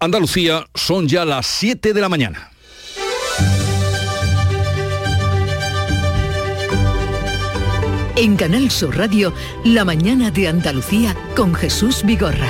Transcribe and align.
Andalucía 0.00 0.64
son 0.76 1.08
ya 1.08 1.24
las 1.24 1.44
7 1.46 1.92
de 1.92 2.00
la 2.00 2.08
mañana. 2.08 2.52
En 8.14 8.36
Canal 8.36 8.70
Sur 8.70 8.96
Radio, 8.96 9.32
La 9.64 9.84
mañana 9.84 10.30
de 10.30 10.46
Andalucía 10.46 11.16
con 11.34 11.52
Jesús 11.52 12.04
Vigorra. 12.04 12.48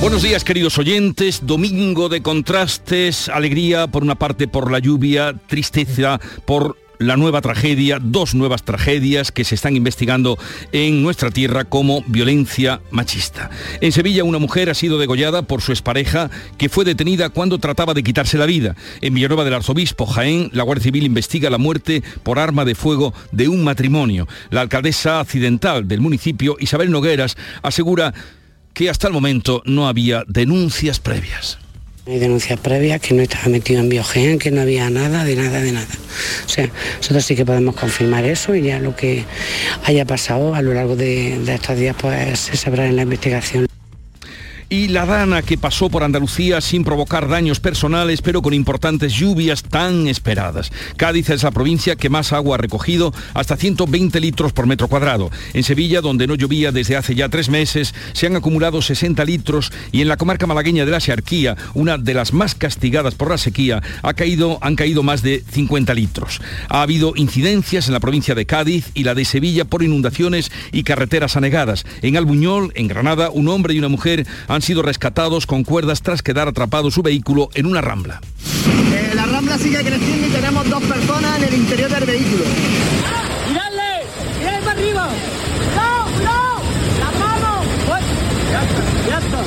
Buenos 0.00 0.22
días 0.22 0.42
queridos 0.42 0.78
oyentes, 0.78 1.46
domingo 1.46 2.08
de 2.08 2.22
contrastes, 2.22 3.28
alegría 3.28 3.88
por 3.88 4.02
una 4.02 4.14
parte 4.14 4.48
por 4.48 4.72
la 4.72 4.78
lluvia, 4.78 5.34
tristeza 5.46 6.18
por 6.46 6.78
la 7.00 7.16
nueva 7.16 7.40
tragedia, 7.40 7.98
dos 8.00 8.34
nuevas 8.34 8.62
tragedias 8.62 9.32
que 9.32 9.44
se 9.44 9.54
están 9.54 9.74
investigando 9.74 10.38
en 10.70 11.02
nuestra 11.02 11.30
tierra 11.30 11.64
como 11.64 12.04
violencia 12.06 12.82
machista. 12.90 13.50
En 13.80 13.90
Sevilla 13.90 14.22
una 14.22 14.38
mujer 14.38 14.68
ha 14.68 14.74
sido 14.74 14.98
degollada 14.98 15.42
por 15.42 15.62
su 15.62 15.72
expareja 15.72 16.30
que 16.58 16.68
fue 16.68 16.84
detenida 16.84 17.30
cuando 17.30 17.58
trataba 17.58 17.94
de 17.94 18.02
quitarse 18.02 18.36
la 18.36 18.46
vida. 18.46 18.76
En 19.00 19.14
Villanueva 19.14 19.44
del 19.44 19.54
Arzobispo, 19.54 20.04
Jaén, 20.06 20.50
la 20.52 20.62
Guardia 20.62 20.84
Civil 20.84 21.04
investiga 21.04 21.48
la 21.48 21.58
muerte 21.58 22.04
por 22.22 22.38
arma 22.38 22.66
de 22.66 22.74
fuego 22.74 23.14
de 23.32 23.48
un 23.48 23.64
matrimonio. 23.64 24.28
La 24.50 24.60
alcaldesa 24.60 25.20
accidental 25.20 25.88
del 25.88 26.02
municipio, 26.02 26.56
Isabel 26.60 26.90
Nogueras, 26.90 27.36
asegura 27.62 28.12
que 28.74 28.90
hasta 28.90 29.06
el 29.06 29.14
momento 29.14 29.62
no 29.64 29.88
había 29.88 30.24
denuncias 30.28 31.00
previas. 31.00 31.58
Hay 32.06 32.18
denuncias 32.18 32.58
previas 32.58 33.00
que 33.00 33.14
no 33.14 33.22
estaba 33.22 33.48
metido 33.48 33.80
en 33.80 33.88
biogen, 33.88 34.38
que 34.38 34.50
no 34.50 34.62
había 34.62 34.88
nada, 34.90 35.24
de 35.24 35.36
nada, 35.36 35.60
de 35.60 35.72
nada. 35.72 35.86
O 36.46 36.48
sea, 36.48 36.68
nosotros 36.96 37.24
sí 37.24 37.36
que 37.36 37.44
podemos 37.44 37.76
confirmar 37.76 38.24
eso 38.24 38.54
y 38.54 38.62
ya 38.62 38.78
lo 38.78 38.96
que 38.96 39.24
haya 39.84 40.04
pasado 40.04 40.54
a 40.54 40.62
lo 40.62 40.72
largo 40.74 40.96
de, 40.96 41.38
de 41.38 41.54
estos 41.54 41.76
días 41.76 41.94
pues 42.00 42.40
se 42.40 42.56
sabrá 42.56 42.86
en 42.86 42.96
la 42.96 43.02
investigación 43.02 43.69
y 44.70 44.86
la 44.86 45.04
dana 45.04 45.42
que 45.42 45.58
pasó 45.58 45.90
por 45.90 46.04
Andalucía 46.04 46.60
sin 46.60 46.84
provocar 46.84 47.28
daños 47.28 47.58
personales, 47.58 48.22
pero 48.22 48.40
con 48.40 48.54
importantes 48.54 49.12
lluvias 49.12 49.64
tan 49.64 50.06
esperadas. 50.06 50.70
Cádiz 50.96 51.28
es 51.30 51.42
la 51.42 51.50
provincia 51.50 51.96
que 51.96 52.08
más 52.08 52.32
agua 52.32 52.54
ha 52.54 52.58
recogido, 52.58 53.12
hasta 53.34 53.56
120 53.56 54.20
litros 54.20 54.52
por 54.52 54.68
metro 54.68 54.86
cuadrado. 54.86 55.30
En 55.54 55.64
Sevilla, 55.64 56.00
donde 56.00 56.28
no 56.28 56.36
llovía 56.36 56.70
desde 56.70 56.96
hace 56.96 57.16
ya 57.16 57.28
tres 57.28 57.48
meses, 57.48 57.94
se 58.12 58.28
han 58.28 58.36
acumulado 58.36 58.80
60 58.80 59.24
litros 59.24 59.72
y 59.90 60.02
en 60.02 60.08
la 60.08 60.16
comarca 60.16 60.46
malagueña 60.46 60.84
de 60.84 60.92
la 60.92 61.00
Searquía, 61.00 61.56
una 61.74 61.98
de 61.98 62.14
las 62.14 62.32
más 62.32 62.54
castigadas 62.54 63.16
por 63.16 63.30
la 63.30 63.38
sequía, 63.38 63.82
ha 64.02 64.14
caído, 64.14 64.58
han 64.62 64.76
caído 64.76 65.02
más 65.02 65.22
de 65.22 65.42
50 65.50 65.94
litros. 65.94 66.40
Ha 66.68 66.82
habido 66.82 67.14
incidencias 67.16 67.88
en 67.88 67.94
la 67.94 68.00
provincia 68.00 68.36
de 68.36 68.46
Cádiz 68.46 68.92
y 68.94 69.02
la 69.02 69.16
de 69.16 69.24
Sevilla 69.24 69.64
por 69.64 69.82
inundaciones 69.82 70.52
y 70.70 70.84
carreteras 70.84 71.36
anegadas. 71.36 71.84
En 72.02 72.16
Albuñol, 72.16 72.70
en 72.76 72.86
Granada, 72.86 73.30
un 73.30 73.48
hombre 73.48 73.74
y 73.74 73.80
una 73.80 73.88
mujer 73.88 74.28
han 74.46 74.59
han 74.60 74.64
sido 74.64 74.82
rescatados 74.82 75.46
con 75.46 75.64
cuerdas 75.64 76.02
tras 76.02 76.20
quedar 76.20 76.46
atrapado 76.46 76.90
su 76.90 77.00
vehículo 77.00 77.48
en 77.54 77.64
una 77.64 77.80
rambla. 77.80 78.20
Eh, 78.92 79.12
la 79.14 79.24
rambla 79.24 79.56
sigue 79.56 79.78
creciendo 79.78 80.26
y 80.26 80.30
tenemos 80.30 80.68
dos 80.68 80.82
personas 80.82 81.38
en 81.38 81.44
el 81.44 81.54
interior 81.54 81.90
del 81.90 82.04
vehículo. 82.04 82.44
¡Miradle! 83.48 84.04
¡Miradle 84.38 84.60
para 84.60 84.72
arriba! 84.72 85.08
¡No! 85.74 86.04
¡No! 86.24 86.60
¡La 86.98 87.10
mano! 87.18 87.62
Pues, 87.88 88.04
ya 88.52 88.62
está, 88.62 88.82
ya 89.08 89.18
está. 89.18 89.44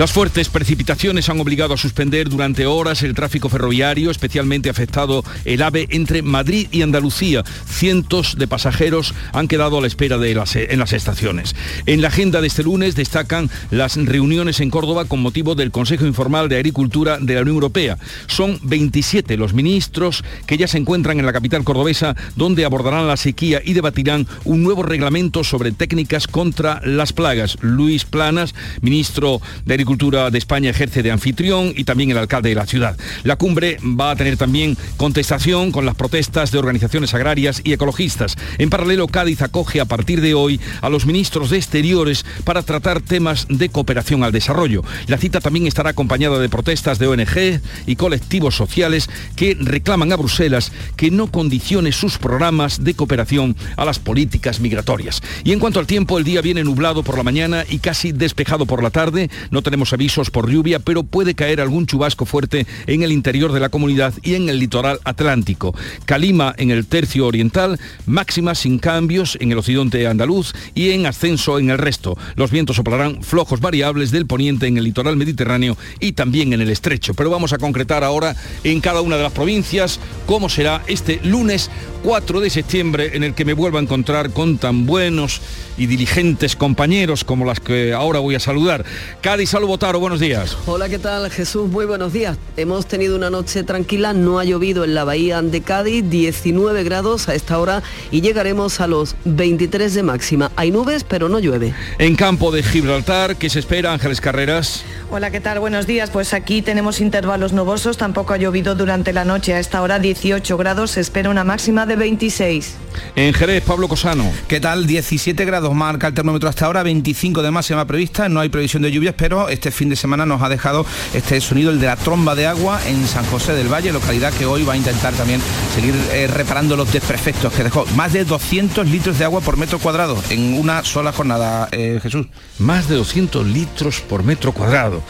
Las 0.00 0.12
fuertes 0.12 0.48
precipitaciones 0.48 1.28
han 1.28 1.38
obligado 1.40 1.74
a 1.74 1.76
suspender 1.76 2.30
durante 2.30 2.64
horas 2.64 3.02
el 3.02 3.14
tráfico 3.14 3.50
ferroviario, 3.50 4.10
especialmente 4.10 4.70
afectado 4.70 5.22
el 5.44 5.60
AVE 5.60 5.88
entre 5.90 6.22
Madrid 6.22 6.68
y 6.70 6.80
Andalucía. 6.80 7.44
Cientos 7.66 8.38
de 8.38 8.48
pasajeros 8.48 9.12
han 9.34 9.46
quedado 9.46 9.76
a 9.76 9.82
la 9.82 9.86
espera 9.86 10.16
en 10.16 10.78
las 10.78 10.92
estaciones. 10.94 11.54
En 11.84 12.00
la 12.00 12.08
agenda 12.08 12.40
de 12.40 12.46
este 12.46 12.62
lunes 12.62 12.96
destacan 12.96 13.50
las 13.70 13.96
reuniones 13.96 14.60
en 14.60 14.70
Córdoba 14.70 15.04
con 15.04 15.20
motivo 15.20 15.54
del 15.54 15.70
Consejo 15.70 16.06
Informal 16.06 16.48
de 16.48 16.56
Agricultura 16.56 17.18
de 17.20 17.34
la 17.34 17.42
Unión 17.42 17.56
Europea. 17.56 17.98
Son 18.26 18.58
27 18.62 19.36
los 19.36 19.52
ministros 19.52 20.24
que 20.46 20.56
ya 20.56 20.66
se 20.66 20.78
encuentran 20.78 21.20
en 21.20 21.26
la 21.26 21.34
capital 21.34 21.62
cordobesa, 21.62 22.16
donde 22.36 22.64
abordarán 22.64 23.06
la 23.06 23.18
sequía 23.18 23.60
y 23.62 23.74
debatirán 23.74 24.26
un 24.44 24.62
nuevo 24.62 24.82
reglamento 24.82 25.44
sobre 25.44 25.72
técnicas 25.72 26.26
contra 26.26 26.80
las 26.86 27.12
plagas. 27.12 27.58
Luis 27.60 28.06
Planas, 28.06 28.54
ministro 28.80 29.42
de 29.66 29.74
Agricultura, 29.74 29.89
Cultura 29.90 30.30
de 30.30 30.38
España 30.38 30.70
ejerce 30.70 31.02
de 31.02 31.10
anfitrión 31.10 31.72
y 31.74 31.82
también 31.82 32.12
el 32.12 32.18
alcalde 32.18 32.50
de 32.50 32.54
la 32.54 32.64
ciudad. 32.64 32.96
La 33.24 33.34
cumbre 33.34 33.76
va 33.82 34.12
a 34.12 34.14
tener 34.14 34.36
también 34.36 34.76
contestación 34.96 35.72
con 35.72 35.84
las 35.84 35.96
protestas 35.96 36.52
de 36.52 36.58
organizaciones 36.58 37.12
agrarias 37.12 37.60
y 37.64 37.72
ecologistas. 37.72 38.36
En 38.58 38.70
paralelo, 38.70 39.08
Cádiz 39.08 39.42
acoge 39.42 39.80
a 39.80 39.86
partir 39.86 40.20
de 40.20 40.32
hoy 40.32 40.60
a 40.80 40.90
los 40.90 41.06
ministros 41.06 41.50
de 41.50 41.56
Exteriores 41.56 42.24
para 42.44 42.62
tratar 42.62 43.00
temas 43.00 43.48
de 43.48 43.68
cooperación 43.68 44.22
al 44.22 44.30
desarrollo. 44.30 44.84
La 45.08 45.18
cita 45.18 45.40
también 45.40 45.66
estará 45.66 45.90
acompañada 45.90 46.38
de 46.38 46.48
protestas 46.48 47.00
de 47.00 47.08
ONG 47.08 47.60
y 47.86 47.96
colectivos 47.96 48.54
sociales 48.54 49.10
que 49.34 49.56
reclaman 49.58 50.12
a 50.12 50.16
Bruselas 50.16 50.70
que 50.94 51.10
no 51.10 51.32
condicione 51.32 51.90
sus 51.90 52.16
programas 52.16 52.84
de 52.84 52.94
cooperación 52.94 53.56
a 53.76 53.84
las 53.84 53.98
políticas 53.98 54.60
migratorias. 54.60 55.20
Y 55.42 55.50
en 55.50 55.58
cuanto 55.58 55.80
al 55.80 55.88
tiempo, 55.88 56.16
el 56.16 56.22
día 56.22 56.42
viene 56.42 56.62
nublado 56.62 57.02
por 57.02 57.16
la 57.16 57.24
mañana 57.24 57.64
y 57.68 57.80
casi 57.80 58.12
despejado 58.12 58.66
por 58.66 58.84
la 58.84 58.90
tarde. 58.90 59.30
No 59.50 59.62
tenemos 59.62 59.79
avisos 59.92 60.30
por 60.30 60.50
lluvia, 60.50 60.78
pero 60.78 61.02
puede 61.02 61.34
caer 61.34 61.60
algún 61.60 61.86
chubasco 61.86 62.26
fuerte 62.26 62.66
en 62.86 63.02
el 63.02 63.12
interior 63.12 63.52
de 63.52 63.60
la 63.60 63.68
comunidad 63.68 64.14
y 64.22 64.34
en 64.34 64.48
el 64.48 64.58
litoral 64.58 65.00
atlántico. 65.04 65.74
Calima 66.04 66.54
en 66.56 66.70
el 66.70 66.86
tercio 66.86 67.26
oriental, 67.26 67.78
máxima 68.06 68.54
sin 68.54 68.78
cambios 68.78 69.36
en 69.40 69.52
el 69.52 69.58
occidente 69.58 70.06
andaluz 70.06 70.52
y 70.74 70.90
en 70.90 71.06
ascenso 71.06 71.58
en 71.58 71.70
el 71.70 71.78
resto. 71.78 72.16
Los 72.36 72.50
vientos 72.50 72.76
soplarán 72.76 73.22
flojos 73.22 73.60
variables 73.60 74.10
del 74.10 74.26
poniente 74.26 74.66
en 74.66 74.76
el 74.76 74.84
litoral 74.84 75.16
mediterráneo 75.16 75.76
y 75.98 76.12
también 76.12 76.52
en 76.52 76.60
el 76.60 76.70
estrecho. 76.70 77.14
Pero 77.14 77.30
vamos 77.30 77.52
a 77.52 77.58
concretar 77.58 78.04
ahora 78.04 78.36
en 78.64 78.80
cada 78.80 79.00
una 79.00 79.16
de 79.16 79.22
las 79.22 79.32
provincias 79.32 80.00
cómo 80.26 80.48
será 80.48 80.82
este 80.86 81.20
lunes 81.24 81.70
4 82.02 82.40
de 82.40 82.50
septiembre 82.50 83.10
en 83.14 83.24
el 83.24 83.34
que 83.34 83.44
me 83.44 83.52
vuelvo 83.52 83.78
a 83.78 83.80
encontrar 83.80 84.30
con 84.30 84.58
tan 84.58 84.86
buenos 84.86 85.40
y 85.76 85.86
diligentes 85.86 86.56
compañeros 86.56 87.24
como 87.24 87.44
las 87.44 87.60
que 87.60 87.92
ahora 87.92 88.18
voy 88.18 88.34
a 88.34 88.40
saludar. 88.40 88.84
Cádiz, 89.20 89.50
Salvo 89.50 89.68
Botaro, 89.68 90.00
buenos 90.00 90.20
días. 90.20 90.56
Hola, 90.66 90.88
¿qué 90.88 90.98
tal 90.98 91.30
Jesús? 91.30 91.70
Muy 91.70 91.86
buenos 91.86 92.12
días. 92.12 92.38
Hemos 92.56 92.86
tenido 92.86 93.16
una 93.16 93.30
noche 93.30 93.62
tranquila, 93.62 94.12
no 94.12 94.38
ha 94.38 94.44
llovido 94.44 94.84
en 94.84 94.94
la 94.94 95.04
bahía 95.04 95.40
de 95.42 95.60
Cádiz, 95.60 96.04
19 96.08 96.84
grados 96.84 97.28
a 97.28 97.34
esta 97.34 97.58
hora 97.58 97.82
y 98.10 98.20
llegaremos 98.20 98.80
a 98.80 98.86
los 98.86 99.16
23 99.24 99.94
de 99.94 100.02
máxima. 100.02 100.50
Hay 100.56 100.70
nubes, 100.70 101.04
pero 101.04 101.28
no 101.28 101.38
llueve. 101.38 101.74
En 101.98 102.16
campo 102.16 102.50
de 102.50 102.62
Gibraltar, 102.62 103.36
¿qué 103.36 103.48
se 103.48 103.58
espera, 103.58 103.92
Ángeles 103.92 104.20
Carreras? 104.20 104.84
Hola, 105.10 105.30
¿qué 105.30 105.40
tal? 105.40 105.60
Buenos 105.60 105.86
días. 105.86 106.10
Pues 106.10 106.34
aquí 106.34 106.62
tenemos 106.62 107.00
intervalos 107.00 107.52
nubosos, 107.52 107.96
tampoco 107.96 108.34
ha 108.34 108.36
llovido 108.36 108.74
durante 108.74 109.12
la 109.12 109.24
noche. 109.24 109.54
A 109.54 109.58
esta 109.58 109.82
hora 109.82 109.98
18 109.98 110.56
grados, 110.56 110.92
se 110.92 111.00
espera 111.00 111.30
una 111.30 111.44
máxima 111.44 111.86
de 111.86 111.89
26. 111.96 112.74
En 113.16 113.34
Jerez, 113.34 113.62
Pablo 113.62 113.88
Cosano. 113.88 114.30
¿Qué 114.48 114.60
tal? 114.60 114.86
17 114.86 115.44
grados 115.44 115.74
marca 115.74 116.06
el 116.06 116.14
termómetro 116.14 116.48
hasta 116.48 116.66
ahora, 116.66 116.82
25 116.82 117.42
de 117.42 117.50
máxima 117.50 117.86
prevista, 117.86 118.28
no 118.28 118.40
hay 118.40 118.48
previsión 118.48 118.82
de 118.82 118.90
lluvias, 118.90 119.14
pero 119.16 119.48
este 119.48 119.70
fin 119.70 119.88
de 119.88 119.96
semana 119.96 120.26
nos 120.26 120.42
ha 120.42 120.48
dejado 120.48 120.86
este 121.14 121.40
sonido, 121.40 121.70
el 121.70 121.80
de 121.80 121.86
la 121.86 121.96
tromba 121.96 122.34
de 122.34 122.46
agua 122.46 122.80
en 122.86 123.06
San 123.06 123.24
José 123.26 123.52
del 123.52 123.72
Valle, 123.72 123.92
localidad 123.92 124.32
que 124.32 124.46
hoy 124.46 124.64
va 124.64 124.74
a 124.74 124.76
intentar 124.76 125.14
también 125.14 125.40
seguir 125.74 125.94
eh, 126.12 126.26
reparando 126.26 126.76
los 126.76 126.92
desperfectos 126.92 127.52
que 127.52 127.64
dejó. 127.64 127.84
Más 127.96 128.12
de 128.12 128.24
200 128.24 128.88
litros 128.88 129.18
de 129.18 129.24
agua 129.24 129.40
por 129.40 129.56
metro 129.56 129.78
cuadrado 129.78 130.16
en 130.30 130.54
una 130.54 130.84
sola 130.84 131.12
jornada, 131.12 131.68
eh, 131.72 132.00
Jesús. 132.02 132.26
Más 132.58 132.88
de 132.88 132.96
200 132.96 133.46
litros 133.46 134.00
por 134.00 134.22
metro 134.22 134.52
cuadrado. 134.52 135.02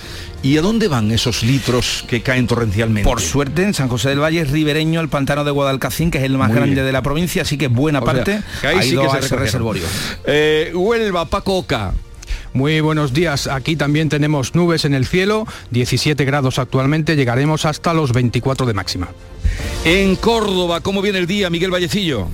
¿Y 0.43 0.57
a 0.57 0.63
dónde 0.63 0.89
van 0.89 1.11
esos 1.11 1.43
litros 1.43 2.05
que 2.09 2.23
caen 2.23 2.47
torrencialmente? 2.47 3.09
Por 3.09 3.21
suerte, 3.21 3.63
en 3.63 3.75
San 3.75 3.89
José 3.89 4.09
del 4.09 4.21
Valle 4.21 4.41
es 4.41 4.51
ribereño 4.51 5.01
el 5.01 5.11
pantano 5.11 5.45
de 5.45 5.51
Guadalcacín, 5.51 6.11
que 6.11 6.17
es 6.19 6.25
el 6.25 6.39
más 6.39 6.53
grande 6.55 6.83
de 6.83 6.93
la 6.93 7.03
provincia, 7.03 7.43
así 7.43 7.59
que 7.59 7.69
buena 7.69 8.01
parte 8.01 8.43
ha 8.63 8.85
ido 8.85 9.13
a 9.13 9.19
ese 9.19 9.37
reservorio. 9.37 9.85
Eh, 10.25 10.73
Huelva, 10.75 11.27
Paco 11.27 11.67
Muy 12.55 12.81
buenos 12.81 13.13
días. 13.13 13.49
Aquí 13.49 13.77
también 13.77 14.09
tenemos 14.09 14.55
nubes 14.55 14.87
en 14.87 14.95
el 14.95 15.07
cielo, 15.07 15.47
17 15.73 16.25
grados 16.25 16.59
actualmente, 16.59 17.17
llegaremos 17.17 17.67
hasta 17.67 17.93
los 17.93 18.13
24 18.15 18.65
de 18.65 18.73
máxima. 18.73 19.09
En 19.85 20.17
Córdoba, 20.17 20.81
¿cómo 20.81 21.03
viene 21.03 21.19
el 21.19 21.27
día, 21.27 21.51
Miguel 21.51 21.71
Vallecillo? 21.71 22.29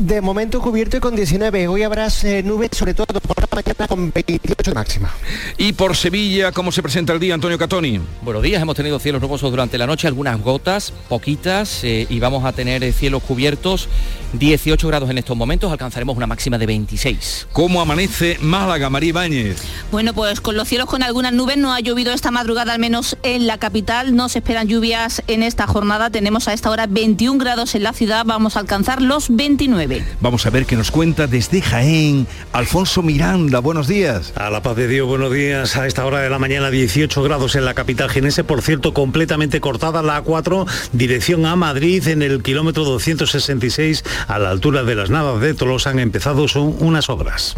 De 0.00 0.22
momento 0.22 0.62
cubierto 0.62 0.96
y 0.96 1.00
con 1.00 1.14
19. 1.14 1.68
Hoy 1.68 1.82
habrá 1.82 2.08
eh, 2.22 2.42
nubes, 2.42 2.70
sobre 2.72 2.94
todo 2.94 3.20
por 3.20 3.38
la 3.38 3.46
mañana, 3.54 3.86
con 3.86 4.10
28 4.10 4.54
de 4.70 4.74
máxima. 4.74 5.14
Y 5.58 5.74
por 5.74 5.94
Sevilla, 5.94 6.52
¿cómo 6.52 6.72
se 6.72 6.82
presenta 6.82 7.12
el 7.12 7.20
día, 7.20 7.34
Antonio 7.34 7.58
Catoni? 7.58 8.00
Buenos 8.22 8.42
días, 8.42 8.62
hemos 8.62 8.74
tenido 8.74 8.98
cielos 8.98 9.20
nubosos 9.20 9.50
durante 9.50 9.76
la 9.76 9.86
noche, 9.86 10.08
algunas 10.08 10.40
gotas, 10.40 10.94
poquitas, 11.10 11.84
eh, 11.84 12.06
y 12.08 12.18
vamos 12.18 12.46
a 12.46 12.52
tener 12.52 12.82
eh, 12.82 12.94
cielos 12.94 13.22
cubiertos, 13.22 13.90
18 14.32 14.88
grados 14.88 15.10
en 15.10 15.18
estos 15.18 15.36
momentos, 15.36 15.70
alcanzaremos 15.70 16.16
una 16.16 16.26
máxima 16.26 16.56
de 16.56 16.64
26. 16.64 17.48
¿Cómo 17.52 17.82
amanece 17.82 18.38
Málaga, 18.40 18.88
María 18.88 19.10
Ibáñez? 19.10 19.62
Bueno, 19.92 20.14
pues 20.14 20.40
con 20.40 20.56
los 20.56 20.66
cielos 20.66 20.88
con 20.88 21.02
algunas 21.02 21.34
nubes, 21.34 21.58
no 21.58 21.74
ha 21.74 21.80
llovido 21.80 22.14
esta 22.14 22.30
madrugada, 22.30 22.72
al 22.72 22.78
menos 22.78 23.18
en 23.22 23.46
la 23.46 23.58
capital, 23.58 24.16
no 24.16 24.30
se 24.30 24.38
esperan 24.38 24.66
lluvias 24.66 25.22
en 25.26 25.42
esta 25.42 25.66
jornada, 25.66 26.08
tenemos 26.08 26.48
a 26.48 26.54
esta 26.54 26.70
hora 26.70 26.86
21 26.86 27.38
grados 27.38 27.74
en 27.74 27.82
la 27.82 27.92
ciudad, 27.92 28.24
vamos 28.24 28.56
a 28.56 28.60
alcanzar 28.60 29.02
los 29.02 29.28
29. 29.28 29.89
Vamos 30.20 30.46
a 30.46 30.50
ver 30.50 30.66
qué 30.66 30.76
nos 30.76 30.90
cuenta 30.90 31.26
desde 31.26 31.60
Jaén 31.62 32.26
Alfonso 32.52 33.02
Miranda. 33.02 33.58
Buenos 33.60 33.88
días. 33.88 34.32
A 34.36 34.50
la 34.50 34.62
paz 34.62 34.76
de 34.76 34.88
Dios, 34.88 35.06
buenos 35.06 35.32
días. 35.32 35.76
A 35.76 35.86
esta 35.86 36.04
hora 36.04 36.20
de 36.20 36.30
la 36.30 36.38
mañana 36.38 36.70
18 36.70 37.22
grados 37.22 37.54
en 37.54 37.64
la 37.64 37.74
capital 37.74 38.10
genese, 38.10 38.44
por 38.44 38.62
cierto, 38.62 38.94
completamente 38.94 39.60
cortada 39.60 40.02
la 40.02 40.22
A4, 40.22 40.66
dirección 40.92 41.46
a 41.46 41.56
Madrid 41.56 42.06
en 42.08 42.22
el 42.22 42.42
kilómetro 42.42 42.84
266 42.84 44.04
a 44.28 44.38
la 44.38 44.50
altura 44.50 44.84
de 44.84 44.94
las 44.94 45.10
Navas 45.10 45.40
de 45.40 45.54
Tolosa 45.54 45.90
han 45.90 45.98
empezado 45.98 46.48
son 46.48 46.76
unas 46.78 47.08
obras. 47.08 47.56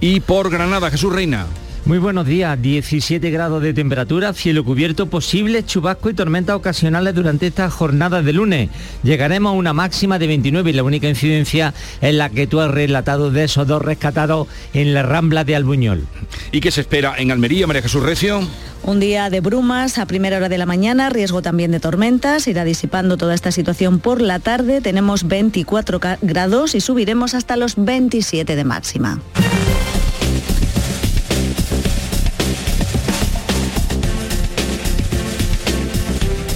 Y 0.00 0.20
por 0.20 0.50
Granada, 0.50 0.90
Jesús 0.90 1.12
Reina. 1.12 1.46
Muy 1.84 1.98
buenos 1.98 2.26
días, 2.26 2.62
17 2.62 3.28
grados 3.32 3.60
de 3.60 3.74
temperatura, 3.74 4.32
cielo 4.34 4.64
cubierto, 4.64 5.06
posibles 5.06 5.66
chubasco 5.66 6.10
y 6.10 6.14
tormentas 6.14 6.54
ocasionales 6.54 7.12
durante 7.12 7.48
esta 7.48 7.68
jornada 7.70 8.22
de 8.22 8.32
lunes. 8.32 8.70
Llegaremos 9.02 9.50
a 9.50 9.56
una 9.56 9.72
máxima 9.72 10.20
de 10.20 10.28
29 10.28 10.70
y 10.70 10.74
la 10.74 10.84
única 10.84 11.08
incidencia 11.08 11.74
es 12.00 12.14
la 12.14 12.30
que 12.30 12.46
tú 12.46 12.60
has 12.60 12.70
relatado 12.70 13.32
de 13.32 13.42
esos 13.42 13.66
dos 13.66 13.82
rescatados 13.82 14.46
en 14.74 14.94
la 14.94 15.02
Rambla 15.02 15.42
de 15.42 15.56
Albuñol. 15.56 16.06
¿Y 16.52 16.60
qué 16.60 16.70
se 16.70 16.82
espera 16.82 17.14
en 17.18 17.32
Almería, 17.32 17.66
María 17.66 17.82
Jesús 17.82 18.04
Recio? 18.04 18.46
Un 18.84 19.00
día 19.00 19.28
de 19.28 19.40
brumas 19.40 19.98
a 19.98 20.06
primera 20.06 20.36
hora 20.36 20.48
de 20.48 20.58
la 20.58 20.66
mañana, 20.66 21.10
riesgo 21.10 21.42
también 21.42 21.72
de 21.72 21.80
tormentas, 21.80 22.46
irá 22.46 22.62
disipando 22.62 23.16
toda 23.16 23.34
esta 23.34 23.50
situación 23.50 23.98
por 23.98 24.20
la 24.20 24.38
tarde, 24.38 24.80
tenemos 24.82 25.26
24 25.26 26.00
grados 26.20 26.76
y 26.76 26.80
subiremos 26.80 27.34
hasta 27.34 27.56
los 27.56 27.74
27 27.76 28.54
de 28.54 28.64
máxima. 28.64 29.20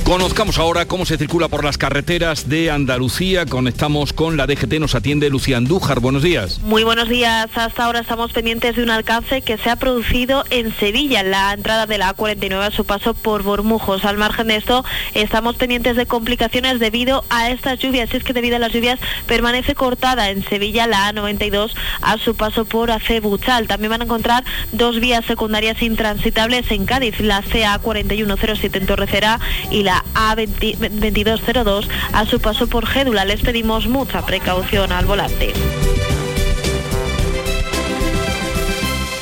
Conozcamos 0.07 0.59
ahora 0.59 0.87
cómo 0.87 1.05
se 1.05 1.19
circula 1.19 1.49
por 1.49 1.65
las 1.65 1.79
carreteras 1.79 2.49
de 2.49 2.71
Andalucía. 2.71 3.45
Conectamos 3.45 4.13
con 4.13 4.37
la 4.37 4.47
DGT, 4.47 4.75
nos 4.75 4.95
atiende 4.95 5.29
Lucía 5.31 5.57
Andújar. 5.57 5.99
Buenos 5.99 6.23
días. 6.23 6.61
Muy 6.61 6.85
buenos 6.85 7.09
días. 7.09 7.49
Hasta 7.57 7.85
ahora 7.85 7.99
estamos 7.99 8.31
pendientes 8.31 8.77
de 8.77 8.85
un 8.85 8.91
alcance 8.91 9.43
que 9.43 9.59
se 9.59 9.69
ha 9.69 9.75
producido 9.75 10.45
en 10.51 10.73
Sevilla, 10.79 11.23
en 11.23 11.33
la 11.33 11.53
entrada 11.53 11.87
de 11.87 11.99
la 11.99 12.15
A49 12.15 12.69
a 12.69 12.71
su 12.71 12.85
paso 12.85 13.15
por 13.15 13.43
Bormujos. 13.43 14.05
Al 14.05 14.17
margen 14.17 14.47
de 14.47 14.55
esto, 14.55 14.85
estamos 15.15 15.57
pendientes 15.57 15.97
de 15.97 16.07
complicaciones 16.07 16.79
debido 16.79 17.25
a 17.29 17.51
estas 17.51 17.81
lluvias. 17.81 18.15
Es 18.15 18.23
que 18.23 18.33
debido 18.33 18.55
a 18.55 18.61
las 18.61 18.73
lluvias 18.73 19.01
permanece 19.27 19.75
cortada 19.75 20.31
en 20.31 20.45
Sevilla 20.45 20.87
la 20.87 21.13
A92 21.13 21.73
a 22.03 22.17
su 22.19 22.37
paso 22.37 22.65
por 22.65 22.93
Acebuchal. 22.93 23.67
También 23.67 23.91
van 23.91 24.03
a 24.03 24.05
encontrar 24.05 24.45
dos 24.71 25.01
vías 25.01 25.25
secundarias 25.25 25.83
intransitables 25.83 26.71
en 26.71 26.87
Cádiz, 26.87 27.19
la 27.19 27.43
CA4107 27.43 28.77
en 28.77 28.87
Torrecera 28.87 29.41
y 29.73 29.83
la 29.83 29.96
a2202 30.15 31.89
a 32.13 32.27
su 32.27 32.41
paso 32.41 32.67
por 32.67 32.87
Gédula. 32.87 33.25
Les 33.25 33.41
pedimos 33.41 33.87
mucha 33.87 34.25
precaución 34.25 34.93
al 34.93 35.07
volante. 35.07 35.53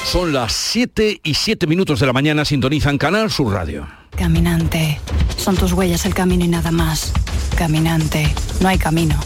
Son 0.04 0.32
las 0.32 0.52
7 0.52 1.20
y 1.22 1.34
7 1.34 1.66
minutos 1.66 1.98
de 2.00 2.06
la 2.06 2.12
mañana, 2.12 2.44
sintonizan 2.44 2.98
Canal 2.98 3.30
Sur 3.30 3.52
Radio. 3.52 3.88
Caminante, 4.16 5.00
son 5.36 5.56
tus 5.56 5.72
huellas 5.72 6.06
el 6.06 6.14
camino 6.14 6.44
y 6.44 6.48
nada 6.48 6.70
más. 6.70 7.12
Caminante, 7.56 8.32
no 8.60 8.68
hay 8.68 8.78
camino. 8.78 9.18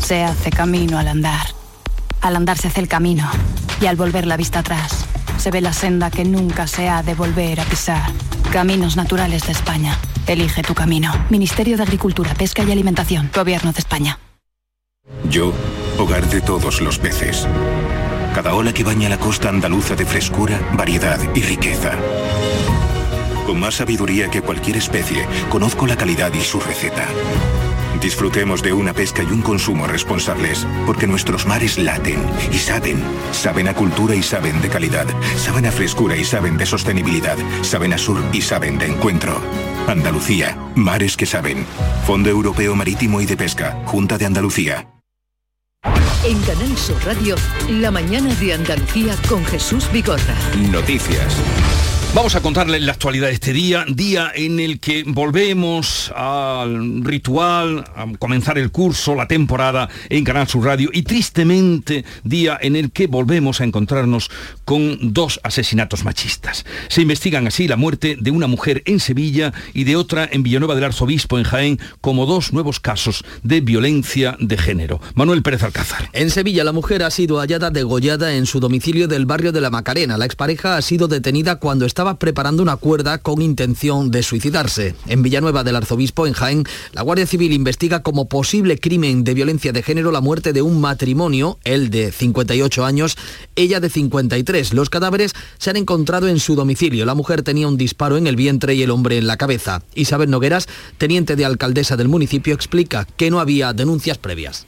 Se 0.00 0.22
hace 0.22 0.50
camino 0.50 0.98
al 0.98 1.08
andar. 1.08 1.46
Al 2.20 2.36
andar 2.36 2.58
se 2.58 2.68
hace 2.68 2.80
el 2.80 2.88
camino 2.88 3.28
y 3.80 3.86
al 3.86 3.96
volver 3.96 4.26
la 4.26 4.36
vista 4.36 4.60
atrás 4.60 5.05
se 5.38 5.50
ve 5.50 5.60
la 5.60 5.72
senda 5.72 6.10
que 6.10 6.24
nunca 6.24 6.66
se 6.66 6.88
ha 6.88 7.02
de 7.02 7.14
volver 7.14 7.60
a 7.60 7.64
pisar. 7.64 8.10
Caminos 8.52 8.96
Naturales 8.96 9.46
de 9.46 9.52
España. 9.52 9.98
Elige 10.26 10.62
tu 10.62 10.74
camino. 10.74 11.12
Ministerio 11.30 11.76
de 11.76 11.82
Agricultura, 11.82 12.34
Pesca 12.34 12.62
y 12.62 12.70
Alimentación. 12.70 13.30
Gobierno 13.34 13.72
de 13.72 13.78
España. 13.78 14.18
Yo, 15.30 15.52
hogar 15.98 16.28
de 16.28 16.40
todos 16.40 16.80
los 16.80 16.98
peces. 16.98 17.46
Cada 18.34 18.54
ola 18.54 18.72
que 18.72 18.84
baña 18.84 19.08
la 19.08 19.18
costa 19.18 19.48
andaluza 19.48 19.94
de 19.94 20.04
frescura, 20.04 20.60
variedad 20.74 21.18
y 21.34 21.42
riqueza. 21.42 21.92
Con 23.46 23.60
más 23.60 23.76
sabiduría 23.76 24.28
que 24.28 24.42
cualquier 24.42 24.76
especie, 24.76 25.26
conozco 25.48 25.86
la 25.86 25.96
calidad 25.96 26.32
y 26.34 26.40
su 26.40 26.60
receta. 26.60 27.06
Disfrutemos 28.00 28.62
de 28.62 28.72
una 28.72 28.92
pesca 28.92 29.22
y 29.22 29.26
un 29.26 29.42
consumo 29.42 29.86
responsables, 29.86 30.66
porque 30.86 31.06
nuestros 31.06 31.46
mares 31.46 31.78
laten 31.78 32.22
y 32.52 32.58
saben. 32.58 33.02
Saben 33.32 33.68
a 33.68 33.74
cultura 33.74 34.14
y 34.14 34.22
saben 34.22 34.60
de 34.60 34.68
calidad. 34.68 35.06
Saben 35.36 35.66
a 35.66 35.72
frescura 35.72 36.16
y 36.16 36.24
saben 36.24 36.56
de 36.56 36.66
sostenibilidad. 36.66 37.36
Saben 37.62 37.92
a 37.92 37.98
sur 37.98 38.22
y 38.32 38.42
saben 38.42 38.78
de 38.78 38.86
encuentro. 38.86 39.40
Andalucía, 39.86 40.56
mares 40.74 41.16
que 41.16 41.26
saben. 41.26 41.66
Fondo 42.06 42.30
Europeo 42.30 42.74
Marítimo 42.74 43.20
y 43.20 43.26
de 43.26 43.36
Pesca, 43.36 43.82
Junta 43.86 44.18
de 44.18 44.26
Andalucía. 44.26 44.88
En 46.24 46.40
Canal 46.42 46.76
Sur 46.76 46.96
Radio, 47.04 47.36
la 47.68 47.90
mañana 47.90 48.34
de 48.34 48.54
Andalucía 48.54 49.14
con 49.28 49.44
Jesús 49.44 49.88
Vigorra. 49.92 50.34
Noticias. 50.72 51.36
Vamos 52.14 52.34
a 52.34 52.40
contarles 52.40 52.80
la 52.80 52.92
actualidad 52.92 53.26
de 53.26 53.34
este 53.34 53.52
día, 53.52 53.84
día 53.86 54.32
en 54.34 54.58
el 54.58 54.80
que 54.80 55.04
volvemos 55.06 56.10
al 56.16 57.04
ritual, 57.04 57.84
a 57.94 58.06
comenzar 58.18 58.56
el 58.56 58.70
curso, 58.70 59.14
la 59.14 59.28
temporada 59.28 59.90
en 60.08 60.24
Canal 60.24 60.48
Sur 60.48 60.64
Radio 60.64 60.88
y 60.94 61.02
tristemente 61.02 62.06
día 62.24 62.58
en 62.58 62.74
el 62.74 62.90
que 62.90 63.06
volvemos 63.06 63.60
a 63.60 63.64
encontrarnos 63.64 64.30
con 64.64 65.12
dos 65.12 65.40
asesinatos 65.42 66.04
machistas. 66.04 66.64
Se 66.88 67.02
investigan 67.02 67.46
así 67.46 67.68
la 67.68 67.76
muerte 67.76 68.16
de 68.18 68.30
una 68.30 68.46
mujer 68.46 68.82
en 68.86 68.98
Sevilla 68.98 69.52
y 69.74 69.84
de 69.84 69.96
otra 69.96 70.26
en 70.30 70.42
Villanueva 70.42 70.74
del 70.74 70.84
Arzobispo 70.84 71.36
en 71.36 71.44
Jaén 71.44 71.78
como 72.00 72.24
dos 72.24 72.54
nuevos 72.54 72.80
casos 72.80 73.24
de 73.42 73.60
violencia 73.60 74.36
de 74.40 74.56
género. 74.56 75.02
Manuel 75.14 75.42
Pérez 75.42 75.62
Alcázar. 75.62 76.08
En 76.14 76.30
Sevilla 76.30 76.64
la 76.64 76.72
mujer 76.72 77.02
ha 77.02 77.10
sido 77.10 77.40
hallada 77.40 77.70
degollada 77.70 78.36
en 78.36 78.46
su 78.46 78.58
domicilio 78.58 79.06
del 79.06 79.26
barrio 79.26 79.52
de 79.52 79.60
la 79.60 79.68
Macarena. 79.68 80.16
La 80.16 80.24
expareja 80.24 80.78
ha 80.78 80.82
sido 80.82 81.08
detenida 81.08 81.56
cuando 81.56 81.84
estaba 81.84 81.95
preparando 82.18 82.62
una 82.62 82.76
cuerda 82.76 83.18
con 83.18 83.40
intención 83.40 84.10
de 84.10 84.22
suicidarse. 84.22 84.94
En 85.06 85.22
Villanueva 85.22 85.64
del 85.64 85.76
Arzobispo, 85.76 86.26
en 86.26 86.34
Jaén, 86.34 86.64
la 86.92 87.00
Guardia 87.00 87.26
Civil 87.26 87.54
investiga 87.54 88.02
como 88.02 88.28
posible 88.28 88.78
crimen 88.78 89.24
de 89.24 89.32
violencia 89.32 89.72
de 89.72 89.82
género 89.82 90.12
la 90.12 90.20
muerte 90.20 90.52
de 90.52 90.60
un 90.60 90.78
matrimonio, 90.80 91.58
él 91.64 91.88
de 91.88 92.12
58 92.12 92.84
años, 92.84 93.16
ella 93.56 93.80
de 93.80 93.88
53. 93.88 94.74
Los 94.74 94.90
cadáveres 94.90 95.32
se 95.56 95.70
han 95.70 95.76
encontrado 95.76 96.28
en 96.28 96.38
su 96.38 96.54
domicilio. 96.54 97.06
La 97.06 97.14
mujer 97.14 97.42
tenía 97.42 97.66
un 97.66 97.78
disparo 97.78 98.18
en 98.18 98.26
el 98.26 98.36
vientre 98.36 98.74
y 98.74 98.82
el 98.82 98.90
hombre 98.90 99.16
en 99.16 99.26
la 99.26 99.38
cabeza. 99.38 99.82
Isabel 99.94 100.30
Nogueras, 100.30 100.68
teniente 100.98 101.34
de 101.34 101.46
alcaldesa 101.46 101.96
del 101.96 102.08
municipio, 102.08 102.54
explica 102.54 103.06
que 103.16 103.30
no 103.30 103.40
había 103.40 103.72
denuncias 103.72 104.18
previas 104.18 104.66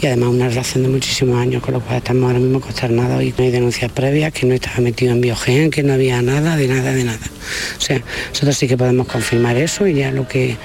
y 0.00 0.06
además 0.06 0.28
una 0.30 0.48
relación 0.48 0.82
de 0.82 0.88
muchísimos 0.90 1.38
años, 1.38 1.62
con 1.62 1.74
lo 1.74 1.80
cual 1.80 1.98
estamos 1.98 2.24
ahora 2.24 2.38
mismo 2.38 2.60
consternados 2.60 3.22
y 3.22 3.34
no 3.36 3.44
hay 3.44 3.50
denuncias 3.50 3.90
previas, 3.90 4.32
que 4.32 4.46
no 4.46 4.54
estaba 4.54 4.80
metido 4.80 5.12
en 5.12 5.20
biogen, 5.20 5.70
que 5.70 5.82
no 5.82 5.94
había 5.94 6.20
nada, 6.20 6.56
de 6.56 6.68
nada, 6.68 6.92
de 6.92 7.04
nada. 7.04 7.18
O 7.78 7.80
sea, 7.80 8.02
nosotros 8.30 8.56
sí 8.56 8.68
que 8.68 8.76
podemos 8.76 9.06
confirmar 9.06 9.56
eso 9.56 9.86
y 9.86 9.94
ya 9.94 10.10
lo 10.10 10.28
que 10.28 10.56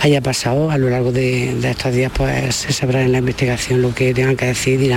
haya 0.00 0.20
pasado 0.22 0.70
a 0.70 0.78
lo 0.78 0.88
largo 0.88 1.12
de, 1.12 1.58
estos 1.68 1.94
días, 1.94 2.10
pues 2.16 2.54
se 2.54 2.72
sabrá 2.72 3.02
en 3.02 3.12
la 3.12 3.18
investigación 3.18 3.82
lo 3.82 3.94
que 3.94 4.14
tengan 4.14 4.36
que 4.36 4.46
decir 4.46 4.80
y 4.80 4.88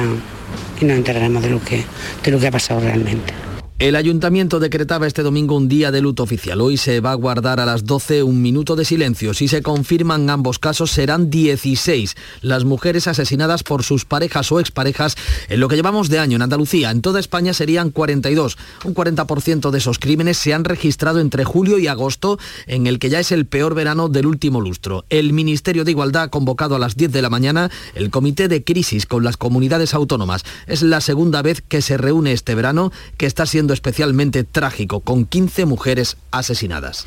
nos 0.86 0.98
enteraremos 0.98 1.44
de 1.44 1.50
lo 1.50 1.62
que, 1.62 1.84
de 2.24 2.32
lo 2.32 2.40
que 2.40 2.48
ha 2.48 2.52
pasado 2.52 2.80
realmente. 2.80 3.34
El 3.80 3.96
ayuntamiento 3.96 4.60
decretaba 4.60 5.08
este 5.08 5.24
domingo 5.24 5.58
un 5.58 5.68
día 5.68 5.92
de 5.92 6.00
luto 6.00 6.24
oficial. 6.24 6.62
Hoy 6.62 6.78
se 6.78 7.02
va 7.02 7.12
a 7.12 7.16
guardar 7.16 7.60
a 7.60 7.66
las 7.66 7.86
12 7.86 8.22
un 8.22 8.42
minuto 8.42 8.76
de 8.76 8.86
silencio. 8.86 9.34
Si 9.34 9.48
se 9.48 9.64
confirman 9.64 10.30
ambos 10.30 10.60
casos, 10.60 10.92
serán 10.92 11.32
16 11.32 12.16
las 12.42 12.66
mujeres 12.66 13.08
asesinadas 13.08 13.64
por 13.64 13.84
sus 13.84 14.06
parejas 14.06 14.52
o 14.52 14.60
exparejas 14.60 15.18
en 15.50 15.60
lo 15.60 15.68
que 15.68 15.76
llevamos 15.76 16.10
de 16.10 16.20
año 16.20 16.36
en 16.36 16.44
Andalucía. 16.44 16.92
En 16.92 17.02
toda 17.02 17.20
España 17.20 17.54
serían 17.54 17.90
42. 17.90 18.58
Un 18.86 18.94
40% 18.94 19.72
de 19.72 19.78
esos 19.80 19.98
crímenes 19.98 20.38
se 20.38 20.54
han 20.54 20.66
registrado 20.66 21.20
entre 21.20 21.44
julio 21.44 21.80
y 21.80 21.88
agosto, 21.88 22.38
en 22.68 22.86
el 22.86 23.00
que 23.00 23.10
ya 23.10 23.20
es 23.20 23.32
el 23.32 23.48
peor 23.48 23.74
verano 23.74 24.08
del 24.08 24.28
último 24.28 24.62
lustro. 24.62 25.04
El 25.10 25.34
Ministerio 25.34 25.84
de 25.84 25.92
Igualdad 25.92 26.24
ha 26.24 26.30
convocado 26.30 26.76
a 26.76 26.80
las 26.80 26.96
10 26.96 27.12
de 27.12 27.22
la 27.24 27.32
mañana 27.32 27.72
el 27.96 28.12
Comité 28.12 28.48
de 28.48 28.64
Crisis 28.64 29.08
con 29.08 29.24
las 29.24 29.36
comunidades 29.36 29.96
autónomas. 29.96 30.46
Es 30.68 30.84
la 30.84 31.02
segunda 31.02 31.42
vez 31.42 31.62
que 31.62 31.82
se 31.82 31.98
reúne 31.98 32.34
este 32.34 32.56
verano, 32.56 32.92
que 33.18 33.26
está 33.26 33.46
siendo 33.46 33.63
especialmente 33.72 34.44
trágico, 34.44 35.00
con 35.00 35.26
15 35.26 35.66
mujeres 35.66 36.18
asesinadas. 36.32 37.06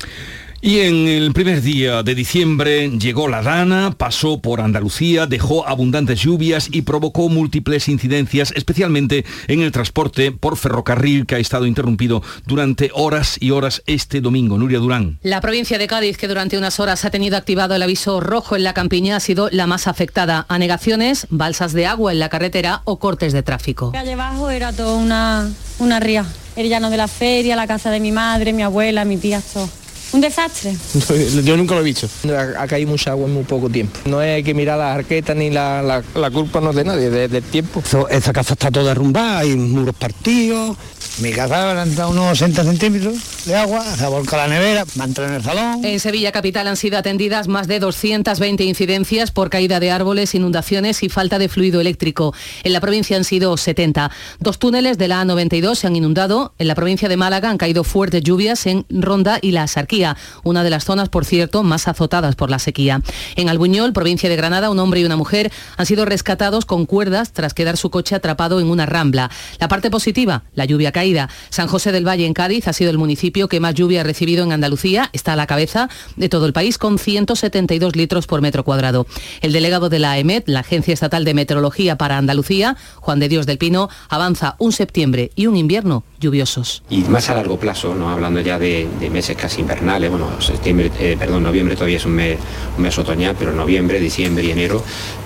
Y 0.59 0.79
en 0.79 1.07
el 1.07 1.33
primer 1.33 1.61
día 1.61 2.01
de 2.01 2.15
diciembre 2.15 2.89
llegó 2.89 3.27
la 3.27 3.43
Dana, 3.43 3.93
pasó 3.95 4.41
por 4.41 4.59
Andalucía, 4.59 5.27
dejó 5.27 5.67
abundantes 5.67 6.19
lluvias 6.19 6.69
y 6.71 6.81
provocó 6.81 7.29
múltiples 7.29 7.87
incidencias, 7.87 8.51
especialmente 8.55 9.23
en 9.47 9.61
el 9.61 9.71
transporte 9.71 10.31
por 10.31 10.57
ferrocarril 10.57 11.27
que 11.27 11.35
ha 11.35 11.37
estado 11.37 11.67
interrumpido 11.67 12.23
durante 12.47 12.89
horas 12.95 13.37
y 13.39 13.51
horas 13.51 13.83
este 13.85 14.19
domingo. 14.19 14.57
Nuria 14.57 14.79
Durán. 14.79 15.19
La 15.21 15.41
provincia 15.41 15.77
de 15.77 15.85
Cádiz, 15.85 16.17
que 16.17 16.27
durante 16.27 16.57
unas 16.57 16.79
horas 16.79 17.05
ha 17.05 17.11
tenido 17.11 17.37
activado 17.37 17.75
el 17.75 17.83
aviso 17.83 18.19
rojo 18.19 18.55
en 18.55 18.63
la 18.63 18.73
campiña, 18.73 19.17
ha 19.17 19.19
sido 19.19 19.49
la 19.51 19.67
más 19.67 19.87
afectada. 19.87 20.47
Anegaciones, 20.49 21.27
balsas 21.29 21.73
de 21.73 21.85
agua 21.85 22.11
en 22.11 22.19
la 22.19 22.29
carretera 22.29 22.81
o 22.83 22.97
cortes 22.97 23.31
de 23.31 23.43
tráfico. 23.43 23.91
Calle 23.91 24.17
era 24.51 24.73
toda 24.73 24.95
una, 24.95 25.51
una 25.77 25.99
ría. 25.99 26.25
El 26.57 26.67
llano 26.69 26.89
de 26.89 26.97
la 26.97 27.07
feria, 27.07 27.55
la 27.55 27.67
casa 27.67 27.89
de 27.91 27.99
mi 27.99 28.11
madre, 28.11 28.51
mi 28.51 28.63
abuela, 28.63 29.05
mi 29.05 29.17
tía, 29.17 29.41
todo 29.53 29.69
Un 30.13 30.21
desastre. 30.21 30.73
Yo 31.43 31.55
nunca 31.57 31.75
lo 31.75 31.81
he 31.81 31.83
visto. 31.83 32.07
Ha, 32.29 32.63
ha 32.63 32.67
caído 32.67 32.89
mucha 32.89 33.11
agua 33.11 33.27
en 33.27 33.33
muy 33.33 33.43
poco 33.43 33.69
tiempo. 33.69 33.99
No 34.05 34.19
hay 34.19 34.41
que 34.41 34.53
mirar 34.53 34.77
las 34.79 34.95
arquetas 34.97 35.35
ni 35.35 35.49
la, 35.51 35.81
la- 35.83 36.01
la 36.15 36.31
culpa 36.31 36.59
no 36.61 36.69
es 36.71 36.75
de 36.77 36.83
nadie, 36.85 37.09
de- 37.09 37.27
del 37.27 37.43
tiempo. 37.43 37.83
Esta 38.09 38.33
casa 38.33 38.53
está 38.53 38.71
toda 38.71 38.87
derrumbada, 38.87 39.39
hay 39.39 39.55
muros 39.55 39.95
partidos. 39.95 40.77
Mi 41.19 41.31
casa 41.31 41.73
le 41.73 41.79
han 41.79 41.95
dado 41.95 42.11
unos 42.11 42.37
60 42.37 42.63
centímetros 42.63 43.45
de 43.45 43.55
agua, 43.55 43.83
se 43.83 44.05
ha 44.05 44.09
volcado 44.09 44.43
la 44.43 44.49
nevera, 44.49 44.85
va 44.99 45.03
a 45.03 45.07
entrar 45.07 45.29
en 45.29 45.35
el 45.35 45.43
salón. 45.43 45.83
En 45.83 45.99
Sevilla 45.99 46.31
Capital 46.31 46.67
han 46.67 46.77
sido 46.77 46.97
atendidas 46.97 47.47
más 47.47 47.67
de 47.67 47.79
220 47.79 48.63
incidencias 48.63 49.31
por 49.31 49.49
caída 49.49 49.79
de 49.79 49.89
árboles, 49.89 50.35
inundaciones 50.35 51.01
y 51.01 51.09
falta 51.09 51.39
de 51.39 51.49
fluido 51.49 51.81
eléctrico. 51.81 52.35
En 52.63 52.73
la 52.73 52.81
provincia 52.81 53.17
han 53.17 53.23
sido 53.23 53.57
70. 53.57 54.11
Dos 54.39 54.59
túneles 54.59 54.97
de 54.97 55.07
la 55.07 55.23
A92 55.23 55.75
se 55.75 55.87
han 55.87 55.95
inundado. 55.95 56.53
En 56.59 56.67
la 56.67 56.75
provincia 56.75 57.09
de 57.09 57.17
Málaga 57.17 57.49
han 57.49 57.57
caído 57.57 57.83
fuertes 57.83 58.21
lluvias 58.21 58.67
en 58.67 58.85
Ronda 58.89 59.39
y 59.41 59.51
la 59.51 59.65
Sarquía, 59.67 60.17
una 60.43 60.63
de 60.63 60.69
las 60.69 60.85
zonas, 60.85 61.09
por 61.09 61.25
cierto, 61.25 61.63
más 61.63 61.87
azotadas 61.87 62.35
por 62.35 62.51
la 62.51 62.59
sequía. 62.59 63.01
En 63.35 63.49
Albuñol, 63.49 63.93
provincia 63.93 64.29
de 64.29 64.35
Granada, 64.35 64.69
un 64.69 64.79
hombre 64.79 64.99
y 64.99 65.05
una 65.05 65.15
mujer 65.15 65.51
han 65.77 65.85
sido 65.85 66.05
rescatados 66.05 66.65
con 66.65 66.85
cuerdas 66.85 67.33
tras 67.33 67.55
quedar 67.55 67.77
su 67.77 67.89
coche 67.89 68.13
atrapado 68.13 68.59
en 68.59 68.67
una 68.67 68.85
rambla. 68.85 69.31
La 69.59 69.67
parte 69.67 69.89
positiva, 69.89 70.43
la 70.53 70.65
lluvia 70.65 70.86
caída. 70.91 71.29
San 71.49 71.67
José 71.67 71.91
del 71.91 72.07
Valle 72.07 72.25
en 72.25 72.33
Cádiz 72.33 72.67
ha 72.67 72.73
sido 72.73 72.91
el 72.91 72.97
municipio 72.97 73.47
que 73.47 73.59
más 73.59 73.73
lluvia 73.73 74.01
ha 74.01 74.03
recibido 74.03 74.43
en 74.43 74.51
Andalucía. 74.51 75.09
Está 75.13 75.33
a 75.33 75.35
la 75.35 75.47
cabeza 75.47 75.89
de 76.15 76.29
todo 76.29 76.45
el 76.45 76.53
país 76.53 76.77
con 76.77 76.97
172 76.99 77.95
litros 77.95 78.27
por 78.27 78.41
metro 78.41 78.63
cuadrado. 78.63 79.07
El 79.41 79.53
delegado 79.53 79.89
de 79.89 79.99
la 79.99 80.11
AEMET, 80.11 80.47
la 80.47 80.61
Agencia 80.61 80.93
Estatal 80.93 81.25
de 81.25 81.33
Meteorología 81.33 81.97
para 81.97 82.17
Andalucía, 82.17 82.77
Juan 82.95 83.19
de 83.19 83.29
Dios 83.29 83.45
del 83.45 83.57
Pino, 83.57 83.89
avanza 84.09 84.55
un 84.59 84.71
septiembre 84.71 85.31
y 85.35 85.47
un 85.47 85.55
invierno 85.55 86.03
lluviosos. 86.19 86.83
y 86.89 87.01
más 87.01 87.29
a 87.29 87.35
largo 87.35 87.59
plazo, 87.59 87.93
no 87.93 88.09
hablando 88.09 88.41
ya 88.41 88.57
de, 88.57 88.87
de 88.99 89.09
meses 89.09 89.37
casi 89.37 89.61
invernales, 89.61 90.09
bueno, 90.09 90.29
septiembre, 90.41 90.91
eh, 90.99 91.15
perdón, 91.17 91.43
noviembre 91.43 91.75
todavía 91.75 91.97
es 91.97 92.05
un 92.05 92.13
mes, 92.13 92.39
un 92.75 92.83
mes 92.83 92.97
otoñal, 92.97 93.35
pero 93.37 93.51
noviembre, 93.51 93.99
diciembre 93.99 94.43
y 94.43 94.51
enero 94.51 94.83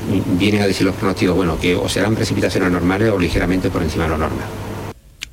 mm, 0.10 0.38
vienen 0.38 0.62
a 0.62 0.68
decir 0.68 0.86
los 0.86 0.96
pronósticos, 0.96 1.36
bueno, 1.36 1.60
que 1.60 1.75
o 1.75 1.88
serán 1.88 2.15
precipitaciones 2.15 2.72
normales 2.72 3.12
o 3.12 3.20
ligeramente 3.20 3.70
por 3.70 3.82
encima 3.84 4.06
de 4.06 4.10
lo 4.10 4.18
normal. 4.18 4.48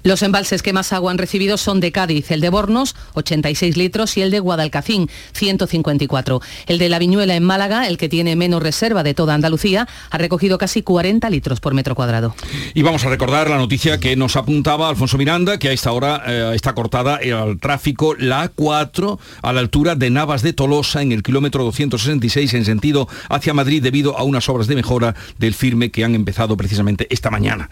Los 0.09 0.23
embalses 0.23 0.63
que 0.63 0.73
más 0.73 0.95
agua 0.95 1.13
han 1.13 1.19
recibido 1.19 1.59
son 1.59 1.81
de 1.81 1.93
Cádiz, 1.93 2.31
el 2.31 2.41
de 2.41 2.49
Bornos, 2.49 2.97
86 3.13 3.77
litros, 3.77 4.17
y 4.17 4.23
el 4.23 4.31
de 4.31 4.41
Guadalcacín, 4.41 5.11
154. 5.35 6.41
El 6.67 6.79
de 6.79 6.89
La 6.89 6.99
Viñuela 6.99 7.35
en 7.35 7.45
Málaga, 7.45 7.87
el 7.87 7.99
que 7.99 8.09
tiene 8.09 8.35
menos 8.35 8.63
reserva 8.63 9.03
de 9.03 9.13
toda 9.13 9.35
Andalucía, 9.35 9.87
ha 10.09 10.17
recogido 10.17 10.57
casi 10.57 10.81
40 10.81 11.29
litros 11.29 11.61
por 11.61 11.75
metro 11.75 11.95
cuadrado. 11.95 12.35
Y 12.73 12.81
vamos 12.81 13.05
a 13.05 13.11
recordar 13.11 13.51
la 13.51 13.59
noticia 13.59 14.01
que 14.01 14.17
nos 14.17 14.37
apuntaba 14.37 14.89
Alfonso 14.89 15.19
Miranda, 15.19 15.59
que 15.59 15.69
a 15.69 15.73
esta 15.73 15.93
hora 15.93 16.23
eh, 16.27 16.53
está 16.55 16.75
cortada 16.75 17.17
el 17.17 17.61
tráfico 17.61 18.15
la 18.15 18.51
A4 18.51 19.19
a 19.43 19.53
la 19.53 19.61
altura 19.61 19.95
de 19.95 20.09
Navas 20.09 20.41
de 20.41 20.55
Tolosa 20.55 21.03
en 21.03 21.13
el 21.13 21.23
kilómetro 21.23 21.65
266 21.65 22.55
en 22.55 22.65
sentido 22.65 23.09
hacia 23.29 23.53
Madrid 23.53 23.83
debido 23.83 24.17
a 24.17 24.23
unas 24.23 24.49
obras 24.49 24.69
de 24.69 24.75
mejora 24.75 25.15
del 25.37 25.53
firme 25.53 25.91
que 25.91 26.03
han 26.03 26.15
empezado 26.15 26.57
precisamente 26.57 27.07
esta 27.11 27.31
mañana. 27.31 27.69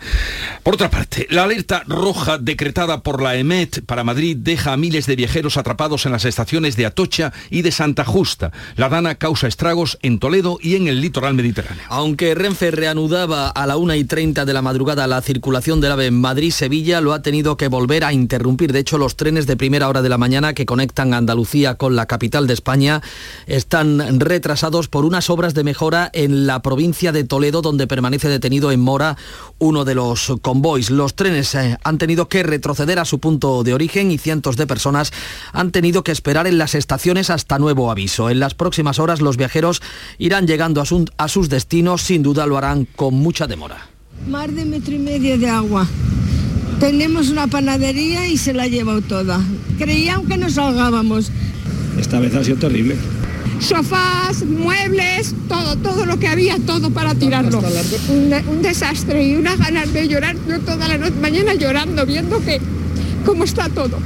Por 0.63 0.75
otra 0.75 0.91
parte, 0.91 1.27
la 1.31 1.45
alerta 1.45 1.83
roja 1.87 2.26
decretada 2.41 3.03
por 3.03 3.23
la 3.23 3.37
EMET 3.37 3.85
para 3.87 4.03
Madrid 4.03 4.37
deja 4.37 4.73
a 4.73 4.77
miles 4.77 5.07
de 5.07 5.15
viajeros 5.15 5.57
atrapados 5.57 6.07
en 6.07 6.13
las 6.13 6.25
estaciones 6.25 6.75
de 6.77 6.87
Atocha 6.87 7.33
y 7.51 7.63
de 7.63 7.71
Santa 7.71 8.05
Justa. 8.05 8.51
La 8.75 8.89
dana 8.89 9.15
causa 9.15 9.47
estragos 9.47 9.97
en 10.03 10.19
Toledo 10.19 10.59
y 10.61 10.75
en 10.75 10.89
el 10.89 11.01
litoral 11.01 11.35
mediterráneo. 11.35 11.85
Aunque 11.89 12.35
Renfe 12.35 12.73
reanudaba 12.73 13.49
a 13.49 13.67
la 13.67 13.77
1 13.77 13.95
y 13.95 14.05
30 14.05 14.45
de 14.45 14.53
la 14.53 14.63
madrugada 14.63 15.07
la 15.07 15.23
circulación 15.23 15.81
del 15.81 15.93
AVE 15.93 16.07
en 16.07 16.21
Madrid-Sevilla, 16.21 17.01
lo 17.01 17.13
ha 17.13 17.23
tenido 17.23 17.57
que 17.57 17.69
volver 17.69 18.03
a 18.03 18.13
interrumpir. 18.13 18.73
De 18.73 18.81
hecho, 18.81 18.99
los 18.99 19.17
trenes 19.17 19.47
de 19.47 19.57
primera 19.57 19.89
hora 19.89 20.03
de 20.03 20.09
la 20.09 20.19
mañana 20.19 20.53
que 20.53 20.67
conectan 20.67 21.15
Andalucía 21.15 21.77
con 21.77 21.95
la 21.95 22.07
capital 22.07 22.49
de 22.49 22.55
España 22.55 23.03
están 23.47 24.19
retrasados 24.19 24.89
por 24.89 25.05
unas 25.05 25.31
obras 25.31 25.55
de 25.55 25.63
mejora 25.63 26.11
en 26.13 26.47
la 26.47 26.61
provincia 26.61 27.13
de 27.13 27.23
Toledo, 27.23 27.63
donde 27.63 27.87
permanece 27.87 28.29
detenido 28.29 28.73
en 28.73 28.81
mora 28.81 29.17
uno 29.59 29.85
de 29.85 29.95
los 29.95 30.33
convoys. 30.43 30.91
Los 30.91 31.15
trenes 31.15 31.55
eh, 31.55 31.79
han 31.85 31.99
tenido 31.99 32.06
que 32.07 32.43
retroceder 32.43 32.99
a 33.01 33.05
su 33.05 33.19
punto 33.19 33.65
de 33.65 33.75
origen 33.75 34.11
y 34.13 34.19
cientos 34.19 34.57
de 34.57 34.67
personas 34.67 35.13
han 35.53 35.73
tenido 35.73 36.05
que 36.05 36.13
esperar 36.13 36.47
en 36.47 36.57
las 36.59 36.75
estaciones 36.75 37.31
hasta 37.31 37.59
nuevo 37.59 37.91
aviso. 37.91 38.31
En 38.31 38.39
las 38.39 38.55
próximas 38.55 38.99
horas 38.99 39.21
los 39.21 39.37
viajeros 39.37 39.83
irán 40.19 40.47
llegando 40.47 40.81
a, 40.81 40.87
su- 40.87 41.11
a 41.17 41.29
sus 41.29 41.49
destinos, 41.49 42.03
sin 42.03 42.23
duda 42.23 42.47
lo 42.47 42.57
harán 42.57 42.87
con 42.97 43.15
mucha 43.15 43.47
demora. 43.47 43.89
Más 44.29 44.55
de 44.55 44.65
metro 44.65 44.95
y 44.95 44.99
medio 44.99 45.37
de 45.37 45.49
agua. 45.49 45.87
Tenemos 46.81 47.31
una 47.31 47.47
panadería 47.47 48.29
y 48.29 48.37
se 48.37 48.53
la 48.53 48.65
ha 48.65 48.67
llevado 48.69 49.01
toda. 49.03 49.41
Creían 49.79 50.27
que 50.27 50.37
nos 50.37 50.59
ahogábamos. 50.59 51.31
Esta 51.99 52.21
vez 52.21 52.35
ha 52.35 52.45
sido 52.45 52.59
terrible. 52.59 52.97
Sofás, 53.61 54.45
muebles, 54.45 55.35
todo, 55.49 55.77
todo 55.77 56.07
lo 56.07 56.19
que 56.19 56.29
había, 56.29 56.57
todo 56.59 56.91
para 56.91 57.15
tirarlo. 57.15 57.61
Un, 58.09 58.31
de- 58.31 58.45
un 58.49 58.63
desastre 58.63 59.27
y 59.27 59.35
unas 59.37 59.59
ganas 59.59 59.93
de 59.93 60.09
llorar, 60.09 60.37
yo 60.49 60.61
toda 60.61 60.89
la 60.89 60.99
noche, 60.99 61.15
mañana 61.21 61.55
llorando, 61.55 62.05
viendo 62.07 62.41
que 62.45 62.61
cómo 63.25 63.45
está 63.45 63.69
todo. 63.69 63.99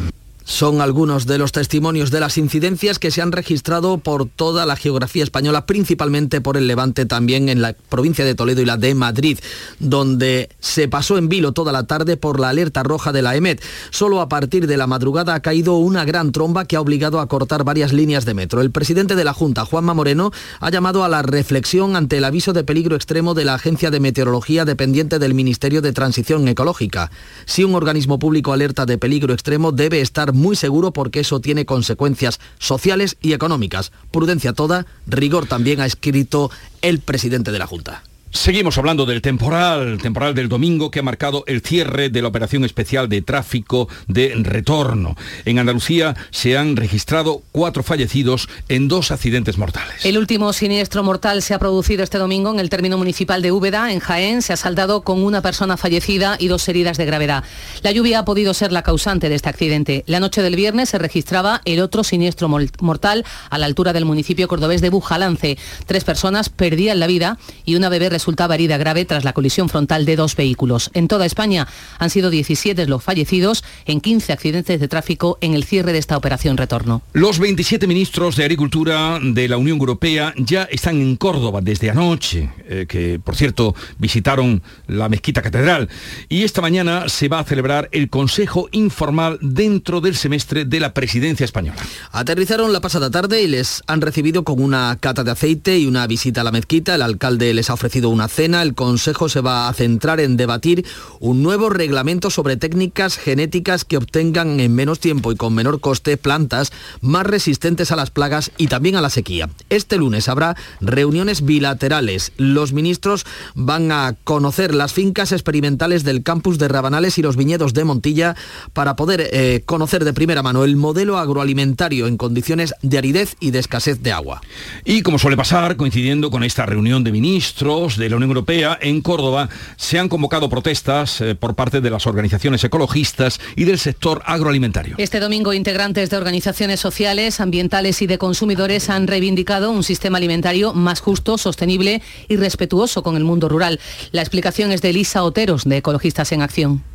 Son 0.44 0.80
algunos 0.80 1.26
de 1.26 1.38
los 1.38 1.52
testimonios 1.52 2.11
de 2.11 2.20
las 2.20 2.38
incidencias 2.38 2.99
que 2.99 3.11
se 3.11 3.23
han 3.23 3.32
registrado 3.32 3.99
por 3.99 4.28
toda 4.28 4.66
la 4.66 4.76
geografía 4.76 5.23
española, 5.23 5.66
principalmente 5.66 6.40
por 6.40 6.56
el 6.56 6.66
Levante, 6.66 7.06
también 7.06 7.49
en 7.49 7.62
la 7.62 7.75
provincia 7.75 8.25
de 8.25 8.35
Toledo 8.35 8.62
y 8.62 8.64
la 8.64 8.76
de 8.76 8.94
Madrid, 8.94 9.38
donde 9.78 10.49
se 10.59 10.88
pasó 10.88 11.18
en 11.18 11.28
vilo 11.28 11.52
toda 11.52 11.73
la 11.73 11.85
tarde 11.85 12.16
por 12.16 12.40
la 12.40 12.49
alerta 12.49 12.82
roja 12.82 13.12
de 13.12 13.23
la 13.23 13.37
EMET. 13.37 13.62
Solo 13.90 14.20
a 14.20 14.28
partir 14.28 14.66
de 14.66 14.76
la 14.76 14.87
madrugada 14.87 15.35
ha 15.35 15.40
caído 15.40 15.76
una 15.76 16.04
gran 16.04 16.32
tromba 16.32 16.64
que 16.64 16.76
ha 16.76 16.80
obligado 16.80 17.20
a 17.20 17.28
cortar 17.28 17.64
varias 17.64 17.92
líneas 17.92 18.25
de 18.25 18.35
metro. 18.35 18.61
El 18.61 18.70
presidente 18.70 19.14
de 19.14 19.25
la 19.25 19.35
Junta, 19.35 19.64
Juanma 19.64 19.94
Moreno, 19.94 20.32
ha 20.61 20.70
llamado 20.70 21.04
a 21.04 21.09
la 21.09 21.23
reflexión 21.23 21.97
ante 21.97 22.18
el 22.18 22.25
aviso 22.25 22.52
de 22.52 22.64
peligro 22.64 22.97
extremo 22.97 23.35
de 23.35 23.44
la 23.44 23.54
Agencia 23.54 23.90
de 23.90 24.00
Meteorología 24.00 24.64
dependiente 24.64 25.18
del 25.18 25.35
Ministerio 25.35 25.82
de 25.82 25.92
Transición 25.92 26.49
Ecológica. 26.49 27.11
Si 27.44 27.64
un 27.64 27.75
organismo 27.75 28.18
público 28.18 28.52
alerta 28.52 28.87
de 28.87 28.99
peligro 28.99 29.32
extremo, 29.32 29.73
debe 29.73 30.00
estar 30.00 30.32
muy 30.40 30.56
seguro 30.56 30.92
porque 30.92 31.20
eso 31.20 31.40
tiene 31.40 31.66
consecuencias 31.66 32.40
sociales 32.59 33.16
y 33.20 33.32
económicas. 33.32 33.92
Prudencia 34.11 34.52
toda, 34.52 34.87
rigor 35.06 35.47
también 35.47 35.80
ha 35.80 35.87
escrito 35.87 36.50
el 36.82 36.99
presidente 36.99 37.52
de 37.52 37.59
la 37.59 37.66
Junta. 37.66 38.02
Seguimos 38.32 38.78
hablando 38.78 39.06
del 39.06 39.22
temporal, 39.22 39.99
temporal 40.00 40.37
del 40.37 40.49
domingo 40.49 40.92
que 40.92 41.00
ha 41.00 41.02
marcado 41.02 41.42
el 41.49 41.62
cierre 41.62 42.10
de 42.10 42.22
la 42.22 42.28
operación 42.28 42.64
especial 42.64 43.08
de 43.08 43.22
tráfico 43.22 43.88
de 44.06 44.32
retorno. 44.37 45.16
En 45.44 45.58
Andalucía 45.58 46.14
se 46.30 46.56
han 46.56 46.76
registrado 46.76 47.42
cuatro 47.50 47.82
fallecidos 47.82 48.49
en 48.68 48.87
dos 48.87 49.10
accidentes 49.10 49.58
mortales. 49.58 50.06
El 50.06 50.16
último 50.16 50.52
siniestro 50.52 51.02
mortal 51.02 51.42
se 51.42 51.54
ha 51.54 51.58
producido 51.58 52.04
este 52.04 52.18
domingo 52.18 52.52
en 52.52 52.60
el 52.60 52.70
término 52.70 52.96
municipal 52.96 53.42
de 53.42 53.50
Úbeda, 53.50 53.92
en 53.92 53.99
Jaén. 53.99 54.42
Se 54.42 54.52
ha 54.52 54.56
saldado 54.56 55.02
con 55.02 55.25
una 55.25 55.42
persona 55.42 55.76
fallecida 55.76 56.37
y 56.38 56.46
dos 56.46 56.68
heridas 56.68 56.99
de 56.99 57.06
gravedad. 57.06 57.42
La 57.82 57.90
lluvia 57.90 58.20
ha 58.20 58.25
podido 58.25 58.54
ser 58.54 58.70
la 58.70 58.82
causante 58.82 59.28
de 59.28 59.34
este 59.34 59.49
accidente. 59.49 60.04
La 60.06 60.20
noche 60.20 60.40
del 60.40 60.54
viernes 60.54 60.90
se 60.90 60.99
registraba 60.99 61.62
el 61.64 61.80
otro 61.80 62.04
siniestro 62.04 62.49
mortal 62.49 63.25
a 63.50 63.58
la 63.58 63.66
altura 63.66 63.92
del 63.92 64.04
municipio 64.04 64.46
cordobés 64.46 64.82
de 64.82 64.90
Bujalance. 64.90 65.58
Tres 65.87 66.04
personas 66.04 66.49
perdían 66.49 67.00
la 67.00 67.08
vida 67.08 67.37
y 67.64 67.75
una 67.75 67.88
bebé 67.88 68.08
resultaba 68.20 68.54
herida 68.54 68.76
grave 68.76 69.06
tras 69.06 69.24
la 69.24 69.32
colisión 69.32 69.70
frontal 69.70 70.04
de 70.04 70.14
dos 70.14 70.36
vehículos. 70.36 70.90
En 70.92 71.08
toda 71.08 71.24
España 71.24 71.66
han 71.98 72.10
sido 72.10 72.28
17 72.28 72.86
los 72.86 73.02
fallecidos 73.02 73.64
en 73.86 74.02
15 74.02 74.34
accidentes 74.34 74.78
de 74.78 74.88
tráfico 74.88 75.38
en 75.40 75.54
el 75.54 75.64
cierre 75.64 75.94
de 75.94 75.98
esta 75.98 76.18
operación 76.18 76.58
retorno. 76.58 77.00
Los 77.14 77.38
27 77.38 77.86
ministros 77.86 78.36
de 78.36 78.44
Agricultura 78.44 79.18
de 79.22 79.48
la 79.48 79.56
Unión 79.56 79.78
Europea 79.78 80.34
ya 80.36 80.64
están 80.64 81.00
en 81.00 81.16
Córdoba 81.16 81.62
desde 81.62 81.88
anoche, 81.88 82.50
eh, 82.68 82.84
que 82.86 83.18
por 83.18 83.36
cierto 83.36 83.74
visitaron 83.96 84.62
la 84.86 85.08
mezquita 85.08 85.40
catedral. 85.40 85.88
Y 86.28 86.42
esta 86.42 86.60
mañana 86.60 87.08
se 87.08 87.28
va 87.28 87.38
a 87.38 87.44
celebrar 87.44 87.88
el 87.90 88.10
Consejo 88.10 88.68
Informal 88.72 89.38
dentro 89.40 90.02
del 90.02 90.14
semestre 90.14 90.66
de 90.66 90.78
la 90.78 90.92
presidencia 90.92 91.44
española. 91.44 91.80
Aterrizaron 92.12 92.74
la 92.74 92.82
pasada 92.82 93.10
tarde 93.10 93.40
y 93.42 93.46
les 93.46 93.82
han 93.86 94.02
recibido 94.02 94.44
con 94.44 94.62
una 94.62 94.98
cata 95.00 95.24
de 95.24 95.30
aceite 95.30 95.78
y 95.78 95.86
una 95.86 96.06
visita 96.06 96.42
a 96.42 96.44
la 96.44 96.52
mezquita. 96.52 96.94
El 96.94 97.02
alcalde 97.02 97.54
les 97.54 97.70
ha 97.70 97.74
ofrecido 97.74 98.10
una 98.11 98.29
cena. 98.29 98.62
El 98.62 98.75
Consejo 98.75 99.29
se 99.29 99.40
va 99.40 99.69
a 99.69 99.73
centrar 99.73 100.21
en 100.21 100.37
debatir 100.37 100.85
un 101.21 101.43
nuevo 101.43 101.71
reglamento 101.71 102.31
sobre 102.31 102.57
técnicas 102.57 103.17
genéticas 103.17 103.85
que 103.85 103.97
obtengan 103.97 104.61
en 104.61 104.75
menos 104.75 105.00
tiempo 105.00 105.33
y 105.33 105.37
con 105.37 105.55
menor 105.55 105.81
coste 105.81 106.17
plantas 106.17 106.73
más 107.00 107.26
resistentes 107.26 107.93
a 107.93 107.97
las 107.97 108.11
plagas 108.11 108.52
y 108.57 108.67
también 108.67 108.97
a 108.97 109.00
la 109.00 109.11
sequía. 109.11 109.49
Este 109.69 109.97
lunes 109.97 110.29
habrá 110.29 110.57
reuniones 110.81 111.45
bilaterales. 111.45 112.33
Los 112.37 112.73
ministros 112.73 113.26
van 113.55 113.93
a 113.93 114.17
conocer 114.25 114.75
las 114.75 114.93
fincas 114.93 115.33
experimentales 115.33 116.05
del 116.05 116.23
campus 116.23 116.59
de 116.59 116.69
Rabanales 116.69 117.19
y 117.19 117.23
los 117.23 117.37
viñedos 117.37 117.75
de 117.75 117.85
Montilla 117.85 118.37
para 118.73 118.97
poder 118.97 119.29
eh, 119.33 119.62
conocer 119.67 120.05
de 120.05 120.12
primera 120.12 120.43
mano 120.43 120.64
el 120.64 120.76
modelo 120.76 121.19
agroalimentario 121.19 122.07
en 122.07 122.17
condiciones 122.17 122.75
de 122.83 122.99
aridez 122.99 123.37
y 123.40 123.50
de 123.50 123.59
escasez 123.59 124.02
de 124.02 124.12
agua. 124.12 124.40
Y 124.85 125.02
como 125.02 125.19
suele 125.19 125.37
pasar, 125.37 125.76
coincidiendo 125.76 126.31
con 126.31 126.45
esta 126.45 126.67
reunión 126.67 127.05
de 127.05 127.12
ministros 127.12 127.97
de 128.00 128.11
la 128.11 128.16
Unión 128.16 128.30
Europea, 128.30 128.76
en 128.80 129.00
Córdoba 129.00 129.49
se 129.76 129.99
han 129.99 130.09
convocado 130.09 130.49
protestas 130.49 131.21
eh, 131.21 131.37
por 131.37 131.54
parte 131.54 131.80
de 131.80 131.90
las 131.90 132.07
organizaciones 132.07 132.64
ecologistas 132.64 133.40
y 133.54 133.64
del 133.64 133.78
sector 133.78 134.23
agroalimentario. 134.25 134.97
Este 134.99 135.21
domingo 135.21 135.52
integrantes 135.52 136.11
de 136.11 136.16
organizaciones 136.16 136.80
sociales, 136.80 137.40
ambientales 137.40 138.02
y 138.02 138.09
de 138.09 138.19
consumidores 138.19 138.90
han 138.90 139.07
reivindicado 139.07 139.71
un 139.71 139.85
sistema 139.85 140.19
alimentario 140.19 140.73
más 140.75 141.00
justo, 141.00 141.38
sostenible 141.38 142.02
y 142.28 142.37
respetuoso 142.37 143.02
con 143.02 143.16
el 143.16 143.25
mundo 143.25 143.49
rural. 143.49 143.78
La 144.11 144.23
explicación 144.23 144.73
es 144.73 144.83
de 144.83 144.90
Elisa 144.90 145.23
Oteros, 145.23 145.64
de 145.64 145.76
Ecologistas 145.76 146.33
en 146.33 146.42
Acción. 146.42 146.89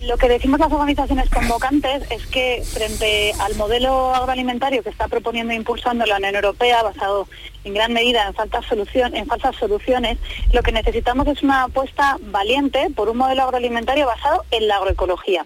Lo 0.00 0.16
que 0.16 0.28
decimos 0.28 0.60
las 0.60 0.72
organizaciones 0.72 1.28
convocantes 1.28 2.08
es 2.10 2.24
que 2.28 2.62
frente 2.64 3.32
al 3.40 3.56
modelo 3.56 4.14
agroalimentario 4.14 4.82
que 4.84 4.90
está 4.90 5.08
proponiendo 5.08 5.52
e 5.52 5.56
impulsando 5.56 6.06
la 6.06 6.18
Unión 6.18 6.36
Europea, 6.36 6.84
basado 6.84 7.26
en 7.64 7.74
gran 7.74 7.92
medida 7.92 8.28
en 8.28 8.62
solución, 8.62 9.16
en 9.16 9.26
falsas 9.26 9.56
soluciones, 9.56 10.18
lo 10.52 10.62
que 10.62 10.70
necesitamos 10.70 11.26
es 11.26 11.42
una 11.42 11.64
apuesta 11.64 12.16
valiente 12.20 12.88
por 12.94 13.08
un 13.08 13.18
modelo 13.18 13.42
agroalimentario 13.42 14.06
basado 14.06 14.44
en 14.52 14.68
la 14.68 14.76
agroecología. 14.76 15.44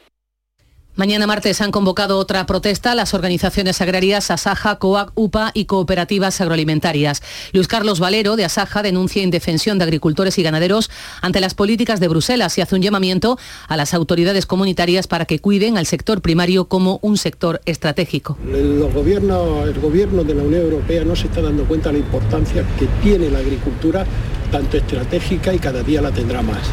Mañana 0.95 1.27
martes 1.27 1.63
han 1.63 1.71
convocado 1.71 2.19
otra 2.19 2.45
protesta 2.45 2.95
las 2.95 3.15
organizaciones 3.15 3.81
agrarias 3.81 4.31
Asaja, 4.31 4.77
COAC, 4.77 5.13
UPA 5.15 5.51
y 5.55 5.65
cooperativas 5.65 6.39
agroalimentarias. 6.43 7.23
Luis 7.55 7.67
Carlos 7.67 7.99
Valero 7.99 8.37
de 8.37 8.45
Asaja 8.45 8.83
denuncia 8.83 9.23
indefensión 9.23 9.79
de 9.79 9.85
agricultores 9.85 10.37
y 10.37 10.43
ganaderos 10.43 10.91
ante 11.23 11.41
las 11.41 11.55
políticas 11.55 11.99
de 11.99 12.09
Bruselas 12.09 12.59
y 12.59 12.61
hace 12.61 12.75
un 12.75 12.83
llamamiento 12.83 13.39
a 13.69 13.79
las 13.79 13.95
autoridades 13.95 14.45
comunitarias 14.45 15.07
para 15.07 15.25
que 15.25 15.39
cuiden 15.39 15.79
al 15.79 15.87
sector 15.87 16.21
primario 16.21 16.67
como 16.67 16.99
un 17.01 17.17
sector 17.17 17.63
estratégico. 17.65 18.37
Los 18.47 18.93
gobiernos, 18.93 19.67
el 19.67 19.81
gobierno 19.81 20.25
de 20.25 20.35
la 20.35 20.43
Unión 20.43 20.61
Europea 20.61 21.07
no 21.07 21.17
se 21.17 21.29
está 21.29 21.41
dando 21.41 21.65
cuenta 21.65 21.89
de 21.89 22.01
la 22.01 22.05
importancia 22.05 22.67
que 22.79 22.87
tiene 23.03 23.31
la 23.31 23.39
agricultura, 23.39 24.05
tanto 24.51 24.77
estratégica 24.77 25.55
y 25.55 25.59
cada 25.59 25.83
día 25.83 26.03
la 26.03 26.11
tendrá 26.11 26.43
más. 26.43 26.69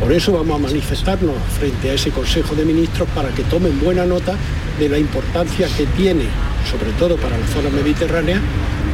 Por 0.00 0.12
eso 0.12 0.32
vamos 0.32 0.60
a 0.60 0.66
manifestarnos 0.66 1.34
frente 1.58 1.90
a 1.90 1.94
ese 1.94 2.10
Consejo 2.10 2.54
de 2.54 2.64
Ministros 2.64 3.08
para 3.14 3.30
que 3.30 3.42
tomen 3.44 3.80
buena 3.80 4.04
nota 4.04 4.34
de 4.78 4.88
la 4.88 4.98
importancia 4.98 5.68
que 5.74 5.86
tiene, 5.86 6.24
sobre 6.70 6.92
todo 6.98 7.16
para 7.16 7.38
la 7.38 7.46
zona 7.46 7.70
mediterránea, 7.70 8.40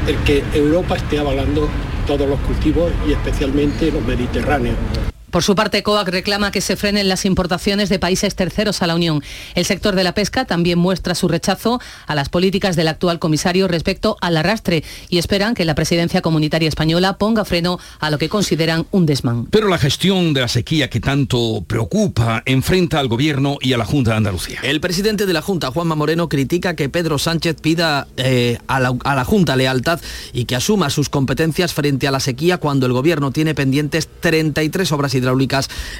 el 0.06 0.16
que 0.18 0.44
Europa 0.54 0.96
esté 0.96 1.18
avalando 1.18 1.68
todos 2.06 2.28
los 2.28 2.38
cultivos 2.40 2.92
y 3.06 3.12
especialmente 3.12 3.90
los 3.90 4.04
mediterráneos. 4.04 4.76
Por 5.32 5.42
su 5.42 5.54
parte, 5.54 5.82
COAC 5.82 6.08
reclama 6.08 6.50
que 6.50 6.60
se 6.60 6.76
frenen 6.76 7.08
las 7.08 7.24
importaciones 7.24 7.88
de 7.88 7.98
países 7.98 8.34
terceros 8.34 8.82
a 8.82 8.86
la 8.86 8.94
Unión. 8.94 9.22
El 9.54 9.64
sector 9.64 9.94
de 9.94 10.04
la 10.04 10.12
pesca 10.12 10.44
también 10.44 10.78
muestra 10.78 11.14
su 11.14 11.26
rechazo 11.26 11.80
a 12.06 12.14
las 12.14 12.28
políticas 12.28 12.76
del 12.76 12.86
actual 12.86 13.18
comisario 13.18 13.66
respecto 13.66 14.18
al 14.20 14.36
arrastre 14.36 14.84
y 15.08 15.16
esperan 15.16 15.54
que 15.54 15.64
la 15.64 15.74
presidencia 15.74 16.20
comunitaria 16.20 16.68
española 16.68 17.16
ponga 17.16 17.46
freno 17.46 17.78
a 17.98 18.10
lo 18.10 18.18
que 18.18 18.28
consideran 18.28 18.84
un 18.90 19.06
desmán. 19.06 19.46
Pero 19.46 19.68
la 19.68 19.78
gestión 19.78 20.34
de 20.34 20.42
la 20.42 20.48
sequía 20.48 20.90
que 20.90 21.00
tanto 21.00 21.64
preocupa 21.66 22.42
enfrenta 22.44 23.00
al 23.00 23.08
gobierno 23.08 23.56
y 23.62 23.72
a 23.72 23.78
la 23.78 23.86
Junta 23.86 24.10
de 24.10 24.18
Andalucía. 24.18 24.60
El 24.62 24.82
presidente 24.82 25.24
de 25.24 25.32
la 25.32 25.40
Junta, 25.40 25.70
Juanma 25.70 25.94
Moreno, 25.94 26.28
critica 26.28 26.76
que 26.76 26.90
Pedro 26.90 27.18
Sánchez 27.18 27.56
pida 27.62 28.06
eh, 28.18 28.58
a, 28.66 28.80
la, 28.80 28.94
a 29.02 29.14
la 29.14 29.24
Junta 29.24 29.56
lealtad 29.56 29.98
y 30.34 30.44
que 30.44 30.56
asuma 30.56 30.90
sus 30.90 31.08
competencias 31.08 31.72
frente 31.72 32.06
a 32.06 32.10
la 32.10 32.20
sequía 32.20 32.58
cuando 32.58 32.84
el 32.84 32.92
gobierno 32.92 33.30
tiene 33.30 33.54
pendientes 33.54 34.10
33 34.20 34.92
obras 34.92 35.14
hidráulicas 35.14 35.21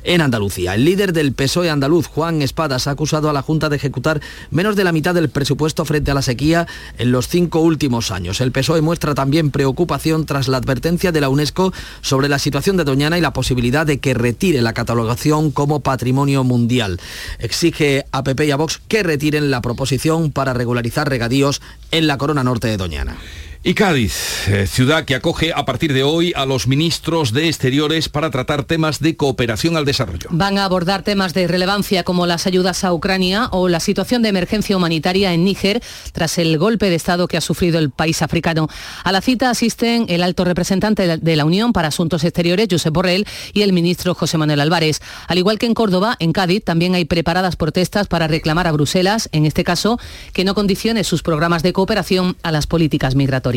en 0.05 0.21
Andalucía. 0.21 0.75
El 0.75 0.85
líder 0.85 1.13
del 1.13 1.33
PSOE 1.33 1.71
andaluz, 1.71 2.07
Juan 2.07 2.43
Espadas, 2.43 2.87
ha 2.87 2.93
acusado 2.93 3.31
a 3.31 3.33
la 3.33 3.43
Junta 3.43 3.69
de 3.69 3.77
ejecutar 3.77 4.21
menos 4.51 4.77
de 4.77 4.85
la 4.85 4.93
mitad 4.93 5.15
del 5.15 5.29
presupuesto 5.29 5.85
frente 5.85 6.11
a 6.11 6.15
la 6.15 6.23
sequía 6.23 6.67
en 6.99 7.13
los 7.13 7.29
cinco 7.29 7.61
últimos 7.61 8.11
años. 8.11 8.41
El 8.41 8.53
PSOE 8.53 8.81
muestra 8.81 9.15
también 9.15 9.51
preocupación 9.51 10.27
tras 10.27 10.49
la 10.49 10.59
advertencia 10.59 11.13
de 11.13 11.21
la 11.21 11.29
UNESCO 11.29 11.73
sobre 12.01 12.29
la 12.29 12.39
situación 12.39 12.77
de 12.77 12.85
Doñana 12.85 13.19
y 13.19 13.21
la 13.21 13.33
posibilidad 13.33 13.87
de 13.87 13.99
que 13.99 14.15
retire 14.15 14.63
la 14.63 14.73
catalogación 14.73 15.51
como 15.51 15.81
patrimonio 15.81 16.45
mundial. 16.45 17.01
Exige 17.39 18.07
a 18.13 18.23
PP 18.23 18.47
y 18.47 18.51
a 18.51 18.57
Vox 18.57 18.81
que 18.89 19.03
retiren 19.03 19.51
la 19.51 19.63
proposición 19.63 20.33
para 20.33 20.55
regularizar 20.55 21.09
regadíos 21.09 21.63
en 21.91 22.07
la 22.07 22.19
corona 22.19 22.45
norte 22.45 22.69
de 22.69 22.77
Doñana. 22.77 23.17
Y 23.65 23.75
Cádiz, 23.75 24.49
eh, 24.49 24.67
ciudad 24.67 25.05
que 25.05 25.15
acoge 25.15 25.53
a 25.55 25.65
partir 25.65 25.93
de 25.93 26.03
hoy 26.03 26.33
a 26.35 26.47
los 26.47 26.67
ministros 26.67 27.33
de 27.33 27.47
Exteriores 27.47 28.09
para 28.09 28.29
tratar 28.29 28.65
temas 28.65 28.99
de 28.99 29.17
cooperación 29.17 29.77
al 29.77 29.85
desarrollo. 29.85 30.29
Van 30.33 30.59
a 30.59 30.65
abordar 30.65 31.05
temas 31.05 31.33
de 31.33 31.47
relevancia 31.47 32.03
como 32.03 32.27
las 32.27 32.49
ayudas 32.49 32.83
a 32.83 32.93
Ucrania 32.93 33.47
o 33.53 33.69
la 33.69 33.79
situación 33.79 34.21
de 34.21 34.31
emergencia 34.31 34.77
humanitaria 34.77 35.33
en 35.33 35.45
Níger 35.45 35.81
tras 36.11 36.39
el 36.39 36.59
golpe 36.59 36.91
de 36.91 36.97
Estado 36.97 37.29
que 37.29 37.37
ha 37.37 37.41
sufrido 37.41 37.79
el 37.79 37.91
país 37.91 38.21
africano. 38.23 38.69
A 39.05 39.13
la 39.13 39.21
cita 39.21 39.49
asisten 39.49 40.07
el 40.09 40.25
alto 40.25 40.45
representante 40.45 41.19
de 41.19 41.37
la 41.37 41.45
Unión 41.45 41.73
para 41.73 41.87
Asuntos 41.87 42.25
Exteriores, 42.25 42.67
Josep 42.69 42.93
Borrell, 42.93 43.29
y 43.53 43.63
el 43.63 43.73
ministro 43.73 44.17
José 44.17 44.39
Manuel 44.39 44.61
Álvarez. 44.61 45.01
Al 45.29 45.39
igual 45.39 45.61
que 45.61 45.67
en 45.67 45.75
Córdoba, 45.75 46.17
en 46.19 46.33
Cádiz 46.33 46.65
también 46.65 46.97
hay 46.97 47.05
preparadas 47.05 47.55
protestas 47.55 48.09
para 48.09 48.27
reclamar 48.27 48.67
a 48.67 48.73
Bruselas, 48.73 49.29
en 49.31 49.47
este 49.47 49.63
caso, 49.63 50.01
que 50.33 50.43
no 50.43 50.57
condicione 50.57 51.05
sus 51.05 51.23
programas 51.23 51.63
de 51.63 51.73
cooperación 51.73 52.37
a 52.43 52.51
las 52.51 52.67
políticas 52.67 53.15
migratorias. 53.15 53.52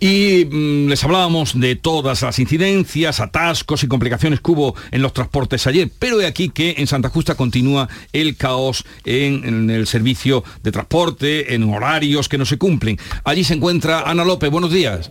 Y 0.00 0.46
mm, 0.50 0.88
les 0.88 1.04
hablábamos 1.04 1.58
de 1.58 1.76
todas 1.76 2.22
las 2.22 2.38
incidencias, 2.38 3.20
atascos 3.20 3.84
y 3.84 3.88
complicaciones 3.88 4.40
que 4.40 4.50
hubo 4.50 4.74
en 4.90 5.02
los 5.02 5.12
transportes 5.12 5.66
ayer, 5.66 5.88
pero 5.98 6.16
de 6.16 6.26
aquí 6.26 6.48
que 6.48 6.74
en 6.78 6.86
Santa 6.86 7.08
Justa 7.08 7.34
continúa 7.34 7.88
el 8.12 8.36
caos 8.36 8.84
en, 9.04 9.44
en 9.44 9.70
el 9.70 9.86
servicio 9.86 10.44
de 10.62 10.72
transporte, 10.72 11.54
en 11.54 11.64
horarios 11.64 12.28
que 12.28 12.38
no 12.38 12.46
se 12.46 12.58
cumplen. 12.58 12.98
Allí 13.24 13.44
se 13.44 13.54
encuentra 13.54 14.00
Ana 14.00 14.24
López, 14.24 14.50
buenos 14.50 14.72
días. 14.72 15.10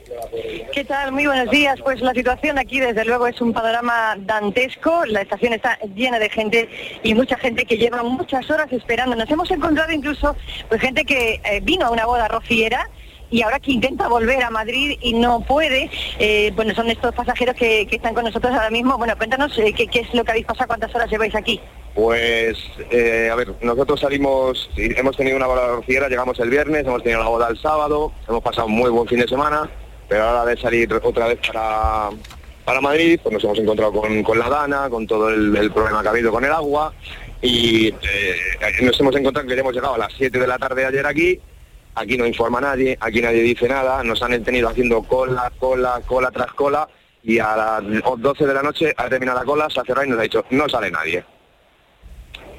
¿Qué 0.73 0.83
tal? 0.85 1.11
Muy 1.11 1.27
buenos 1.27 1.51
días. 1.51 1.79
Pues 1.83 2.01
la 2.01 2.13
situación 2.13 2.57
aquí 2.57 2.79
desde 2.79 3.05
luego 3.05 3.27
es 3.27 3.39
un 3.39 3.53
panorama 3.53 4.15
dantesco. 4.17 5.05
La 5.05 5.21
estación 5.21 5.53
está 5.53 5.77
llena 5.95 6.17
de 6.17 6.29
gente 6.29 6.67
y 7.03 7.13
mucha 7.13 7.37
gente 7.37 7.65
que 7.65 7.77
lleva 7.77 8.01
muchas 8.01 8.49
horas 8.49 8.71
esperando. 8.71 9.15
Nos 9.15 9.29
hemos 9.29 9.51
encontrado 9.51 9.91
incluso 9.91 10.35
pues 10.69 10.81
gente 10.81 11.05
que 11.05 11.39
eh, 11.45 11.61
vino 11.61 11.85
a 11.85 11.91
una 11.91 12.07
boda 12.07 12.27
rociera 12.27 12.89
y 13.33 13.41
ahora 13.41 13.59
que 13.59 13.71
intenta 13.71 14.07
volver 14.07 14.43
a 14.43 14.51
Madrid 14.51 14.95
y 15.01 15.13
no 15.13 15.41
puede, 15.41 15.89
eh, 16.19 16.51
bueno, 16.55 16.75
son 16.75 16.87
estos 16.91 17.15
pasajeros 17.15 17.55
que, 17.55 17.81
están 17.91 18.13
con 18.13 18.25
nosotros 18.25 18.53
ahora 18.53 18.69
mismo. 18.69 18.95
Bueno, 18.95 19.17
cuéntanos 19.17 19.57
eh, 19.57 19.73
qué, 19.75 19.87
qué, 19.87 20.01
es 20.01 20.13
lo 20.13 20.23
que 20.23 20.31
habéis 20.31 20.45
pasado, 20.45 20.67
cuántas 20.67 20.93
horas 20.93 21.09
lleváis 21.09 21.33
aquí. 21.33 21.59
Pues, 21.95 22.55
eh, 22.91 23.29
a 23.31 23.35
ver, 23.35 23.55
nosotros 23.61 23.99
salimos, 24.01 24.69
hemos 24.77 25.17
tenido 25.17 25.35
una 25.35 25.47
boda 25.47 25.67
rociera, 25.67 26.09
llegamos 26.09 26.39
el 26.39 26.51
viernes, 26.51 26.85
hemos 26.85 27.01
tenido 27.01 27.23
la 27.23 27.29
boda 27.29 27.47
el 27.49 27.57
sábado, 27.57 28.11
hemos 28.29 28.43
pasado 28.43 28.67
un 28.67 28.73
muy 28.73 28.91
buen 28.91 29.07
fin 29.07 29.19
de 29.19 29.27
semana, 29.27 29.67
pero 30.07 30.25
ahora 30.25 30.45
de 30.45 30.61
salir 30.61 30.93
otra 31.01 31.25
vez 31.25 31.39
para, 31.47 32.09
para 32.65 32.81
Madrid, 32.81 33.19
pues 33.23 33.33
nos 33.33 33.43
hemos 33.43 33.57
encontrado 33.57 33.93
con, 33.93 34.21
con 34.21 34.37
la 34.37 34.47
Dana, 34.47 34.91
con 34.91 35.07
todo 35.07 35.29
el, 35.29 35.55
el, 35.57 35.71
problema 35.71 36.03
que 36.03 36.07
ha 36.07 36.11
habido 36.11 36.31
con 36.31 36.45
el 36.45 36.51
agua, 36.51 36.93
y 37.41 37.87
eh, 37.87 38.35
nos 38.83 38.99
hemos 38.99 39.15
encontrado 39.15 39.47
que 39.47 39.55
ya 39.55 39.61
hemos 39.61 39.73
llegado 39.73 39.95
a 39.95 39.97
las 39.97 40.13
7 40.15 40.37
de 40.37 40.47
la 40.47 40.59
tarde 40.59 40.85
ayer 40.85 41.05
aquí, 41.07 41.39
aquí 41.95 42.17
no 42.17 42.25
informa 42.25 42.61
nadie, 42.61 42.97
aquí 42.99 43.21
nadie 43.21 43.41
dice 43.41 43.67
nada, 43.67 44.03
nos 44.03 44.21
han 44.21 44.43
tenido 44.43 44.69
haciendo 44.69 45.03
cola, 45.03 45.51
cola, 45.59 46.01
cola 46.05 46.31
tras 46.31 46.53
cola 46.53 46.87
y 47.23 47.39
a 47.39 47.55
las 47.55 47.83
12 48.17 48.45
de 48.45 48.53
la 48.53 48.63
noche 48.63 48.93
ha 48.97 49.09
terminado 49.09 49.39
la 49.39 49.45
cola, 49.45 49.69
se 49.69 49.79
ha 49.79 49.83
cerrado 49.83 50.05
y 50.05 50.09
nos 50.09 50.19
ha 50.19 50.23
dicho, 50.23 50.45
no 50.49 50.67
sale 50.67 50.91
nadie. 50.91 51.23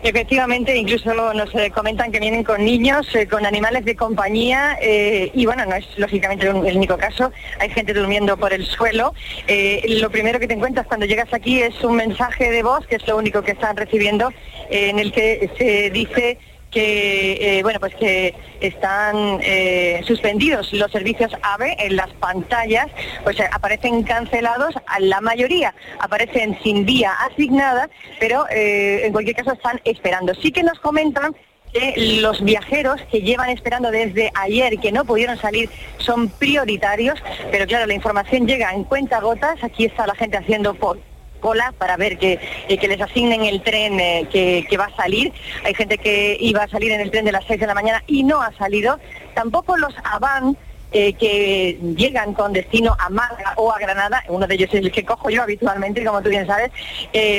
Efectivamente, 0.05 0.77
incluso 0.77 1.15
nos 1.33 1.55
eh, 1.55 1.71
comentan 1.71 2.13
que 2.13 2.21
vienen 2.21 2.45
con 2.45 2.63
niños, 2.63 3.07
eh, 3.15 3.27
con 3.27 3.47
animales 3.47 3.87
de 3.87 3.97
compañía 3.97 4.77
eh, 4.79 5.31
y 5.33 5.47
bueno, 5.47 5.65
no 5.65 5.75
es 5.77 5.87
lógicamente 5.97 6.47
el 6.47 6.77
único 6.77 6.99
caso, 6.99 7.33
hay 7.59 7.71
gente 7.71 7.95
durmiendo 7.95 8.37
por 8.37 8.53
el 8.53 8.67
suelo. 8.67 9.15
Lo 9.49 10.11
primero 10.11 10.39
que 10.39 10.47
te 10.47 10.53
encuentras 10.53 10.87
cuando 10.87 11.07
llegas 11.07 11.33
aquí 11.33 11.63
es 11.63 11.83
un 11.83 11.97
mensaje 11.97 12.51
de 12.51 12.63
voz, 12.63 12.87
que 12.87 12.97
es 12.97 13.09
lo 13.09 13.17
único 13.17 13.41
que 13.41 13.53
están 13.53 13.79
recibiendo, 13.79 14.31
en 14.69 14.99
el 14.99 15.11
que 15.11 15.51
se 15.57 15.89
dice 15.89 16.39
que 16.75 17.59
eh, 17.59 17.63
bueno 17.63 17.79
pues 17.79 17.95
que 17.95 18.35
están 18.61 19.39
eh, 19.43 20.03
suspendidos 20.07 20.73
los 20.73 20.91
servicios 20.91 21.33
AVE 21.41 21.77
en 21.79 21.97
las 21.97 22.13
pantallas 22.15 22.89
pues 23.23 23.39
eh, 23.39 23.49
aparecen 23.51 24.03
cancelados 24.03 24.75
la 24.99 25.21
mayoría. 25.21 25.75
Aparecen 26.01 26.59
sin 26.63 26.85
vía 26.85 27.13
asignada 27.31 27.89
pero 28.19 28.45
en 28.51 29.13
cualquier 29.13 29.37
caso 29.37 29.53
están 29.53 29.81
esperando. 29.85 30.35
Sí 30.35 30.51
que 30.51 30.63
nos 30.63 30.79
comentan 30.81 31.35
que 31.73 32.19
los 32.21 32.43
viajeros 32.43 33.01
que 33.11 33.21
llevan 33.21 33.51
esperando 33.51 33.91
desde 33.91 34.31
ayer 34.35 34.79
que 34.79 34.93
no 34.93 35.05
pudieron 35.05 35.37
salir 35.39 35.71
son 35.99 36.29
prioritarios 36.29 37.19
pero 37.51 37.67
claro 37.67 37.87
la 37.87 37.95
información 37.95 38.47
llega 38.47 38.73
en 38.73 38.85
cuenta 38.85 39.21
gotas 39.21 39.63
aquí 39.63 39.85
está 39.87 40.07
la 40.07 40.15
gente 40.15 40.37
haciendo 40.37 40.75
por 40.75 40.99
cola 41.45 41.75
para 41.77 41.99
ver 41.99 42.17
que, 42.17 42.41
eh, 42.69 42.79
que 42.79 42.89
les 42.89 42.99
asignen 43.03 43.45
el 43.45 43.61
tren 43.63 44.01
eh, 44.01 44.27
que, 44.33 44.77
va 44.79 44.87
a 44.87 44.97
salir. 44.97 45.31
Hay 45.63 45.75
gente 45.75 45.99
que 45.99 46.39
iba 46.41 46.63
a 46.63 46.69
salir 46.69 46.91
en 46.91 47.03
el 47.03 47.11
tren 47.11 47.27
de 47.27 47.33
las 47.33 47.45
6 47.45 47.61
de 47.61 47.67
la 47.67 47.75
mañana 47.75 48.03
y 48.07 48.23
no 48.23 48.41
ha 48.41 48.51
salido. 48.55 48.99
Tampoco 49.35 49.77
los 49.77 49.95
Avan 50.05 50.57
eh, 50.91 51.13
que 51.13 51.79
llegan 51.99 52.33
con 52.33 52.55
destino 52.55 52.97
a 52.99 53.11
Málaga 53.11 53.53
o 53.57 53.71
a 53.71 53.79
Granada, 53.79 54.25
uno 54.29 54.47
de 54.47 54.55
ellos 54.55 54.71
es 54.73 54.81
el 54.81 54.91
que 54.91 55.05
cojo 55.05 55.29
yo 55.29 55.43
habitualmente, 55.43 56.03
como 56.03 56.23
tú 56.23 56.31
bien 56.31 56.47
sabes, 56.47 56.71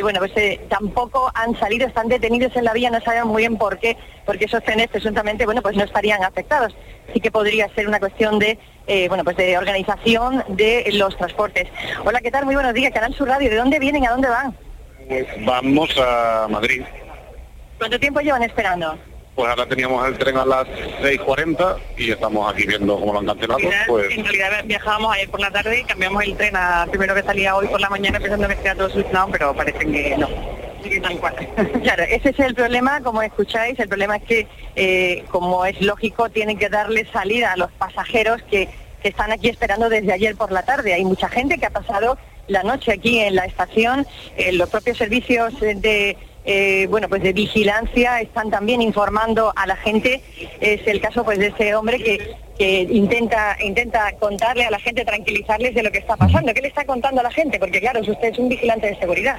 bueno, 0.01 0.19
pues 0.19 0.33
tampoco 0.69 1.31
han 1.33 1.57
salido, 1.57 1.87
están 1.87 2.07
detenidos 2.07 2.55
en 2.55 2.65
la 2.65 2.73
vía, 2.73 2.91
no 2.91 3.01
saben 3.01 3.27
muy 3.27 3.41
bien 3.41 3.57
por 3.57 3.79
qué, 3.79 3.97
porque 4.25 4.45
esos 4.45 4.61
trenes 4.63 4.89
presuntamente, 4.89 5.45
bueno, 5.45 5.63
pues 5.63 5.75
no 5.75 5.83
estarían 5.83 6.23
afectados. 6.23 6.75
Sí 7.13 7.21
que 7.21 7.31
podría 7.31 7.73
ser 7.75 7.87
una 7.87 7.99
cuestión 7.99 8.39
de 8.39 8.59
eh, 8.87 9.07
bueno, 9.07 9.23
pues 9.23 9.37
de 9.37 9.57
organización 9.57 10.43
de 10.49 10.89
los 10.93 11.17
transportes. 11.17 11.67
Hola, 12.03 12.21
¿qué 12.21 12.31
tal? 12.31 12.45
Muy 12.45 12.55
buenos 12.55 12.73
días, 12.73 12.93
Canal 12.93 13.13
Sur 13.13 13.27
Radio. 13.27 13.49
¿De 13.49 13.55
dónde 13.55 13.79
vienen? 13.79 14.05
¿A 14.05 14.11
dónde 14.11 14.29
van? 14.29 14.55
Pues 15.07 15.25
vamos 15.45 15.89
a 15.97 16.47
Madrid. 16.49 16.83
¿Cuánto 17.77 17.99
tiempo 17.99 18.19
llevan 18.21 18.43
esperando? 18.43 18.97
Pues 19.35 19.49
ahora 19.49 19.65
teníamos 19.65 20.07
el 20.07 20.17
tren 20.17 20.37
a 20.37 20.45
las 20.45 20.65
6.40 21.01 21.77
y 21.97 22.11
estamos 22.11 22.53
aquí 22.53 22.65
viendo 22.65 22.97
cómo 22.97 23.11
lo 23.11 23.19
han 23.19 23.25
cancelado. 23.25 23.59
Pues 23.87 24.17
En 24.17 24.23
realidad 24.23 24.63
viajábamos 24.63 25.13
ayer 25.13 25.29
por 25.29 25.41
la 25.41 25.51
tarde 25.51 25.81
y 25.81 25.83
cambiamos 25.83 26.23
el 26.23 26.37
tren 26.37 26.55
a 26.55 26.87
primero 26.89 27.13
que 27.13 27.23
salía 27.23 27.55
hoy 27.55 27.67
por 27.67 27.81
la 27.81 27.89
mañana 27.89 28.17
pensando 28.19 28.47
que 28.47 28.53
estaba 28.53 28.75
todo 28.75 28.89
solucionado, 28.89 29.27
pero 29.31 29.53
parece 29.53 29.79
que 29.79 30.15
no. 30.17 30.29
Claro, 31.83 32.03
ese 32.03 32.29
es 32.29 32.39
el 32.39 32.55
problema, 32.55 33.01
como 33.01 33.21
escucháis, 33.21 33.79
el 33.79 33.87
problema 33.87 34.17
es 34.17 34.23
que, 34.23 34.47
eh, 34.75 35.23
como 35.31 35.65
es 35.65 35.81
lógico, 35.81 36.29
tienen 36.29 36.57
que 36.57 36.69
darle 36.69 37.05
salida 37.11 37.53
a 37.53 37.57
los 37.57 37.71
pasajeros 37.73 38.41
que, 38.43 38.69
que 39.01 39.09
están 39.09 39.31
aquí 39.31 39.49
esperando 39.49 39.89
desde 39.89 40.13
ayer 40.13 40.35
por 40.35 40.51
la 40.51 40.63
tarde. 40.63 40.93
Hay 40.93 41.05
mucha 41.05 41.29
gente 41.29 41.57
que 41.57 41.65
ha 41.65 41.71
pasado 41.71 42.17
la 42.47 42.63
noche 42.63 42.91
aquí 42.91 43.19
en 43.19 43.35
la 43.35 43.45
estación, 43.45 44.05
eh, 44.37 44.51
los 44.51 44.69
propios 44.69 44.97
servicios 44.97 45.59
de 45.59 46.17
eh, 46.47 46.85
bueno, 46.91 47.09
pues 47.09 47.23
de 47.23 47.33
vigilancia 47.33 48.21
están 48.21 48.51
también 48.51 48.81
informando 48.81 49.51
a 49.55 49.65
la 49.65 49.75
gente. 49.75 50.21
Es 50.61 50.85
el 50.87 51.01
caso 51.01 51.23
pues 51.23 51.39
de 51.39 51.47
este 51.47 51.73
hombre 51.73 51.97
que, 51.97 52.35
que 52.57 52.81
intenta, 52.81 53.57
intenta 53.61 54.11
contarle 54.19 54.65
a 54.65 54.69
la 54.69 54.79
gente, 54.79 55.03
tranquilizarles 55.03 55.73
de 55.73 55.83
lo 55.83 55.91
que 55.91 55.97
está 55.97 56.15
pasando. 56.15 56.53
¿Qué 56.53 56.61
le 56.61 56.67
está 56.67 56.85
contando 56.85 57.21
a 57.21 57.23
la 57.23 57.31
gente? 57.31 57.59
Porque 57.59 57.79
claro, 57.79 58.01
usted 58.01 58.29
es 58.31 58.37
un 58.37 58.49
vigilante 58.49 58.87
de 58.87 58.99
seguridad. 58.99 59.37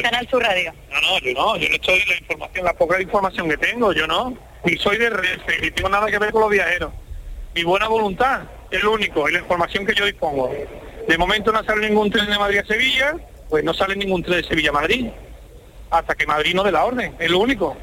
Canal 0.00 0.28
Sur 0.28 0.42
Radio. 0.42 0.72
No, 0.90 1.00
no, 1.00 1.18
yo 1.18 1.34
no, 1.34 1.56
yo 1.56 1.68
no 1.68 1.74
estoy 1.74 2.02
la 2.06 2.16
información, 2.16 2.64
la 2.64 2.72
poca 2.72 3.02
información 3.02 3.48
que 3.48 3.56
tengo, 3.56 3.92
yo 3.92 4.06
no. 4.06 4.36
Ni 4.64 4.76
soy 4.76 4.96
de 4.96 5.10
Renfe, 5.10 5.60
ni 5.60 5.70
tengo 5.70 5.88
nada 5.88 6.10
que 6.10 6.18
ver 6.18 6.30
con 6.30 6.42
los 6.42 6.50
viajeros. 6.50 6.92
Mi 7.54 7.64
buena 7.64 7.88
voluntad 7.88 8.42
es 8.70 8.82
lo 8.82 8.92
único, 8.92 9.28
y 9.28 9.32
la 9.32 9.40
información 9.40 9.84
que 9.84 9.94
yo 9.94 10.06
dispongo. 10.06 10.54
De 11.06 11.18
momento 11.18 11.52
no 11.52 11.62
sale 11.64 11.88
ningún 11.88 12.10
tren 12.10 12.26
de 12.30 12.38
Madrid 12.38 12.58
a 12.58 12.64
Sevilla, 12.64 13.16
pues 13.50 13.64
no 13.64 13.74
sale 13.74 13.96
ningún 13.96 14.22
tren 14.22 14.40
de 14.40 14.48
Sevilla 14.48 14.70
a 14.70 14.74
Madrid. 14.74 15.08
Hasta 15.90 16.14
que 16.14 16.26
Madrid 16.26 16.54
no 16.54 16.62
dé 16.62 16.72
la 16.72 16.84
orden, 16.84 17.14
es 17.18 17.30
lo 17.30 17.40
único. 17.40 17.76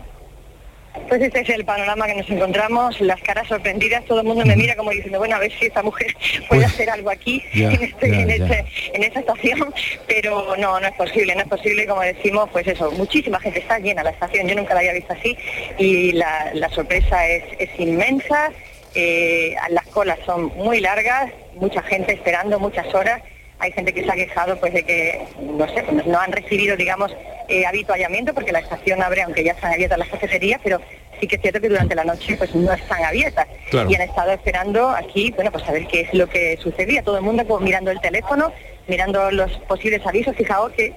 Pues 1.07 1.21
este 1.23 1.39
es 1.41 1.49
el 1.49 1.65
panorama 1.65 2.05
que 2.05 2.13
nos 2.15 2.29
encontramos, 2.29 2.99
las 3.01 3.19
caras 3.21 3.47
sorprendidas, 3.47 4.05
todo 4.05 4.19
el 4.21 4.27
mundo 4.27 4.45
me 4.45 4.55
mira 4.55 4.75
como 4.75 4.91
diciendo, 4.91 5.17
bueno, 5.17 5.35
a 5.35 5.39
ver 5.39 5.51
si 5.57 5.65
esta 5.65 5.81
mujer 5.81 6.15
puede 6.47 6.65
hacer 6.65 6.89
algo 6.89 7.09
aquí, 7.09 7.43
ya, 7.55 7.71
en, 7.71 7.81
este- 7.83 8.09
ya, 8.11 8.19
en, 8.19 8.27
ya. 8.27 8.35
este- 8.35 8.65
en 8.93 9.03
esta 9.03 9.19
estación, 9.21 9.73
pero 10.07 10.55
no, 10.57 10.79
no 10.79 10.87
es 10.87 10.93
posible, 10.93 11.33
no 11.33 11.41
es 11.41 11.47
posible, 11.47 11.87
como 11.87 12.01
decimos, 12.01 12.47
pues 12.51 12.67
eso, 12.67 12.91
muchísima 12.91 13.39
gente 13.39 13.59
está 13.59 13.79
llena 13.79 14.03
la 14.03 14.11
estación, 14.11 14.47
yo 14.47 14.53
nunca 14.55 14.75
la 14.75 14.81
había 14.81 14.93
visto 14.93 15.13
así 15.13 15.35
y 15.79 16.11
la, 16.11 16.51
la 16.53 16.69
sorpresa 16.69 17.25
es, 17.27 17.43
es 17.57 17.69
inmensa, 17.79 18.51
eh, 18.93 19.55
las 19.69 19.87
colas 19.87 20.19
son 20.27 20.45
muy 20.57 20.79
largas, 20.79 21.31
mucha 21.55 21.81
gente 21.81 22.13
esperando 22.13 22.59
muchas 22.59 22.93
horas, 22.93 23.21
hay 23.59 23.71
gente 23.73 23.93
que 23.93 24.03
se 24.03 24.11
ha 24.11 24.15
quejado 24.15 24.57
pues 24.59 24.73
de 24.73 24.83
que 24.83 25.27
no 25.41 25.67
sé 25.67 25.83
pues, 25.83 26.05
no 26.05 26.19
han 26.19 26.31
recibido 26.31 26.75
digamos 26.77 27.15
eh, 27.47 27.65
habituallamiento 27.65 28.33
porque 28.33 28.51
la 28.51 28.59
estación 28.59 29.01
abre 29.03 29.21
aunque 29.21 29.43
ya 29.43 29.51
están 29.51 29.73
abiertas 29.73 29.99
las 29.99 30.09
cafeterías 30.09 30.61
pero 30.63 30.79
sí 31.19 31.27
que 31.27 31.35
es 31.35 31.41
cierto 31.41 31.59
que 31.59 31.69
durante 31.69 31.95
la 31.95 32.05
noche 32.05 32.35
pues 32.37 32.55
no 32.55 32.71
están 32.71 33.03
abiertas. 33.03 33.47
Claro. 33.69 33.89
y 33.89 33.95
han 33.95 34.01
estado 34.01 34.31
esperando 34.31 34.89
aquí 34.89 35.31
bueno 35.31 35.51
pues 35.51 35.67
a 35.67 35.71
ver 35.71 35.87
qué 35.87 36.01
es 36.01 36.13
lo 36.13 36.27
que 36.27 36.57
sucedía. 36.57 37.03
Todo 37.03 37.17
el 37.17 37.23
mundo 37.23 37.43
pues, 37.45 37.61
mirando 37.61 37.91
el 37.91 37.99
teléfono 38.01 38.51
mirando 38.87 39.29
los 39.31 39.51
posibles 39.67 40.05
avisos. 40.05 40.35
Fijaos 40.35 40.71
que 40.71 40.93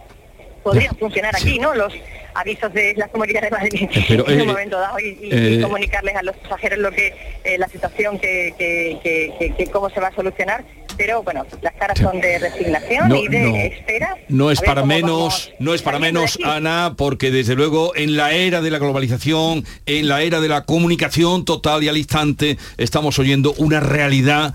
podrían 0.62 0.96
funcionar 0.96 1.35
aquí 1.35 1.59
no 1.59 1.75
los 1.75 1.92
avisos 2.35 2.73
de 2.73 2.95
la 2.97 3.09
comunidad 3.09 3.42
de 3.42 3.51
Madrid 3.59 3.88
Pero, 4.09 4.29
en 4.29 4.38
eh, 4.38 4.42
un 4.42 4.49
momento 4.49 4.79
dado 4.79 4.99
y, 5.01 5.09
y- 5.23 5.29
eh, 5.31 5.51
y 5.59 5.62
comunicarles 5.62 6.16
a 6.16 6.23
los 6.23 6.37
pasajeros 6.37 6.79
lo 6.79 6.90
que 6.90 7.14
eh, 7.45 7.59
la 7.59 7.68
situación 7.68 8.18
que, 8.18 8.55
que- 8.59 8.99
que- 9.03 9.33
que- 9.38 9.55
que 9.55 9.66
cómo 9.71 9.90
se 9.90 10.01
va 10.01 10.09
a 10.09 10.14
solucionar 10.14 10.64
pero 10.97 11.23
bueno 11.23 11.47
las 11.62 11.73
caras 11.75 11.99
son 11.99 12.21
de 12.21 12.38
resignación 12.38 13.09
No, 13.09 13.16
y 13.16 13.27
de 13.29 13.40
no. 13.40 13.57
espera 13.57 14.16
No 14.29 14.51
es 14.51 14.61
para 14.61 14.85
menos, 14.85 15.11
vamos 15.18 15.53
no 15.59 15.75
es 15.75 15.81
para 15.83 15.99
menos. 15.99 16.38
Ana, 16.45 16.95
porque 16.99 17.31
desde 17.31 17.55
luego 17.55 17.97
en 17.97 18.16
la 18.16 18.33
era 18.33 18.61
de 18.61 18.71
la 18.71 18.79
globalización, 18.79 19.64
en 19.87 20.09
la 20.09 20.23
era 20.23 20.40
de 20.40 20.49
la 20.49 20.64
comunicación 20.64 21.45
total 21.47 21.83
y 21.83 21.88
al 21.88 21.97
instante, 21.97 22.59
estamos 22.77 23.18
oyendo 23.18 23.55
una 23.57 23.81
realidad 23.81 24.55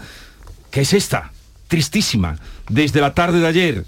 que 0.70 0.82
es 0.82 0.94
esta, 0.94 1.32
tristísima. 1.68 2.38
Desde 2.70 3.02
la 3.02 3.14
tarde 3.16 3.40
de 3.40 3.48
ayer, 3.48 3.84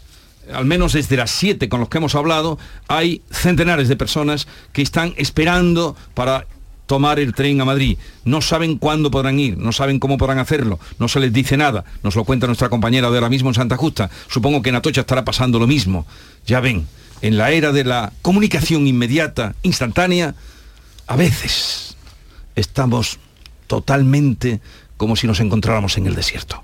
al 0.54 0.66
menos 0.66 0.94
desde 0.94 1.18
las 1.18 1.32
7 1.32 1.70
con 1.70 1.80
los 1.80 1.90
que 1.90 1.98
hemos 1.98 2.16
hablado, 2.16 2.58
hay 2.88 3.22
centenares 3.32 3.88
de 3.88 3.96
personas 3.96 4.48
que 4.74 4.82
están 4.82 5.14
esperando 5.18 5.96
para 6.14 6.46
tomar 6.90 7.20
el 7.20 7.36
tren 7.36 7.62
a 7.62 7.66
Madrid. 7.66 8.00
No 8.26 8.42
saben 8.42 8.78
cuándo 8.78 9.12
podrán 9.12 9.40
ir, 9.40 9.58
no 9.58 9.72
saben 9.72 10.00
cómo 10.00 10.18
podrán 10.18 10.40
hacerlo, 10.40 10.80
no 10.98 11.08
se 11.08 11.20
les 11.20 11.32
dice 11.32 11.56
nada. 11.56 11.86
Nos 12.02 12.16
lo 12.16 12.24
cuenta 12.24 12.48
nuestra 12.48 12.70
compañera 12.70 13.12
de 13.12 13.18
ahora 13.18 13.30
mismo 13.30 13.50
en 13.50 13.54
Santa 13.54 13.78
Justa. 13.78 14.10
Supongo 14.28 14.62
que 14.62 14.70
en 14.70 14.76
Atocha 14.76 15.02
estará 15.02 15.24
pasando 15.24 15.60
lo 15.60 15.68
mismo. 15.68 16.08
Ya 16.48 16.60
ven, 16.60 16.88
en 17.22 17.38
la 17.38 17.52
era 17.52 17.72
de 17.72 17.84
la 17.84 18.12
comunicación 18.24 18.88
inmediata, 18.88 19.54
instantánea, 19.62 20.34
a 21.06 21.16
veces 21.16 21.96
estamos 22.56 23.20
totalmente 23.68 24.60
como 24.98 25.16
si 25.16 25.28
nos 25.28 25.40
encontráramos 25.40 25.98
en 25.98 26.08
el 26.08 26.16
desierto. 26.16 26.64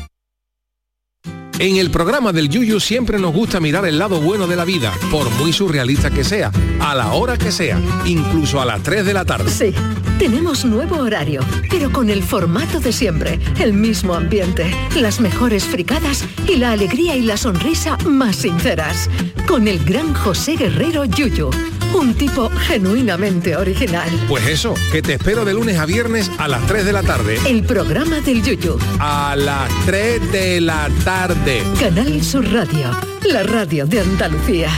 En 1.61 1.77
el 1.77 1.91
programa 1.91 2.33
del 2.33 2.49
Yuyu 2.49 2.79
siempre 2.79 3.19
nos 3.19 3.31
gusta 3.33 3.59
mirar 3.59 3.85
el 3.85 3.99
lado 3.99 4.19
bueno 4.19 4.47
de 4.47 4.55
la 4.55 4.65
vida, 4.65 4.91
por 5.11 5.29
muy 5.29 5.53
surrealista 5.53 6.09
que 6.09 6.23
sea, 6.23 6.51
a 6.79 6.95
la 6.95 7.11
hora 7.11 7.37
que 7.37 7.51
sea, 7.51 7.79
incluso 8.03 8.59
a 8.59 8.65
las 8.65 8.81
3 8.81 9.05
de 9.05 9.13
la 9.13 9.25
tarde. 9.25 9.51
Sí, 9.51 9.71
tenemos 10.17 10.65
nuevo 10.65 10.95
horario, 10.95 11.41
pero 11.69 11.91
con 11.91 12.09
el 12.09 12.23
formato 12.23 12.79
de 12.79 12.91
siempre, 12.91 13.39
el 13.59 13.73
mismo 13.73 14.15
ambiente, 14.15 14.71
las 14.95 15.19
mejores 15.19 15.65
fricadas 15.65 16.25
y 16.47 16.55
la 16.55 16.71
alegría 16.71 17.15
y 17.15 17.21
la 17.21 17.37
sonrisa 17.37 17.95
más 18.07 18.37
sinceras. 18.37 19.07
Con 19.47 19.67
el 19.67 19.85
gran 19.85 20.15
José 20.15 20.55
Guerrero 20.55 21.05
Yuyu, 21.05 21.51
un 21.93 22.13
tipo 22.13 22.49
genuinamente 22.49 23.55
original. 23.55 24.09
Pues 24.27 24.47
eso, 24.47 24.73
que 24.91 25.01
te 25.01 25.13
espero 25.13 25.45
de 25.45 25.53
lunes 25.53 25.77
a 25.77 25.85
viernes 25.85 26.31
a 26.37 26.47
las 26.47 26.65
3 26.67 26.85
de 26.85 26.93
la 26.93 27.03
tarde. 27.03 27.39
El 27.47 27.63
programa 27.63 28.19
del 28.21 28.43
Yuyu. 28.43 28.77
A 28.99 29.35
las 29.35 29.69
3 29.85 30.31
de 30.31 30.61
la 30.61 30.89
tarde. 31.03 31.63
Canal 31.79 32.23
Sur 32.23 32.51
Radio, 32.51 32.91
la 33.23 33.43
radio 33.43 33.85
de 33.85 34.01
Andalucía. 34.01 34.69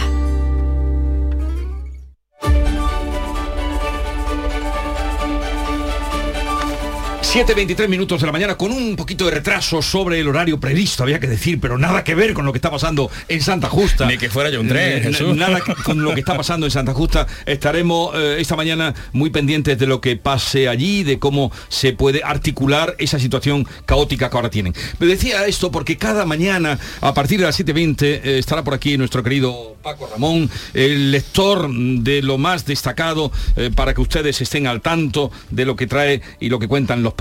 7.23 7.34 7.88
minutos 7.88 8.22
de 8.22 8.28
la 8.28 8.32
mañana 8.32 8.56
con 8.56 8.72
un 8.72 8.96
poquito 8.96 9.26
de 9.26 9.32
retraso 9.32 9.82
sobre 9.82 10.20
el 10.20 10.28
horario 10.28 10.60
previsto, 10.60 11.02
había 11.02 11.20
que 11.20 11.26
decir, 11.26 11.60
pero 11.60 11.80
nada 11.80 12.04
que 12.04 12.14
ver 12.14 12.32
con 12.36 12.46
lo 12.46 12.54
que 12.54 12.60
está 12.60 12.70
pasando 12.70 13.10
en 13.28 13.42
Santa 13.42 13.70
Justa. 13.70 14.06
Ni 14.06 14.20
que 14.20 14.30
fuera 14.30 14.52
yo 14.52 14.62
un 14.62 14.68
tren, 14.68 15.00
Eh, 15.00 15.02
Jesús. 15.02 15.36
Nada 15.36 15.60
con 15.84 16.04
lo 16.04 16.14
que 16.14 16.20
está 16.20 16.38
pasando 16.38 16.68
en 16.68 16.72
Santa 16.72 16.94
Justa. 16.94 17.26
Estaremos 17.48 18.14
eh, 18.14 18.36
esta 18.38 18.56
mañana 18.56 18.94
muy 19.14 19.32
pendientes 19.32 19.80
de 19.80 19.88
lo 19.88 20.00
que 20.00 20.16
pase 20.16 20.68
allí, 20.70 21.02
de 21.02 21.18
cómo 21.18 21.52
se 21.70 21.94
puede 21.94 22.22
articular 22.24 22.96
esa 23.00 23.18
situación 23.18 23.66
caótica 23.88 24.30
que 24.30 24.36
ahora 24.36 24.52
tienen. 24.52 24.76
Me 25.00 25.08
decía 25.08 25.48
esto 25.48 25.72
porque 25.72 25.98
cada 25.98 26.28
mañana, 26.28 26.78
a 27.02 27.16
partir 27.16 27.40
de 27.40 27.48
las 27.48 27.60
7.20, 27.60 28.04
eh, 28.04 28.38
estará 28.38 28.64
por 28.64 28.76
aquí 28.76 28.96
nuestro 28.96 29.24
querido 29.24 29.76
Paco 29.82 30.08
Ramón, 30.08 30.52
el 30.76 31.12
lector 31.12 31.68
de 31.74 32.22
lo 32.22 32.38
más 32.38 32.66
destacado 32.66 33.32
eh, 33.56 33.72
para 33.76 33.96
que 33.96 34.02
ustedes 34.02 34.40
estén 34.40 34.68
al 34.68 34.82
tanto 34.82 35.32
de 35.50 35.66
lo 35.66 35.76
que 35.76 35.88
trae 35.88 36.22
y 36.40 36.50
lo 36.50 36.60
que 36.60 36.68
cuentan 36.68 37.02
los 37.02 37.14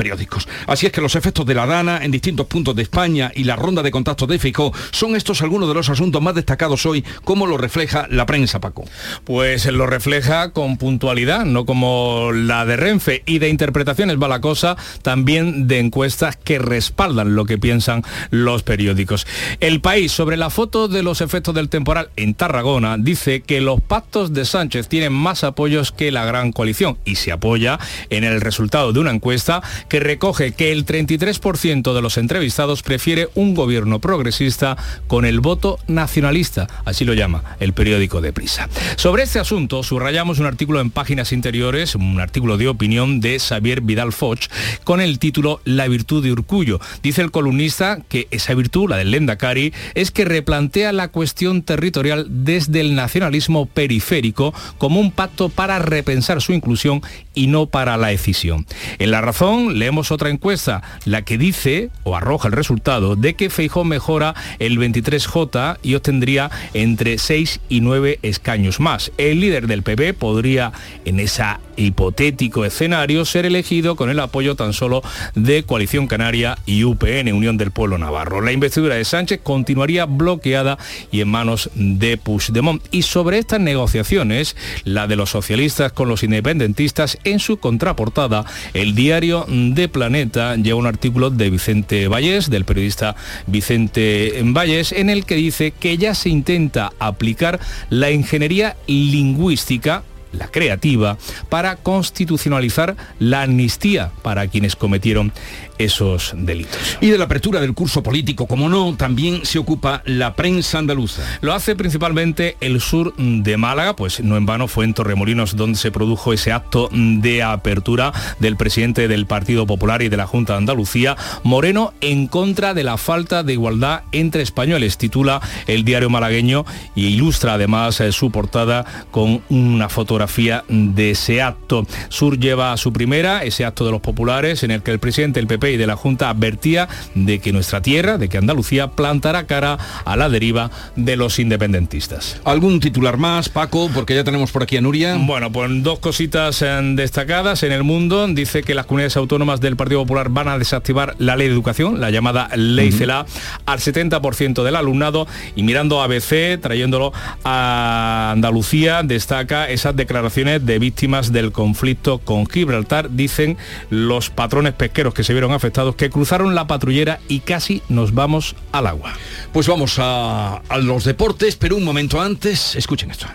Así 0.66 0.86
es 0.86 0.92
que 0.92 1.00
los 1.00 1.14
efectos 1.14 1.46
de 1.46 1.54
la 1.54 1.66
Dana 1.66 2.00
en 2.02 2.10
distintos 2.10 2.46
puntos 2.46 2.74
de 2.74 2.82
España 2.82 3.30
y 3.34 3.44
la 3.44 3.56
ronda 3.56 3.82
de 3.82 3.90
contactos 3.90 4.28
de 4.28 4.38
FICO 4.38 4.72
son 4.90 5.16
estos 5.16 5.42
algunos 5.42 5.68
de 5.68 5.74
los 5.74 5.88
asuntos 5.88 6.22
más 6.22 6.34
destacados 6.34 6.86
hoy, 6.86 7.04
como 7.24 7.46
lo 7.46 7.56
refleja 7.56 8.06
la 8.10 8.26
prensa, 8.26 8.60
Paco. 8.60 8.84
Pues 9.24 9.66
lo 9.66 9.86
refleja 9.86 10.52
con 10.52 10.76
puntualidad, 10.76 11.44
no 11.44 11.66
como 11.66 12.30
la 12.32 12.64
de 12.64 12.76
Renfe, 12.76 13.22
y 13.26 13.38
de 13.38 13.48
interpretaciones 13.48 14.20
va 14.20 14.28
la 14.28 14.40
cosa, 14.40 14.76
también 15.02 15.68
de 15.68 15.78
encuestas 15.78 16.36
que 16.36 16.58
respaldan 16.58 17.34
lo 17.34 17.44
que 17.44 17.58
piensan 17.58 18.02
los 18.30 18.62
periódicos. 18.62 19.26
El 19.60 19.80
país, 19.80 20.12
sobre 20.12 20.36
la 20.36 20.50
foto 20.50 20.88
de 20.88 21.02
los 21.02 21.20
efectos 21.20 21.54
del 21.54 21.68
temporal 21.68 22.10
en 22.16 22.34
Tarragona, 22.34 22.96
dice 22.98 23.42
que 23.42 23.60
los 23.60 23.80
pactos 23.80 24.32
de 24.32 24.44
Sánchez 24.44 24.88
tienen 24.88 25.12
más 25.12 25.44
apoyos 25.44 25.92
que 25.92 26.10
la 26.10 26.24
gran 26.24 26.52
coalición 26.52 26.98
y 27.04 27.16
se 27.16 27.32
apoya 27.32 27.78
en 28.10 28.24
el 28.24 28.40
resultado 28.40 28.92
de 28.92 29.00
una 29.00 29.10
encuesta 29.10 29.62
que 29.92 30.00
recoge 30.00 30.52
que 30.52 30.72
el 30.72 30.87
33% 30.87 31.92
de 31.92 32.00
los 32.00 32.16
entrevistados 32.16 32.83
prefiere 32.83 33.28
un 33.35 33.55
gobierno 33.55 33.98
progresista 33.98 34.78
con 35.07 35.26
el 35.26 35.40
voto 35.40 35.78
nacionalista, 35.87 36.66
así 36.87 37.05
lo 37.05 37.12
llama 37.12 37.44
el 37.61 37.74
periódico 37.74 38.22
de 38.22 38.33
Prisa. 38.33 38.70
Sobre 38.96 39.24
este 39.24 39.38
asunto 39.38 39.83
subrayamos 39.83 40.38
un 40.38 40.46
artículo 40.46 40.81
en 40.81 40.90
páginas 40.90 41.31
interiores, 41.31 41.94
un 41.94 42.18
artículo 42.22 42.57
de 42.57 42.68
opinión 42.68 43.20
de 43.20 43.38
Xavier 43.38 43.83
Vidal 43.83 44.14
Foch, 44.14 44.46
con 44.83 45.02
el 45.02 45.18
título 45.18 45.61
La 45.66 45.88
virtud 45.88 46.24
de 46.24 46.33
Urcullo. 46.33 46.81
Dice 47.02 47.20
el 47.20 47.31
columnista 47.31 47.98
que 48.09 48.28
esa 48.31 48.55
virtud, 48.55 48.88
la 48.88 48.96
del 48.96 49.11
Lendakari, 49.11 49.74
es 49.92 50.11
que 50.11 50.24
replantea 50.24 50.92
la 50.92 51.09
cuestión 51.09 51.61
territorial 51.61 52.28
desde 52.31 52.81
el 52.81 52.94
nacionalismo 52.94 53.66
periférico 53.66 54.55
como 54.78 55.00
un 55.00 55.12
pacto 55.12 55.50
para 55.50 55.78
repensar 55.81 56.40
su 56.40 56.55
inclusión 56.55 57.02
y 57.35 57.48
no 57.48 57.66
para 57.66 57.98
la 57.98 58.09
decisión. 58.09 58.64
En 58.98 59.11
La 59.11 59.20
Razón 59.20 59.81
leemos 59.82 60.12
otra 60.12 60.30
encuesta, 60.30 60.80
la 61.06 61.22
que 61.22 61.36
dice 61.36 61.90
o 62.04 62.14
arroja 62.14 62.46
el 62.46 62.54
resultado 62.54 63.16
de 63.16 63.34
que 63.34 63.50
Feijó 63.50 63.82
mejora 63.82 64.36
el 64.60 64.78
23J 64.78 65.78
y 65.82 65.96
obtendría 65.96 66.52
entre 66.72 67.18
6 67.18 67.58
y 67.68 67.80
9 67.80 68.20
escaños 68.22 68.78
más. 68.78 69.10
El 69.18 69.40
líder 69.40 69.66
del 69.66 69.82
PP 69.82 70.14
podría 70.14 70.70
en 71.04 71.18
ese 71.18 71.42
hipotético 71.76 72.64
escenario 72.64 73.24
ser 73.24 73.46
elegido 73.46 73.96
con 73.96 74.10
el 74.10 74.20
apoyo 74.20 74.54
tan 74.54 74.72
solo 74.72 75.02
de 75.34 75.64
Coalición 75.64 76.06
Canaria 76.06 76.58
y 76.64 76.84
UPN, 76.84 77.32
Unión 77.32 77.56
del 77.56 77.72
Pueblo 77.72 77.98
Navarro. 77.98 78.40
La 78.40 78.52
investidura 78.52 78.94
de 78.94 79.04
Sánchez 79.04 79.40
continuaría 79.42 80.04
bloqueada 80.04 80.78
y 81.10 81.22
en 81.22 81.28
manos 81.28 81.70
de 81.74 82.18
Puigdemont. 82.18 82.82
Y 82.90 83.02
sobre 83.02 83.38
estas 83.38 83.60
negociaciones, 83.60 84.56
la 84.84 85.08
de 85.08 85.16
los 85.16 85.30
socialistas 85.30 85.92
con 85.92 86.08
los 86.08 86.22
independentistas, 86.22 87.18
en 87.24 87.40
su 87.40 87.56
contraportada, 87.56 88.44
el 88.74 88.94
diario 88.94 89.46
Planeta 89.88 90.56
lleva 90.56 90.78
un 90.78 90.87
artículo 90.87 91.30
de 91.30 91.50
Vicente 91.50 92.08
Vallés, 92.08 92.50
del 92.50 92.64
periodista 92.64 93.16
Vicente 93.46 94.40
Vallés, 94.44 94.92
en 94.92 95.11
el 95.11 95.24
que 95.24 95.37
dice 95.37 95.72
que 95.72 95.96
ya 95.98 96.14
se 96.14 96.28
intenta 96.28 96.92
aplicar 96.98 97.61
la 97.90 98.11
ingeniería 98.11 98.76
lingüística 98.87 100.02
la 100.32 100.48
creativa, 100.48 101.18
para 101.48 101.76
constitucionalizar 101.76 102.96
la 103.18 103.42
amnistía 103.42 104.12
para 104.22 104.46
quienes 104.48 104.76
cometieron 104.76 105.32
esos 105.78 106.32
delitos. 106.37 106.98
Y 107.00 107.11
de 107.11 107.18
la 107.18 107.24
apertura 107.24 107.61
del 107.61 107.74
curso 107.74 108.02
político, 108.02 108.46
como 108.46 108.68
no, 108.68 108.94
también 108.96 109.44
se 109.44 109.58
ocupa 109.58 110.02
la 110.04 110.35
prensa 110.35 110.78
andaluza. 110.78 111.22
Lo 111.40 111.52
hace 111.52 111.76
principalmente 111.76 112.56
el 112.61 112.80
sur 112.80 113.14
de 113.16 113.56
Málaga, 113.56 113.96
pues 113.96 114.20
no 114.20 114.37
en 114.37 114.46
vano 114.46 114.68
fue 114.68 114.85
en 114.85 114.94
Torremolinos 114.94 115.56
donde 115.56 115.78
se 115.78 115.90
produjo 115.90 116.32
ese 116.32 116.52
acto 116.52 116.88
de 116.92 117.42
apertura 117.42 118.12
del 118.38 118.56
presidente 118.56 119.08
del 119.08 119.26
Partido 119.26 119.66
Popular 119.66 120.02
y 120.02 120.08
de 120.08 120.16
la 120.16 120.26
Junta 120.26 120.54
de 120.54 120.58
Andalucía, 120.58 121.16
Moreno, 121.42 121.94
en 122.00 122.26
contra 122.26 122.74
de 122.74 122.85
la 122.85 122.96
falta 122.96 123.42
de 123.42 123.52
igualdad 123.52 124.02
entre 124.12 124.42
españoles, 124.42 124.98
titula 124.98 125.40
el 125.66 125.85
diario 125.85 126.11
malagueño 126.11 126.64
y 126.94 127.06
ilustra 127.06 127.54
además 127.54 128.00
eh, 128.00 128.12
su 128.12 128.30
portada 128.30 128.85
con 129.11 129.42
una 129.48 129.88
fotografía 129.88 130.64
de 130.68 131.12
ese 131.12 131.42
acto. 131.42 131.87
Sur 132.08 132.38
lleva 132.38 132.72
a 132.72 132.76
su 132.76 132.92
primera, 132.92 133.42
ese 133.42 133.64
acto 133.64 133.85
de 133.85 133.90
los 133.90 134.00
populares, 134.00 134.62
en 134.62 134.70
el 134.70 134.82
que 134.82 134.90
el 134.90 134.98
presidente 134.98 135.40
del 135.40 135.46
PP 135.46 135.62
y 135.70 135.77
de 135.77 135.87
la 135.87 135.96
Junta 135.96 136.31
advertía 136.31 136.88
de 137.14 137.38
que 137.38 137.53
nuestra 137.53 137.83
tierra, 137.83 138.18
de 138.18 138.29
que 138.29 138.38
Andalucía 138.38 138.88
plantará 138.88 139.46
cara 139.46 139.79
a 140.05 140.16
la 140.16 140.29
deriva 140.29 140.70
de 140.96 141.16
los 141.16 141.38
independentistas. 141.38 142.40
¿Algún 142.44 142.81
titular 142.81 143.16
más, 143.16 143.48
Paco? 143.48 143.90
Porque 143.94 144.14
ya 144.14 144.25
tenemos 144.25 144.51
por 144.51 144.62
aquí 144.62 144.77
a 144.77 144.81
Nuria. 144.81 145.16
Bueno, 145.18 145.53
pues 145.53 145.70
dos 145.83 145.98
cositas 145.98 146.62
eh, 146.62 146.81
destacadas 146.94 147.62
en 147.62 147.72
el 147.72 147.85
mundo. 147.85 148.27
Dice 148.29 148.62
que 148.62 148.75
las 148.75 148.87
comunidades 148.87 149.16
autónomas 149.16 149.61
del 149.61 149.77
Partido 149.77 150.01
Popular 150.03 150.29
van 150.29 150.48
a 150.48 150.59
desactivar 150.59 151.14
la 151.18 151.37
ley 151.37 151.48
de 151.48 151.55
educación, 151.55 152.01
la 152.01 152.11
llamada 152.11 152.48
ley 152.57 152.92
CELA, 152.92 153.27
al 153.66 153.79
70% 153.79 154.62
del 154.62 154.77
alumnado 154.77 155.27
y 155.55 155.62
mirando 155.62 156.01
a 156.01 156.05
ABC, 156.05 156.61
trayéndolo 156.61 157.12
a 157.44 158.31
Andalucía, 158.33 159.03
destaca 159.03 159.68
esas 159.68 159.96
declaraciones 159.96 160.64
de 160.64 160.79
víctimas 160.79 161.33
del 161.33 161.53
conflicto 161.53 162.18
con 162.18 162.46
Gibraltar, 162.46 163.11
dicen 163.11 163.57
los 163.90 164.31
patrones 164.31 164.75
pesqueros 164.75 165.14
que 165.14 165.25
se 165.25 165.33
vieron 165.33 165.51
afectados 165.52 165.96
que 165.96 166.10
cruzaron 166.10 166.54
la 166.54 166.66
patrullera 166.66 167.20
y 167.28 167.40
casi 167.40 167.82
nos 167.88 168.14
vamos 168.14 168.56
al 168.72 168.86
agua. 168.86 169.12
Pues 169.52 169.68
vamos 169.68 169.98
a, 169.98 170.56
a 170.56 170.78
los 170.78 171.04
deportes, 171.04 171.56
pero 171.56 171.76
un 171.76 171.84
momento 171.84 172.20
antes, 172.20 172.76
escuchen 172.76 173.10
esto. 173.10 173.26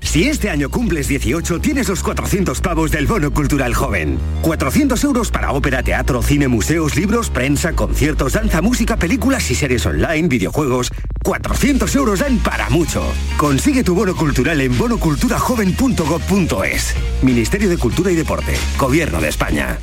Si 0.00 0.28
este 0.28 0.48
año 0.48 0.70
cumples 0.70 1.08
18, 1.08 1.60
tienes 1.60 1.88
los 1.88 2.02
400 2.02 2.62
pavos 2.62 2.90
del 2.90 3.06
Bono 3.06 3.30
Cultural 3.30 3.74
Joven. 3.74 4.18
400 4.42 5.02
euros 5.04 5.30
para 5.30 5.52
ópera, 5.52 5.82
teatro, 5.82 6.22
cine, 6.22 6.48
museos, 6.48 6.96
libros, 6.96 7.28
prensa, 7.30 7.74
conciertos, 7.74 8.32
danza, 8.32 8.62
música, 8.62 8.96
películas 8.96 9.50
y 9.50 9.54
series 9.54 9.84
online, 9.84 10.28
videojuegos. 10.28 10.90
400 11.22 11.94
euros 11.96 12.20
dan 12.20 12.38
para 12.38 12.70
mucho. 12.70 13.02
Consigue 13.36 13.84
tu 13.84 13.94
bono 13.94 14.16
cultural 14.16 14.62
en 14.62 14.78
bonoculturajoven.gov.es. 14.78 16.94
Ministerio 17.22 17.68
de 17.68 17.76
Cultura 17.76 18.10
y 18.10 18.14
Deporte. 18.14 18.54
Gobierno 18.78 19.20
de 19.20 19.28
España. 19.28 19.78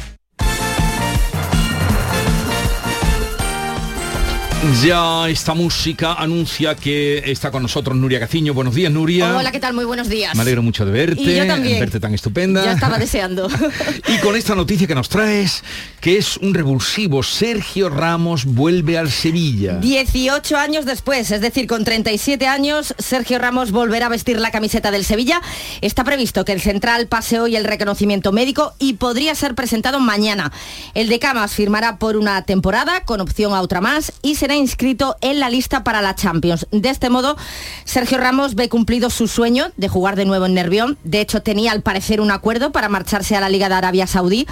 Ya 4.83 5.29
esta 5.29 5.53
música 5.53 6.13
anuncia 6.13 6.75
que 6.75 7.21
está 7.29 7.51
con 7.51 7.61
nosotros 7.61 7.95
Nuria 7.95 8.19
Caciño. 8.19 8.55
Buenos 8.55 8.73
días, 8.73 8.91
Nuria. 8.91 9.37
Hola, 9.37 9.51
¿qué 9.51 9.59
tal? 9.59 9.75
Muy 9.75 9.85
buenos 9.85 10.09
días. 10.09 10.35
Me 10.35 10.41
alegro 10.41 10.63
mucho 10.63 10.85
de 10.85 10.91
verte. 10.91 11.21
Y 11.21 11.35
yo 11.35 11.45
también. 11.45 11.79
Verte 11.79 11.99
tan 11.99 12.15
estupenda. 12.15 12.65
Ya 12.65 12.71
estaba 12.71 12.97
deseando. 12.97 13.47
y 14.07 14.17
con 14.21 14.35
esta 14.35 14.55
noticia 14.55 14.87
que 14.87 14.95
nos 14.95 15.07
traes, 15.07 15.63
que 16.01 16.17
es 16.17 16.37
un 16.37 16.55
revulsivo, 16.55 17.21
Sergio 17.21 17.89
Ramos 17.89 18.45
vuelve 18.45 18.97
al 18.97 19.11
Sevilla. 19.11 19.77
18 19.77 20.57
años 20.57 20.85
después, 20.85 21.29
es 21.29 21.41
decir, 21.41 21.67
con 21.67 21.83
37 21.83 22.47
años, 22.47 22.95
Sergio 22.97 23.37
Ramos 23.37 23.69
volverá 23.71 24.07
a 24.07 24.09
vestir 24.09 24.39
la 24.39 24.49
camiseta 24.49 24.89
del 24.89 25.05
Sevilla. 25.05 25.41
Está 25.81 26.03
previsto 26.03 26.43
que 26.43 26.53
el 26.53 26.61
central 26.61 27.05
pase 27.07 27.39
hoy 27.39 27.55
el 27.55 27.65
reconocimiento 27.65 28.31
médico 28.31 28.73
y 28.79 28.93
podría 28.93 29.35
ser 29.35 29.53
presentado 29.53 29.99
mañana. 29.99 30.51
El 30.95 31.07
de 31.07 31.19
Camas 31.19 31.53
firmará 31.53 31.99
por 31.99 32.17
una 32.17 32.41
temporada 32.45 33.01
con 33.05 33.21
opción 33.21 33.53
a 33.53 33.61
otra 33.61 33.79
más 33.79 34.11
y 34.23 34.35
será 34.35 34.54
inscrito 34.55 35.15
en 35.21 35.39
la 35.39 35.49
lista 35.49 35.83
para 35.83 36.01
la 36.01 36.15
Champions. 36.15 36.67
De 36.71 36.89
este 36.89 37.09
modo, 37.09 37.37
Sergio 37.83 38.17
Ramos 38.17 38.55
ve 38.55 38.69
cumplido 38.69 39.09
su 39.09 39.27
sueño 39.27 39.71
de 39.77 39.87
jugar 39.87 40.15
de 40.15 40.25
nuevo 40.25 40.45
en 40.45 40.53
Nervión. 40.53 40.97
De 41.03 41.21
hecho, 41.21 41.41
tenía 41.41 41.71
al 41.71 41.81
parecer 41.81 42.21
un 42.21 42.31
acuerdo 42.31 42.71
para 42.71 42.89
marcharse 42.89 43.35
a 43.35 43.41
la 43.41 43.49
Liga 43.49 43.69
de 43.69 43.75
Arabia 43.75 44.07
Saudí 44.07 44.47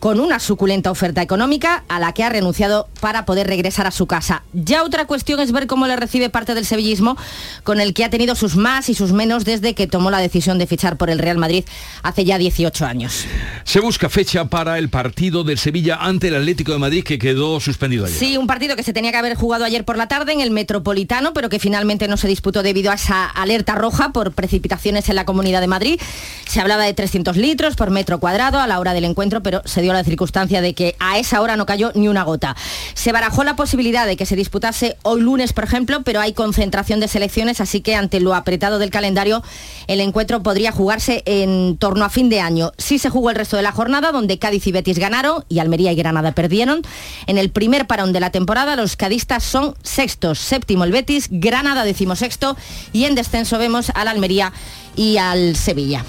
con 0.00 0.20
una 0.20 0.38
suculenta 0.38 0.90
oferta 0.90 1.22
económica 1.22 1.84
a 1.88 1.98
la 1.98 2.12
que 2.12 2.24
ha 2.24 2.28
renunciado 2.28 2.88
para 3.00 3.24
poder 3.24 3.46
regresar 3.46 3.86
a 3.86 3.90
su 3.90 4.06
casa. 4.06 4.42
Ya 4.52 4.84
otra 4.84 5.06
cuestión 5.06 5.40
es 5.40 5.52
ver 5.52 5.66
cómo 5.66 5.86
le 5.86 5.96
recibe 5.96 6.30
parte 6.30 6.54
del 6.54 6.66
sevillismo, 6.66 7.16
con 7.62 7.80
el 7.80 7.94
que 7.94 8.04
ha 8.04 8.10
tenido 8.10 8.34
sus 8.34 8.56
más 8.56 8.88
y 8.88 8.94
sus 8.94 9.12
menos 9.12 9.44
desde 9.44 9.74
que 9.74 9.86
tomó 9.86 10.10
la 10.10 10.18
decisión 10.18 10.58
de 10.58 10.66
fichar 10.66 10.96
por 10.96 11.10
el 11.10 11.18
Real 11.18 11.38
Madrid 11.38 11.64
hace 12.02 12.24
ya 12.24 12.38
18 12.38 12.86
años. 12.86 13.26
Se 13.64 13.80
busca 13.80 14.08
fecha 14.08 14.46
para 14.46 14.78
el 14.78 14.88
partido 14.88 15.44
del 15.44 15.58
Sevilla 15.58 15.96
ante 15.96 16.28
el 16.28 16.36
Atlético 16.36 16.72
de 16.72 16.78
Madrid 16.78 17.04
que 17.04 17.18
quedó 17.18 17.60
suspendido 17.60 18.04
ayer. 18.04 18.18
Sí, 18.18 18.36
un 18.36 18.46
partido 18.46 18.76
que 18.76 18.82
se 18.82 18.92
tenía 18.92 19.10
que 19.10 19.18
haber 19.18 19.34
jugado 19.34 19.64
ayer 19.64 19.84
por 19.84 19.96
la 19.96 20.08
tarde 20.08 20.32
en 20.32 20.40
el 20.40 20.50
Metropolitano, 20.50 21.32
pero 21.32 21.48
que 21.48 21.58
finalmente 21.58 22.08
no 22.08 22.16
se 22.16 22.28
disputó 22.28 22.62
debido 22.62 22.90
a 22.90 22.94
esa 22.94 23.26
alerta 23.26 23.74
roja 23.74 24.12
por 24.12 24.32
precipitaciones 24.32 25.08
en 25.08 25.16
la 25.16 25.24
Comunidad 25.24 25.60
de 25.60 25.66
Madrid. 25.66 26.00
Se 26.46 26.60
hablaba 26.60 26.84
de 26.84 26.94
300 26.94 27.36
litros 27.36 27.76
por 27.76 27.90
metro 27.90 28.20
cuadrado 28.20 28.60
a 28.60 28.66
la 28.66 28.78
hora 28.80 28.92
del 28.92 29.04
encuentro, 29.04 29.42
pero 29.42 29.62
se 29.64 29.82
dio 29.84 29.92
la 29.92 30.02
circunstancia 30.02 30.60
de 30.60 30.74
que 30.74 30.96
a 30.98 31.18
esa 31.18 31.40
hora 31.40 31.56
no 31.56 31.66
cayó 31.66 31.92
ni 31.94 32.08
una 32.08 32.24
gota. 32.24 32.56
Se 32.94 33.12
barajó 33.12 33.44
la 33.44 33.56
posibilidad 33.56 34.06
de 34.06 34.16
que 34.16 34.26
se 34.26 34.36
disputase 34.36 34.96
hoy 35.02 35.20
lunes, 35.20 35.52
por 35.52 35.64
ejemplo, 35.64 36.02
pero 36.02 36.20
hay 36.20 36.32
concentración 36.32 37.00
de 37.00 37.08
selecciones, 37.08 37.60
así 37.60 37.80
que 37.80 37.94
ante 37.94 38.20
lo 38.20 38.34
apretado 38.34 38.78
del 38.78 38.90
calendario, 38.90 39.42
el 39.86 40.00
encuentro 40.00 40.42
podría 40.42 40.72
jugarse 40.72 41.22
en 41.26 41.76
torno 41.78 42.04
a 42.04 42.10
fin 42.10 42.28
de 42.28 42.40
año. 42.40 42.72
Sí 42.78 42.98
se 42.98 43.10
jugó 43.10 43.30
el 43.30 43.36
resto 43.36 43.56
de 43.56 43.62
la 43.62 43.72
jornada, 43.72 44.12
donde 44.12 44.38
Cádiz 44.38 44.66
y 44.66 44.72
Betis 44.72 44.98
ganaron 44.98 45.44
y 45.48 45.58
Almería 45.60 45.92
y 45.92 45.96
Granada 45.96 46.32
perdieron. 46.32 46.82
En 47.26 47.38
el 47.38 47.50
primer 47.50 47.86
parón 47.86 48.12
de 48.12 48.20
la 48.20 48.30
temporada, 48.30 48.76
los 48.76 48.96
cadistas 48.96 49.44
son 49.44 49.74
sextos, 49.82 50.38
séptimo 50.38 50.84
el 50.84 50.92
Betis, 50.92 51.28
Granada 51.30 51.84
decimosexto 51.84 52.56
y 52.92 53.04
en 53.04 53.14
descenso 53.14 53.58
vemos 53.58 53.90
al 53.94 54.08
Almería 54.08 54.52
y 54.96 55.18
al 55.18 55.56
Sevilla. 55.56 56.04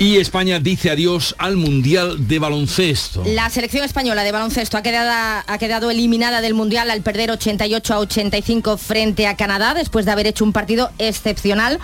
Y 0.00 0.18
España 0.18 0.60
dice 0.60 0.90
adiós 0.90 1.34
al 1.38 1.56
Mundial 1.56 2.28
de 2.28 2.38
Baloncesto. 2.38 3.24
La 3.26 3.50
selección 3.50 3.82
española 3.82 4.22
de 4.22 4.30
baloncesto 4.30 4.76
ha 4.76 4.82
quedado, 4.82 5.42
ha 5.44 5.58
quedado 5.58 5.90
eliminada 5.90 6.40
del 6.40 6.54
Mundial 6.54 6.88
al 6.90 7.02
perder 7.02 7.32
88 7.32 7.94
a 7.94 7.98
85 7.98 8.76
frente 8.78 9.26
a 9.26 9.36
Canadá, 9.36 9.74
después 9.74 10.06
de 10.06 10.12
haber 10.12 10.28
hecho 10.28 10.44
un 10.44 10.52
partido 10.52 10.92
excepcional 10.98 11.80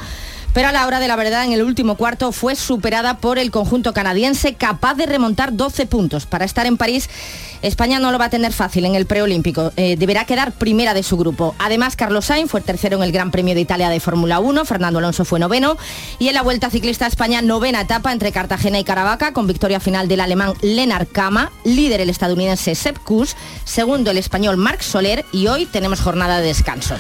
Pero 0.54 0.68
a 0.68 0.72
la 0.72 0.86
hora 0.86 1.00
de 1.00 1.08
la 1.08 1.16
verdad, 1.16 1.44
en 1.44 1.52
el 1.52 1.64
último 1.64 1.96
cuarto 1.96 2.30
fue 2.30 2.54
superada 2.54 3.18
por 3.18 3.38
el 3.38 3.50
conjunto 3.50 3.92
canadiense, 3.92 4.54
capaz 4.54 4.94
de 4.94 5.06
remontar 5.06 5.56
12 5.56 5.86
puntos. 5.86 6.26
Para 6.26 6.44
estar 6.44 6.64
en 6.66 6.76
París, 6.76 7.10
España 7.60 7.98
no 7.98 8.12
lo 8.12 8.20
va 8.20 8.26
a 8.26 8.30
tener 8.30 8.52
fácil 8.52 8.84
en 8.84 8.94
el 8.94 9.04
preolímpico. 9.04 9.72
Eh, 9.76 9.96
deberá 9.96 10.26
quedar 10.26 10.52
primera 10.52 10.94
de 10.94 11.02
su 11.02 11.16
grupo. 11.16 11.56
Además, 11.58 11.96
Carlos 11.96 12.26
Sainz 12.26 12.52
fue 12.52 12.60
tercero 12.60 12.96
en 12.96 13.02
el 13.02 13.10
Gran 13.10 13.32
Premio 13.32 13.56
de 13.56 13.62
Italia 13.62 13.88
de 13.88 13.98
Fórmula 13.98 14.38
1, 14.38 14.64
Fernando 14.64 15.00
Alonso 15.00 15.24
fue 15.24 15.40
noveno 15.40 15.76
y 16.20 16.28
en 16.28 16.34
la 16.34 16.42
Vuelta 16.42 16.70
Ciclista 16.70 17.06
a 17.06 17.08
España 17.08 17.42
novena 17.42 17.80
etapa 17.80 18.12
entre 18.12 18.30
Cartagena 18.30 18.78
y 18.78 18.84
Caravaca 18.84 19.32
con 19.32 19.48
victoria 19.48 19.80
final 19.80 20.06
del 20.06 20.20
alemán 20.20 20.52
Lennart 20.62 21.10
Kama, 21.10 21.50
líder 21.64 22.00
el 22.00 22.10
estadounidense 22.10 22.76
Sepp 22.76 22.98
Kuss, 22.98 23.34
segundo 23.64 24.12
el 24.12 24.18
español 24.18 24.56
Marc 24.56 24.82
Soler 24.82 25.24
y 25.32 25.48
hoy 25.48 25.66
tenemos 25.66 26.00
jornada 26.00 26.40
de 26.40 26.46
descanso. 26.46 26.94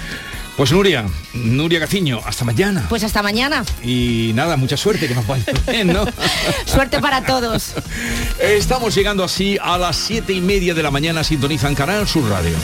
Pues 0.56 0.70
Nuria, 0.70 1.04
Nuria 1.32 1.80
Gaciño, 1.80 2.20
hasta 2.24 2.44
mañana. 2.44 2.86
Pues 2.88 3.02
hasta 3.02 3.24
mañana. 3.24 3.64
Y 3.82 4.30
nada, 4.36 4.56
mucha 4.56 4.76
suerte, 4.76 5.08
que 5.08 5.14
nos 5.14 5.26
vaya 5.26 5.46
bien, 5.68 5.88
¿no? 5.88 6.04
suerte 6.64 7.00
para 7.00 7.26
todos. 7.26 7.74
Estamos 8.38 8.94
llegando 8.94 9.24
así 9.24 9.58
a 9.60 9.76
las 9.78 9.96
siete 9.96 10.32
y 10.32 10.40
media 10.40 10.72
de 10.72 10.82
la 10.84 10.92
mañana, 10.92 11.24
sintonizan 11.24 11.74
Canal 11.74 12.06
Sur 12.06 12.30
Radio. 12.30 12.56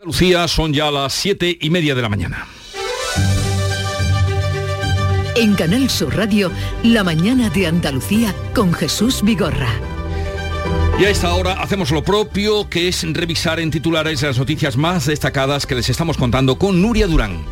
Lucía, 0.00 0.46
son 0.48 0.74
ya 0.74 0.90
las 0.90 1.14
siete 1.14 1.56
y 1.58 1.70
media 1.70 1.94
de 1.94 2.02
la 2.02 2.10
mañana. 2.10 2.46
En 5.38 5.54
Canal 5.54 5.88
Sur 5.88 6.16
Radio, 6.16 6.50
La 6.82 7.04
mañana 7.04 7.48
de 7.48 7.68
Andalucía 7.68 8.34
con 8.56 8.72
Jesús 8.72 9.22
Vigorra. 9.22 9.70
Y 10.98 11.04
a 11.04 11.10
esta 11.10 11.32
hora 11.32 11.62
hacemos 11.62 11.92
lo 11.92 12.02
propio, 12.02 12.68
que 12.68 12.88
es 12.88 13.04
revisar 13.12 13.60
en 13.60 13.70
titulares 13.70 14.20
las 14.22 14.36
noticias 14.36 14.76
más 14.76 15.06
destacadas 15.06 15.64
que 15.64 15.76
les 15.76 15.88
estamos 15.90 16.16
contando 16.16 16.58
con 16.58 16.82
Nuria 16.82 17.06
Durán. 17.06 17.44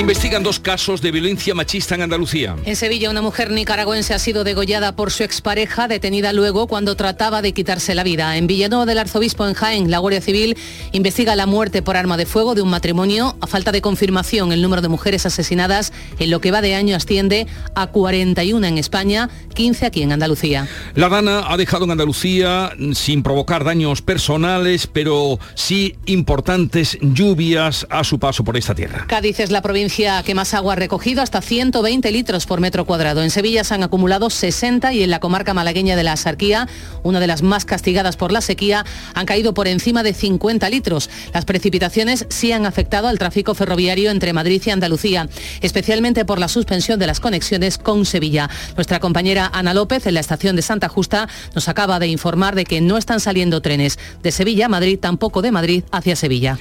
Investigan 0.00 0.42
dos 0.42 0.58
casos 0.58 1.02
de 1.02 1.10
violencia 1.10 1.54
machista 1.54 1.94
en 1.94 2.00
Andalucía. 2.00 2.56
En 2.64 2.74
Sevilla, 2.74 3.10
una 3.10 3.20
mujer 3.20 3.50
nicaragüense 3.50 4.14
ha 4.14 4.18
sido 4.18 4.44
degollada 4.44 4.96
por 4.96 5.10
su 5.10 5.24
expareja, 5.24 5.88
detenida 5.88 6.32
luego 6.32 6.66
cuando 6.68 6.96
trataba 6.96 7.42
de 7.42 7.52
quitarse 7.52 7.94
la 7.94 8.02
vida. 8.02 8.34
En 8.38 8.46
Villanueva 8.46 8.86
del 8.86 8.98
Arzobispo, 8.98 9.46
en 9.46 9.52
Jaén, 9.52 9.90
la 9.90 9.98
Guardia 9.98 10.22
Civil 10.22 10.56
investiga 10.92 11.36
la 11.36 11.44
muerte 11.44 11.82
por 11.82 11.98
arma 11.98 12.16
de 12.16 12.24
fuego 12.24 12.54
de 12.54 12.62
un 12.62 12.70
matrimonio. 12.70 13.36
A 13.42 13.46
falta 13.46 13.72
de 13.72 13.82
confirmación, 13.82 14.52
el 14.52 14.62
número 14.62 14.80
de 14.80 14.88
mujeres 14.88 15.26
asesinadas 15.26 15.92
en 16.18 16.30
lo 16.30 16.40
que 16.40 16.50
va 16.50 16.62
de 16.62 16.74
año 16.74 16.96
asciende 16.96 17.46
a 17.74 17.88
41 17.88 18.66
en 18.66 18.78
España, 18.78 19.28
15 19.54 19.84
aquí 19.84 20.02
en 20.02 20.12
Andalucía. 20.12 20.66
La 20.94 21.10
Dana 21.10 21.44
ha 21.46 21.58
dejado 21.58 21.84
en 21.84 21.90
Andalucía 21.90 22.72
sin 22.94 23.22
provocar 23.22 23.64
daños 23.64 24.00
personales, 24.00 24.86
pero 24.86 25.38
sí 25.54 25.96
importantes 26.06 26.96
lluvias 27.02 27.86
a 27.90 28.02
su 28.02 28.18
paso 28.18 28.44
por 28.44 28.56
esta 28.56 28.74
tierra. 28.74 29.04
Cádiz 29.06 29.40
es 29.40 29.50
la 29.50 29.60
provincia 29.60 29.89
que 29.96 30.34
más 30.36 30.54
agua 30.54 30.74
ha 30.74 30.76
recogido, 30.76 31.20
hasta 31.20 31.42
120 31.42 32.12
litros 32.12 32.46
por 32.46 32.60
metro 32.60 32.84
cuadrado. 32.84 33.24
En 33.24 33.30
Sevilla 33.30 33.64
se 33.64 33.74
han 33.74 33.82
acumulado 33.82 34.30
60 34.30 34.92
y 34.92 35.02
en 35.02 35.10
la 35.10 35.18
comarca 35.18 35.52
malagueña 35.52 35.96
de 35.96 36.04
la 36.04 36.12
Asarquía, 36.12 36.68
una 37.02 37.18
de 37.18 37.26
las 37.26 37.42
más 37.42 37.64
castigadas 37.64 38.16
por 38.16 38.30
la 38.30 38.40
sequía, 38.40 38.86
han 39.14 39.26
caído 39.26 39.52
por 39.52 39.66
encima 39.66 40.04
de 40.04 40.14
50 40.14 40.70
litros. 40.70 41.10
Las 41.34 41.44
precipitaciones 41.44 42.24
sí 42.28 42.52
han 42.52 42.66
afectado 42.66 43.08
al 43.08 43.18
tráfico 43.18 43.54
ferroviario 43.54 44.12
entre 44.12 44.32
Madrid 44.32 44.62
y 44.64 44.70
Andalucía, 44.70 45.28
especialmente 45.60 46.24
por 46.24 46.38
la 46.38 46.46
suspensión 46.48 47.00
de 47.00 47.08
las 47.08 47.18
conexiones 47.18 47.76
con 47.76 48.06
Sevilla. 48.06 48.48
Nuestra 48.76 49.00
compañera 49.00 49.50
Ana 49.52 49.74
López 49.74 50.06
en 50.06 50.14
la 50.14 50.20
estación 50.20 50.54
de 50.54 50.62
Santa 50.62 50.88
Justa 50.88 51.28
nos 51.54 51.68
acaba 51.68 51.98
de 51.98 52.06
informar 52.06 52.54
de 52.54 52.64
que 52.64 52.80
no 52.80 52.96
están 52.96 53.18
saliendo 53.18 53.60
trenes 53.60 53.98
de 54.22 54.30
Sevilla 54.30 54.66
a 54.66 54.68
Madrid, 54.68 55.00
tampoco 55.00 55.42
de 55.42 55.50
Madrid 55.50 55.82
hacia 55.90 56.14
Sevilla. 56.14 56.58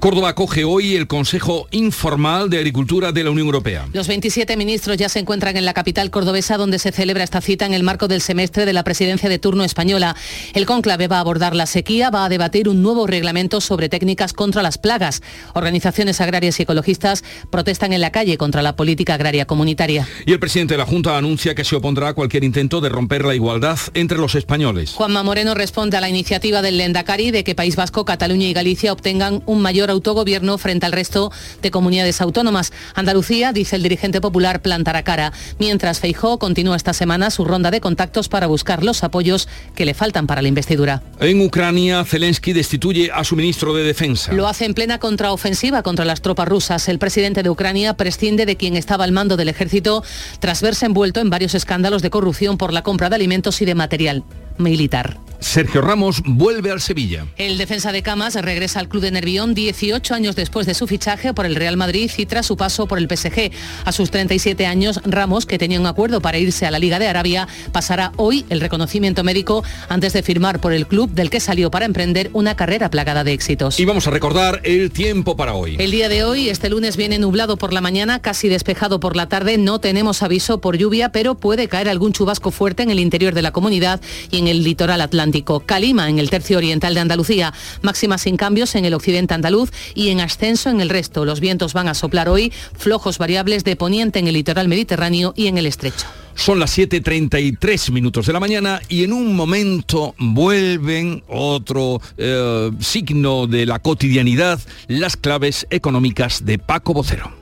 Córdoba 0.00 0.30
acoge 0.30 0.64
hoy 0.64 0.96
el 0.96 1.06
Consejo 1.06 1.68
Informal 1.70 2.50
de 2.50 2.56
Agricultura 2.56 2.71
de 2.72 3.24
la 3.24 3.30
Unión 3.30 3.46
Europea. 3.46 3.86
Los 3.92 4.08
27 4.08 4.56
ministros 4.56 4.96
ya 4.96 5.08
se 5.08 5.18
encuentran 5.18 5.56
en 5.56 5.64
la 5.64 5.74
capital 5.74 6.10
cordobesa 6.10 6.56
donde 6.56 6.78
se 6.78 6.90
celebra 6.90 7.22
esta 7.22 7.40
cita 7.40 7.66
en 7.66 7.74
el 7.74 7.82
marco 7.82 8.08
del 8.08 8.20
semestre 8.20 8.64
de 8.64 8.72
la 8.72 8.82
presidencia 8.82 9.28
de 9.28 9.38
turno 9.38 9.62
española. 9.62 10.16
El 10.54 10.66
conclave 10.66 11.06
va 11.06 11.18
a 11.18 11.20
abordar 11.20 11.54
la 11.54 11.66
sequía, 11.66 12.10
va 12.10 12.24
a 12.24 12.28
debatir 12.28 12.68
un 12.68 12.82
nuevo 12.82 13.06
reglamento 13.06 13.60
sobre 13.60 13.88
técnicas 13.88 14.32
contra 14.32 14.62
las 14.62 14.78
plagas. 14.78 15.22
Organizaciones 15.54 16.20
agrarias 16.20 16.58
y 16.58 16.62
ecologistas 16.62 17.24
protestan 17.50 17.92
en 17.92 18.00
la 18.00 18.10
calle 18.10 18.38
contra 18.38 18.62
la 18.62 18.74
política 18.74 19.14
agraria 19.14 19.44
comunitaria. 19.44 20.08
Y 20.26 20.32
el 20.32 20.40
presidente 20.40 20.74
de 20.74 20.78
la 20.78 20.86
Junta 20.86 21.16
anuncia 21.16 21.54
que 21.54 21.64
se 21.64 21.76
opondrá 21.76 22.08
a 22.08 22.14
cualquier 22.14 22.42
intento 22.42 22.80
de 22.80 22.88
romper 22.88 23.24
la 23.24 23.34
igualdad 23.34 23.78
entre 23.94 24.18
los 24.18 24.34
españoles. 24.34 24.92
Juanma 24.94 25.22
Moreno 25.22 25.54
responde 25.54 25.96
a 25.96 26.00
la 26.00 26.08
iniciativa 26.08 26.62
del 26.62 26.78
Lendakari 26.78 27.30
de 27.30 27.44
que 27.44 27.54
País 27.54 27.76
Vasco, 27.76 28.04
Cataluña 28.04 28.46
y 28.46 28.54
Galicia 28.54 28.92
obtengan 28.92 29.42
un 29.46 29.60
mayor 29.60 29.90
autogobierno 29.90 30.58
frente 30.58 30.86
al 30.86 30.92
resto 30.92 31.30
de 31.60 31.70
comunidades 31.70 32.20
autónomas. 32.20 32.51
Andalucía, 32.94 33.52
dice 33.52 33.76
el 33.76 33.82
dirigente 33.82 34.20
popular, 34.20 34.62
plantará 34.62 35.02
cara, 35.02 35.32
mientras 35.58 36.00
Feijó 36.00 36.38
continúa 36.38 36.76
esta 36.76 36.92
semana 36.92 37.30
su 37.30 37.44
ronda 37.44 37.70
de 37.70 37.80
contactos 37.80 38.28
para 38.28 38.46
buscar 38.46 38.84
los 38.84 39.02
apoyos 39.02 39.48
que 39.74 39.84
le 39.84 39.94
faltan 39.94 40.26
para 40.26 40.42
la 40.42 40.48
investidura. 40.48 41.02
En 41.20 41.40
Ucrania, 41.40 42.04
Zelensky 42.04 42.52
destituye 42.52 43.10
a 43.12 43.24
su 43.24 43.36
ministro 43.36 43.74
de 43.74 43.84
Defensa. 43.84 44.32
Lo 44.32 44.46
hace 44.46 44.64
en 44.64 44.74
plena 44.74 44.98
contraofensiva 44.98 45.82
contra 45.82 46.04
las 46.04 46.22
tropas 46.22 46.48
rusas. 46.48 46.88
El 46.88 46.98
presidente 46.98 47.42
de 47.42 47.50
Ucrania 47.50 47.94
prescinde 47.94 48.46
de 48.46 48.56
quien 48.56 48.76
estaba 48.76 49.04
al 49.04 49.12
mando 49.12 49.36
del 49.36 49.48
ejército 49.48 50.02
tras 50.40 50.62
verse 50.62 50.86
envuelto 50.86 51.20
en 51.20 51.30
varios 51.30 51.54
escándalos 51.54 52.02
de 52.02 52.10
corrupción 52.10 52.58
por 52.58 52.72
la 52.72 52.82
compra 52.82 53.08
de 53.08 53.16
alimentos 53.16 53.62
y 53.62 53.64
de 53.64 53.74
material 53.74 54.24
militar. 54.58 55.18
Sergio 55.42 55.80
Ramos 55.80 56.22
vuelve 56.24 56.70
al 56.70 56.80
Sevilla. 56.80 57.26
El 57.36 57.58
defensa 57.58 57.92
de 57.92 58.02
Camas 58.02 58.36
regresa 58.36 58.78
al 58.78 58.88
club 58.88 59.02
de 59.02 59.10
Nervión 59.10 59.54
18 59.54 60.14
años 60.14 60.36
después 60.36 60.66
de 60.66 60.74
su 60.74 60.86
fichaje 60.86 61.34
por 61.34 61.46
el 61.46 61.56
Real 61.56 61.76
Madrid 61.76 62.10
y 62.16 62.26
tras 62.26 62.46
su 62.46 62.56
paso 62.56 62.86
por 62.86 62.98
el 62.98 63.08
PSG. 63.08 63.50
A 63.84 63.92
sus 63.92 64.10
37 64.10 64.66
años, 64.66 65.00
Ramos, 65.04 65.44
que 65.44 65.58
tenía 65.58 65.80
un 65.80 65.86
acuerdo 65.86 66.20
para 66.20 66.38
irse 66.38 66.64
a 66.64 66.70
la 66.70 66.78
Liga 66.78 66.98
de 66.98 67.08
Arabia, 67.08 67.48
pasará 67.72 68.12
hoy 68.16 68.46
el 68.50 68.60
reconocimiento 68.60 69.24
médico 69.24 69.64
antes 69.88 70.12
de 70.12 70.22
firmar 70.22 70.60
por 70.60 70.72
el 70.72 70.86
club 70.86 71.10
del 71.10 71.28
que 71.28 71.40
salió 71.40 71.70
para 71.70 71.86
emprender 71.86 72.30
una 72.32 72.54
carrera 72.54 72.88
plagada 72.88 73.24
de 73.24 73.32
éxitos. 73.32 73.80
Y 73.80 73.84
vamos 73.84 74.06
a 74.06 74.10
recordar 74.10 74.60
el 74.64 74.92
tiempo 74.92 75.36
para 75.36 75.54
hoy. 75.54 75.76
El 75.78 75.90
día 75.90 76.08
de 76.08 76.22
hoy, 76.22 76.48
este 76.50 76.70
lunes 76.70 76.96
viene 76.96 77.18
nublado 77.18 77.56
por 77.56 77.72
la 77.72 77.80
mañana, 77.80 78.20
casi 78.20 78.48
despejado 78.48 79.00
por 79.00 79.16
la 79.16 79.28
tarde. 79.28 79.58
No 79.58 79.80
tenemos 79.80 80.22
aviso 80.22 80.60
por 80.60 80.78
lluvia, 80.78 81.10
pero 81.10 81.34
puede 81.34 81.68
caer 81.68 81.88
algún 81.88 82.12
chubasco 82.12 82.52
fuerte 82.52 82.84
en 82.84 82.90
el 82.90 83.00
interior 83.00 83.34
de 83.34 83.42
la 83.42 83.50
comunidad 83.50 84.00
y 84.30 84.38
en 84.38 84.41
el 84.48 84.64
litoral 84.64 85.00
atlántico. 85.00 85.60
Calima 85.60 86.08
en 86.08 86.18
el 86.18 86.30
tercio 86.30 86.58
oriental 86.58 86.94
de 86.94 87.00
Andalucía, 87.00 87.52
máximas 87.82 88.22
sin 88.22 88.36
cambios 88.36 88.74
en 88.74 88.84
el 88.84 88.94
occidente 88.94 89.34
andaluz 89.34 89.70
y 89.94 90.08
en 90.08 90.20
ascenso 90.20 90.70
en 90.70 90.80
el 90.80 90.88
resto. 90.88 91.24
Los 91.24 91.40
vientos 91.40 91.72
van 91.72 91.88
a 91.88 91.94
soplar 91.94 92.28
hoy 92.28 92.52
flojos 92.76 93.18
variables 93.18 93.64
de 93.64 93.76
poniente 93.76 94.18
en 94.18 94.28
el 94.28 94.34
litoral 94.34 94.68
mediterráneo 94.68 95.32
y 95.36 95.46
en 95.46 95.58
el 95.58 95.66
estrecho. 95.66 96.06
Son 96.34 96.58
las 96.58 96.76
7.33 96.76 97.92
minutos 97.92 98.26
de 98.26 98.32
la 98.32 98.40
mañana 98.40 98.80
y 98.88 99.04
en 99.04 99.12
un 99.12 99.36
momento 99.36 100.14
vuelven 100.18 101.22
otro 101.28 102.00
eh, 102.16 102.70
signo 102.80 103.46
de 103.46 103.66
la 103.66 103.78
cotidianidad, 103.80 104.58
las 104.88 105.16
claves 105.16 105.66
económicas 105.70 106.44
de 106.44 106.58
Paco 106.58 106.94
Vocero. 106.94 107.41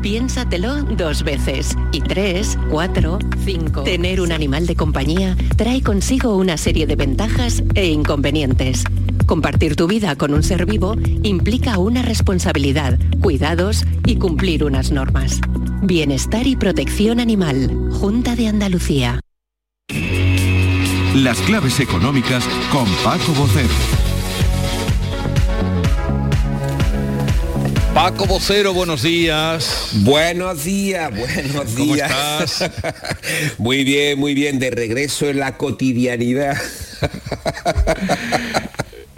Piénsatelo 0.00 0.82
dos 0.84 1.22
veces. 1.22 1.76
Y 1.92 2.00
tres, 2.00 2.58
cuatro, 2.70 3.18
cinco. 3.44 3.82
Tener 3.82 4.20
un 4.20 4.32
animal 4.32 4.66
de 4.66 4.76
compañía 4.76 5.36
trae 5.56 5.82
consigo 5.82 6.36
una 6.36 6.56
serie 6.56 6.86
de 6.86 6.96
ventajas 6.96 7.62
e 7.74 7.88
inconvenientes. 7.88 8.84
Compartir 9.26 9.76
tu 9.76 9.86
vida 9.86 10.16
con 10.16 10.32
un 10.32 10.42
ser 10.42 10.66
vivo 10.66 10.96
implica 11.22 11.78
una 11.78 12.02
responsabilidad, 12.02 12.98
cuidados 13.20 13.84
y 14.06 14.16
cumplir 14.16 14.64
unas 14.64 14.90
normas. 14.90 15.40
Bienestar 15.82 16.46
y 16.46 16.56
protección 16.56 17.20
animal. 17.20 17.90
Junta 17.92 18.36
de 18.36 18.48
Andalucía. 18.48 19.20
Las 21.14 21.38
claves 21.40 21.80
económicas 21.80 22.48
con 22.70 22.86
Paco 23.02 23.32
Bocero. 23.32 23.97
Paco 27.98 28.26
Vocero, 28.26 28.72
buenos 28.74 29.02
días. 29.02 29.88
Buenos 29.92 30.62
días, 30.62 31.10
buenos 31.10 31.72
¿Cómo 31.72 31.94
días. 31.94 32.12
estás? 32.44 32.70
muy 33.58 33.82
bien, 33.82 34.16
muy 34.20 34.34
bien, 34.34 34.60
de 34.60 34.70
regreso 34.70 35.26
en 35.26 35.40
la 35.40 35.56
cotidianidad. 35.56 36.56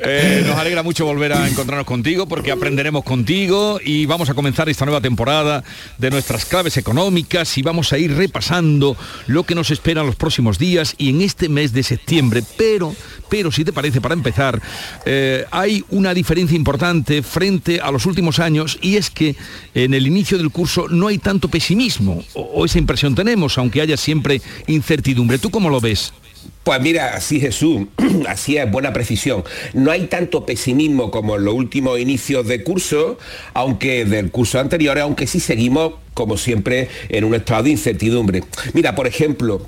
Eh, 0.02 0.42
nos 0.46 0.56
alegra 0.56 0.82
mucho 0.82 1.04
volver 1.04 1.32
a 1.34 1.46
encontrarnos 1.46 1.86
contigo 1.86 2.26
porque 2.26 2.50
aprenderemos 2.50 3.04
contigo 3.04 3.78
y 3.84 4.06
vamos 4.06 4.30
a 4.30 4.34
comenzar 4.34 4.68
esta 4.70 4.86
nueva 4.86 5.02
temporada 5.02 5.62
de 5.98 6.10
nuestras 6.10 6.46
claves 6.46 6.78
económicas 6.78 7.58
y 7.58 7.62
vamos 7.62 7.92
a 7.92 7.98
ir 7.98 8.14
repasando 8.14 8.96
lo 9.26 9.44
que 9.44 9.54
nos 9.54 9.70
espera 9.70 10.00
en 10.00 10.06
los 10.06 10.16
próximos 10.16 10.58
días 10.58 10.94
y 10.96 11.10
en 11.10 11.20
este 11.20 11.50
mes 11.50 11.74
de 11.74 11.82
septiembre. 11.82 12.42
Pero, 12.56 12.94
pero 13.28 13.52
si 13.52 13.62
te 13.62 13.74
parece, 13.74 14.00
para 14.00 14.14
empezar, 14.14 14.62
eh, 15.04 15.44
hay 15.50 15.84
una 15.90 16.14
diferencia 16.14 16.56
importante 16.56 17.22
frente 17.22 17.80
a 17.80 17.90
los 17.90 18.06
últimos 18.06 18.38
años 18.38 18.78
y 18.80 18.96
es 18.96 19.10
que 19.10 19.36
en 19.74 19.92
el 19.92 20.06
inicio 20.06 20.38
del 20.38 20.50
curso 20.50 20.88
no 20.88 21.08
hay 21.08 21.18
tanto 21.18 21.48
pesimismo, 21.48 22.24
o, 22.32 22.40
o 22.40 22.64
esa 22.64 22.78
impresión 22.78 23.14
tenemos, 23.14 23.58
aunque 23.58 23.82
haya 23.82 23.98
siempre 23.98 24.40
incertidumbre. 24.66 25.38
¿Tú 25.38 25.50
cómo 25.50 25.68
lo 25.68 25.80
ves? 25.80 26.14
Pues 26.62 26.78
mira, 26.82 27.14
así 27.14 27.40
Jesús, 27.40 27.86
así 28.28 28.58
es, 28.58 28.70
buena 28.70 28.92
precisión. 28.92 29.44
No 29.72 29.90
hay 29.90 30.06
tanto 30.08 30.44
pesimismo 30.44 31.10
como 31.10 31.36
en 31.36 31.44
los 31.44 31.54
últimos 31.54 31.98
inicios 31.98 32.46
de 32.46 32.62
curso, 32.62 33.18
aunque 33.54 34.04
del 34.04 34.30
curso 34.30 34.60
anterior, 34.60 34.98
aunque 34.98 35.26
sí 35.26 35.40
seguimos, 35.40 35.94
como 36.12 36.36
siempre, 36.36 36.88
en 37.08 37.24
un 37.24 37.34
estado 37.34 37.62
de 37.62 37.70
incertidumbre. 37.70 38.44
Mira, 38.74 38.94
por 38.94 39.06
ejemplo, 39.06 39.66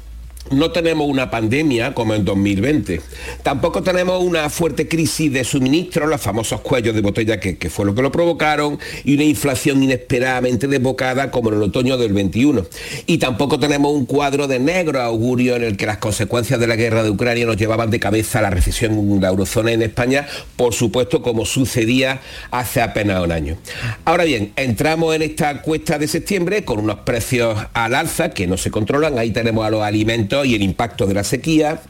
no 0.50 0.70
tenemos 0.70 1.08
una 1.08 1.30
pandemia 1.30 1.94
como 1.94 2.14
en 2.14 2.24
2020. 2.24 3.00
Tampoco 3.42 3.82
tenemos 3.82 4.22
una 4.22 4.50
fuerte 4.50 4.88
crisis 4.88 5.32
de 5.32 5.44
suministro, 5.44 6.06
los 6.06 6.20
famosos 6.20 6.60
cuellos 6.60 6.94
de 6.94 7.00
botella 7.00 7.40
que, 7.40 7.70
fue 7.70 7.86
lo 7.86 7.94
que 7.94 8.02
lo 8.02 8.12
provocaron, 8.12 8.78
y 9.04 9.14
una 9.14 9.24
inflación 9.24 9.82
inesperadamente 9.82 10.68
desbocada 10.68 11.30
como 11.30 11.50
en 11.50 11.56
el 11.56 11.62
otoño 11.62 11.96
del 11.96 12.12
21. 12.12 12.66
Y 13.06 13.18
tampoco 13.18 13.58
tenemos 13.58 13.92
un 13.92 14.04
cuadro 14.04 14.46
de 14.46 14.58
negro 14.58 15.00
augurio 15.00 15.56
en 15.56 15.64
el 15.64 15.76
que 15.76 15.86
las 15.86 15.98
consecuencias 15.98 16.60
de 16.60 16.66
la 16.66 16.76
guerra 16.76 17.02
de 17.02 17.10
Ucrania 17.10 17.46
nos 17.46 17.56
llevaban 17.56 17.90
de 17.90 18.00
cabeza 18.00 18.40
a 18.40 18.42
la 18.42 18.50
recesión 18.50 18.92
en 18.92 19.20
la 19.20 19.28
eurozona 19.28 19.72
en 19.72 19.82
España, 19.82 20.26
por 20.56 20.74
supuesto 20.74 21.22
como 21.22 21.46
sucedía 21.46 22.20
hace 22.50 22.82
apenas 22.82 23.22
un 23.22 23.32
año. 23.32 23.56
Ahora 24.04 24.24
bien, 24.24 24.52
entramos 24.56 25.14
en 25.14 25.22
esta 25.22 25.62
cuesta 25.62 25.98
de 25.98 26.08
septiembre 26.08 26.64
con 26.64 26.78
unos 26.78 27.00
precios 27.00 27.58
al 27.72 27.94
alza 27.94 28.30
que 28.30 28.46
no 28.46 28.56
se 28.56 28.70
controlan, 28.70 29.18
ahí 29.18 29.30
tenemos 29.30 29.64
a 29.64 29.70
los 29.70 29.82
alimentos 29.82 30.31
y 30.44 30.54
el 30.54 30.62
impacto 30.62 31.06
de 31.06 31.14
la 31.14 31.24
sequía, 31.24 31.80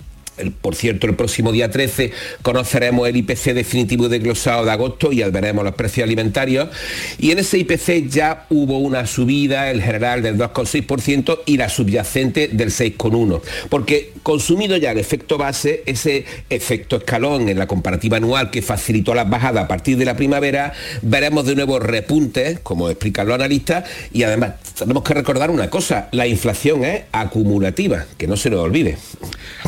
por 0.63 0.75
cierto, 0.75 1.07
el 1.07 1.15
próximo 1.15 1.53
día 1.53 1.71
13 1.71 2.11
conoceremos 2.41 3.07
el 3.07 3.17
IPC 3.17 3.53
definitivo 3.53 4.09
desglosado 4.09 4.65
de 4.65 4.71
agosto 4.71 5.13
y 5.13 5.23
veremos 5.25 5.63
los 5.63 5.75
precios 5.75 6.05
alimentarios. 6.05 6.71
Y 7.19 7.33
en 7.33 7.39
ese 7.39 7.59
IPC 7.59 8.09
ya 8.09 8.47
hubo 8.49 8.79
una 8.79 9.07
subida, 9.07 9.71
el 9.71 9.83
general 9.83 10.23
del 10.23 10.39
2,6% 10.39 11.41
y 11.45 11.59
la 11.59 11.69
subyacente 11.69 12.49
del 12.49 12.71
6,1%. 12.71 13.43
Porque 13.69 14.13
consumido 14.23 14.77
ya 14.79 14.93
el 14.93 14.99
efecto 14.99 15.37
base, 15.37 15.83
ese 15.85 16.25
efecto 16.49 16.97
escalón 16.97 17.49
en 17.49 17.59
la 17.59 17.67
comparativa 17.67 18.17
anual 18.17 18.51
que 18.51 18.63
facilitó 18.63 19.15
las 19.15 19.29
bajadas 19.29 19.65
a 19.65 19.69
partir 19.69 19.99
de 19.99 20.07
la 20.07 20.17
primavera, 20.17 20.73
veremos 21.03 21.45
de 21.45 21.57
nuevo 21.57 21.79
repuntes, 21.79 22.59
como 22.61 22.89
explican 22.89 23.27
los 23.27 23.35
analistas, 23.35 23.85
y 24.13 24.23
además 24.23 24.55
tenemos 24.75 25.03
que 25.03 25.15
recordar 25.15 25.51
una 25.51 25.71
cosa, 25.71 26.09
la 26.13 26.27
inflación 26.27 26.85
es 26.85 27.03
acumulativa, 27.13 28.07
que 28.17 28.27
no 28.27 28.37
se 28.37 28.51
nos 28.51 28.61
olvide. 28.61 28.97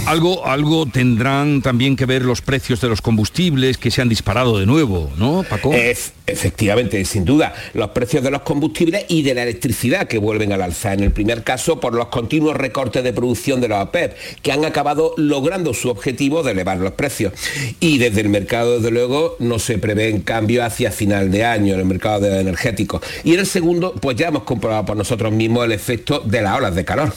Algo, 0.07 0.47
algo 0.47 0.87
tendrán 0.87 1.63
también 1.63 1.97
que 1.97 2.07
ver 2.07 2.23
los 2.23 2.43
precios 2.43 2.81
de 2.81 2.89
los 2.89 3.01
combustibles 3.01 3.79
que 3.79 3.91
se 3.91 4.03
han 4.03 4.09
disparado 4.09 4.59
de 4.59 4.67
nuevo, 4.67 5.11
¿no, 5.17 5.45
Paco? 5.49 5.73
Es, 5.73 6.13
efectivamente, 6.27 7.05
sin 7.05 7.25
duda, 7.25 7.55
los 7.75 7.91
precios 7.91 8.23
de 8.23 8.31
los 8.31 8.43
combustibles 8.43 9.05
y 9.09 9.23
de 9.23 9.35
la 9.35 9.43
electricidad 9.43 10.09
que 10.09 10.19
vuelven 10.19 10.53
al 10.53 10.63
alza. 10.63 10.93
En 10.93 11.01
el 11.01 11.13
primer 11.13 11.45
caso, 11.45 11.81
por 11.81 11.95
los 11.95 12.09
continuos 12.09 12.57
recortes 12.57 13.05
de 13.05 13.13
producción 13.13 13.61
de 13.61 13.69
los 13.69 13.83
OPEP, 13.83 14.17
que 14.43 14.53
han 14.53 14.65
acabado 14.65 15.15
logrando 15.17 15.75
su 15.75 15.89
objetivo 15.89 16.43
de 16.43 16.53
elevar 16.53 16.79
los 16.79 16.93
precios. 16.93 17.33
Y 17.81 17.99
desde 17.99 18.21
el 18.21 18.29
mercado, 18.29 18.77
desde 18.77 18.91
luego, 18.91 19.37
no 19.39 19.59
se 19.59 19.79
prevén 19.79 20.21
cambios 20.21 20.65
hacia 20.65 20.91
final 20.91 21.31
de 21.31 21.45
año 21.45 21.75
en 21.75 21.81
el 21.81 21.87
mercado 21.87 22.21
de 22.21 22.41
energéticos. 22.41 23.03
Y 23.23 23.35
en 23.35 23.41
el 23.41 23.47
segundo, 23.47 23.95
pues 23.95 24.17
ya 24.17 24.29
hemos 24.29 24.43
comprobado 24.45 24.85
por 24.85 24.94
nosotros 24.95 25.33
mismos 25.33 25.65
el 25.65 25.73
efecto 25.73 26.21
de 26.21 26.43
las 26.43 26.57
olas 26.57 26.75
de 26.75 26.85
calor. 26.85 27.13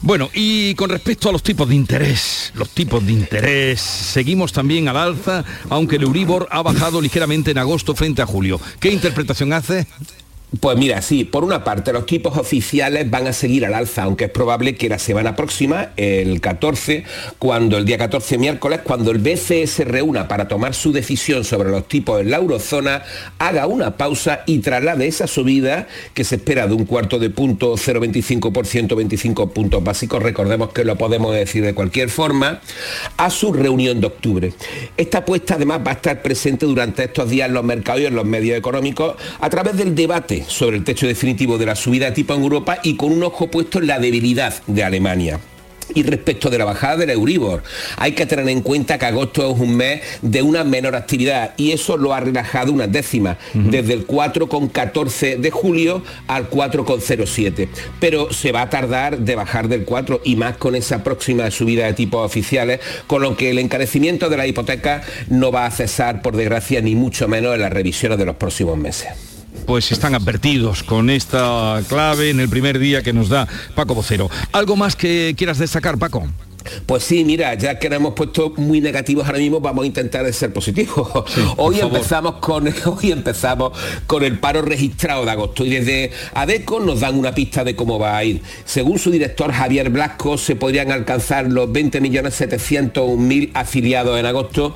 Bueno, 0.00 0.30
y 0.34 0.74
con 0.74 0.90
respecto 0.90 1.28
a 1.28 1.32
los 1.32 1.42
tipos 1.42 1.68
de 1.68 1.74
interés, 1.74 2.52
los 2.54 2.70
tipos 2.70 3.04
de 3.04 3.12
interés, 3.12 3.80
seguimos 3.80 4.52
también 4.52 4.88
al 4.88 4.96
alza, 4.96 5.44
aunque 5.68 5.96
el 5.96 6.04
Euribor 6.04 6.48
ha 6.50 6.62
bajado 6.62 7.00
ligeramente 7.00 7.50
en 7.50 7.58
agosto 7.58 7.94
frente 7.94 8.22
a 8.22 8.26
julio. 8.26 8.60
¿Qué 8.80 8.90
interpretación 8.90 9.52
hace? 9.52 9.86
Pues 10.60 10.78
mira, 10.78 11.02
sí, 11.02 11.24
por 11.24 11.42
una 11.42 11.64
parte 11.64 11.92
los 11.92 12.06
tipos 12.06 12.38
oficiales 12.38 13.10
van 13.10 13.26
a 13.26 13.32
seguir 13.32 13.66
al 13.66 13.74
alza, 13.74 14.04
aunque 14.04 14.26
es 14.26 14.30
probable 14.30 14.76
que 14.76 14.88
la 14.88 15.00
semana 15.00 15.34
próxima, 15.34 15.90
el 15.96 16.40
14, 16.40 17.02
cuando 17.40 17.76
el 17.76 17.84
día 17.84 17.98
14 17.98 18.38
miércoles, 18.38 18.80
cuando 18.84 19.10
el 19.10 19.18
BCE 19.18 19.66
se 19.66 19.84
reúna 19.84 20.28
para 20.28 20.46
tomar 20.46 20.72
su 20.74 20.92
decisión 20.92 21.42
sobre 21.42 21.70
los 21.70 21.88
tipos 21.88 22.20
en 22.20 22.30
la 22.30 22.36
eurozona, 22.36 23.02
haga 23.40 23.66
una 23.66 23.96
pausa 23.96 24.44
y 24.46 24.60
traslade 24.60 25.08
esa 25.08 25.26
subida 25.26 25.88
que 26.14 26.22
se 26.22 26.36
espera 26.36 26.68
de 26.68 26.74
un 26.74 26.84
cuarto 26.84 27.18
de 27.18 27.28
punto 27.28 27.74
0,25%, 27.74 28.94
25 28.94 29.50
puntos 29.50 29.82
básicos, 29.82 30.22
recordemos 30.22 30.72
que 30.72 30.84
lo 30.84 30.96
podemos 30.96 31.34
decir 31.34 31.64
de 31.64 31.74
cualquier 31.74 32.08
forma, 32.08 32.60
a 33.16 33.30
su 33.30 33.52
reunión 33.52 34.00
de 34.00 34.06
octubre. 34.06 34.52
Esta 34.96 35.18
apuesta 35.18 35.56
además 35.56 35.80
va 35.84 35.90
a 35.90 35.94
estar 35.94 36.22
presente 36.22 36.66
durante 36.66 37.02
estos 37.02 37.28
días 37.28 37.48
en 37.48 37.54
los 37.54 37.64
mercados 37.64 38.02
y 38.02 38.06
en 38.06 38.14
los 38.14 38.24
medios 38.24 38.56
económicos 38.56 39.16
a 39.40 39.50
través 39.50 39.76
del 39.76 39.96
debate 39.96 40.35
sobre 40.48 40.76
el 40.76 40.84
techo 40.84 41.06
definitivo 41.06 41.58
de 41.58 41.66
la 41.66 41.76
subida 41.76 42.06
de 42.06 42.12
tipo 42.12 42.34
en 42.34 42.42
Europa 42.42 42.78
y 42.82 42.96
con 42.96 43.12
un 43.12 43.22
ojo 43.22 43.50
puesto 43.50 43.78
en 43.78 43.86
la 43.86 43.98
debilidad 43.98 44.54
de 44.66 44.84
Alemania. 44.84 45.40
Y 45.94 46.02
respecto 46.02 46.50
de 46.50 46.58
la 46.58 46.64
bajada 46.64 46.96
del 46.96 47.10
Euribor, 47.10 47.62
hay 47.96 48.12
que 48.12 48.26
tener 48.26 48.48
en 48.48 48.60
cuenta 48.60 48.98
que 48.98 49.06
agosto 49.06 49.48
es 49.48 49.58
un 49.58 49.76
mes 49.76 50.02
de 50.20 50.42
una 50.42 50.64
menor 50.64 50.96
actividad 50.96 51.54
y 51.56 51.72
eso 51.72 51.96
lo 51.96 52.12
ha 52.12 52.20
relajado 52.20 52.72
unas 52.72 52.90
décimas, 52.90 53.38
uh 53.54 53.58
-huh. 53.58 53.70
desde 53.70 53.92
el 53.92 54.06
4,14 54.06 55.36
de 55.38 55.50
julio 55.50 56.02
al 56.26 56.50
4,07. 56.50 57.68
Pero 58.00 58.32
se 58.32 58.52
va 58.52 58.62
a 58.62 58.70
tardar 58.70 59.18
de 59.18 59.36
bajar 59.36 59.68
del 59.68 59.84
4 59.84 60.22
y 60.24 60.36
más 60.36 60.56
con 60.56 60.74
esa 60.74 61.04
próxima 61.04 61.50
subida 61.50 61.86
de 61.86 61.92
tipos 61.92 62.24
oficiales, 62.24 62.80
con 63.06 63.22
lo 63.22 63.36
que 63.36 63.50
el 63.50 63.58
encarecimiento 63.58 64.28
de 64.28 64.36
la 64.36 64.46
hipoteca 64.46 65.02
no 65.28 65.52
va 65.52 65.66
a 65.66 65.70
cesar, 65.70 66.20
por 66.20 66.36
desgracia, 66.36 66.80
ni 66.80 66.94
mucho 66.94 67.28
menos 67.28 67.54
en 67.54 67.60
las 67.60 67.72
revisiones 67.72 68.18
de 68.18 68.24
los 68.24 68.36
próximos 68.36 68.76
meses 68.76 69.35
pues 69.66 69.92
están 69.92 70.14
advertidos 70.14 70.82
con 70.82 71.10
esta 71.10 71.82
clave 71.88 72.30
en 72.30 72.40
el 72.40 72.48
primer 72.48 72.78
día 72.78 73.02
que 73.02 73.12
nos 73.12 73.28
da 73.28 73.46
Paco 73.74 73.94
Vocero. 73.94 74.30
¿Algo 74.52 74.76
más 74.76 74.96
que 74.96 75.34
quieras 75.36 75.58
destacar, 75.58 75.98
Paco? 75.98 76.26
Pues 76.86 77.04
sí, 77.04 77.24
mira, 77.24 77.54
ya 77.54 77.78
que 77.78 77.88
nos 77.88 77.98
hemos 77.98 78.14
puesto 78.14 78.52
muy 78.56 78.80
negativos 78.80 79.26
ahora 79.26 79.38
mismo, 79.38 79.60
vamos 79.60 79.84
a 79.84 79.86
intentar 79.86 80.30
ser 80.32 80.52
positivos. 80.52 81.08
Sí, 81.28 81.40
hoy 81.56 81.80
empezamos 81.80 82.36
con 82.36 82.66
hoy 82.86 83.12
empezamos 83.12 83.72
con 84.06 84.24
el 84.24 84.38
paro 84.38 84.62
registrado 84.62 85.24
de 85.24 85.30
agosto 85.30 85.64
y 85.64 85.70
desde 85.70 86.10
ADECO 86.34 86.80
nos 86.80 87.00
dan 87.00 87.18
una 87.18 87.34
pista 87.34 87.64
de 87.64 87.76
cómo 87.76 87.98
va 87.98 88.16
a 88.16 88.24
ir. 88.24 88.42
Según 88.64 88.98
su 88.98 89.10
director 89.10 89.52
Javier 89.52 89.90
Blasco, 89.90 90.38
se 90.38 90.56
podrían 90.56 90.92
alcanzar 90.92 91.50
los 91.50 91.68
20.701.000 91.68 93.50
afiliados 93.54 94.18
en 94.18 94.26
agosto 94.26 94.74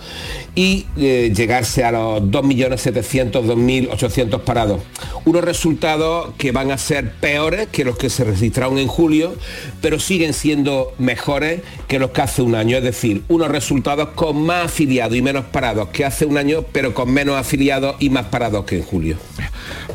y 0.54 0.86
eh, 0.96 1.32
llegarse 1.34 1.82
a 1.84 1.92
los 1.92 2.22
2.700.000, 2.22 4.40
parados. 4.40 4.80
Unos 5.24 5.44
resultados 5.44 6.34
que 6.38 6.52
van 6.52 6.70
a 6.70 6.78
ser 6.78 7.12
peores 7.14 7.68
que 7.68 7.84
los 7.84 7.96
que 7.96 8.10
se 8.10 8.24
registraron 8.24 8.78
en 8.78 8.88
julio, 8.88 9.34
pero 9.80 9.98
siguen 9.98 10.34
siendo 10.34 10.92
mejores 10.98 11.62
que 11.90 11.98
los 11.98 12.12
que 12.12 12.22
hace 12.22 12.40
un 12.40 12.54
año, 12.54 12.76
es 12.76 12.84
decir, 12.84 13.24
unos 13.26 13.48
resultados 13.48 14.10
con 14.10 14.40
más 14.40 14.66
afiliados 14.66 15.16
y 15.16 15.22
menos 15.22 15.46
parados 15.46 15.88
que 15.88 16.04
hace 16.04 16.24
un 16.24 16.38
año, 16.38 16.64
pero 16.70 16.94
con 16.94 17.12
menos 17.12 17.36
afiliados 17.36 17.96
y 17.98 18.10
más 18.10 18.26
parados 18.26 18.64
que 18.64 18.76
en 18.76 18.84
julio. 18.84 19.16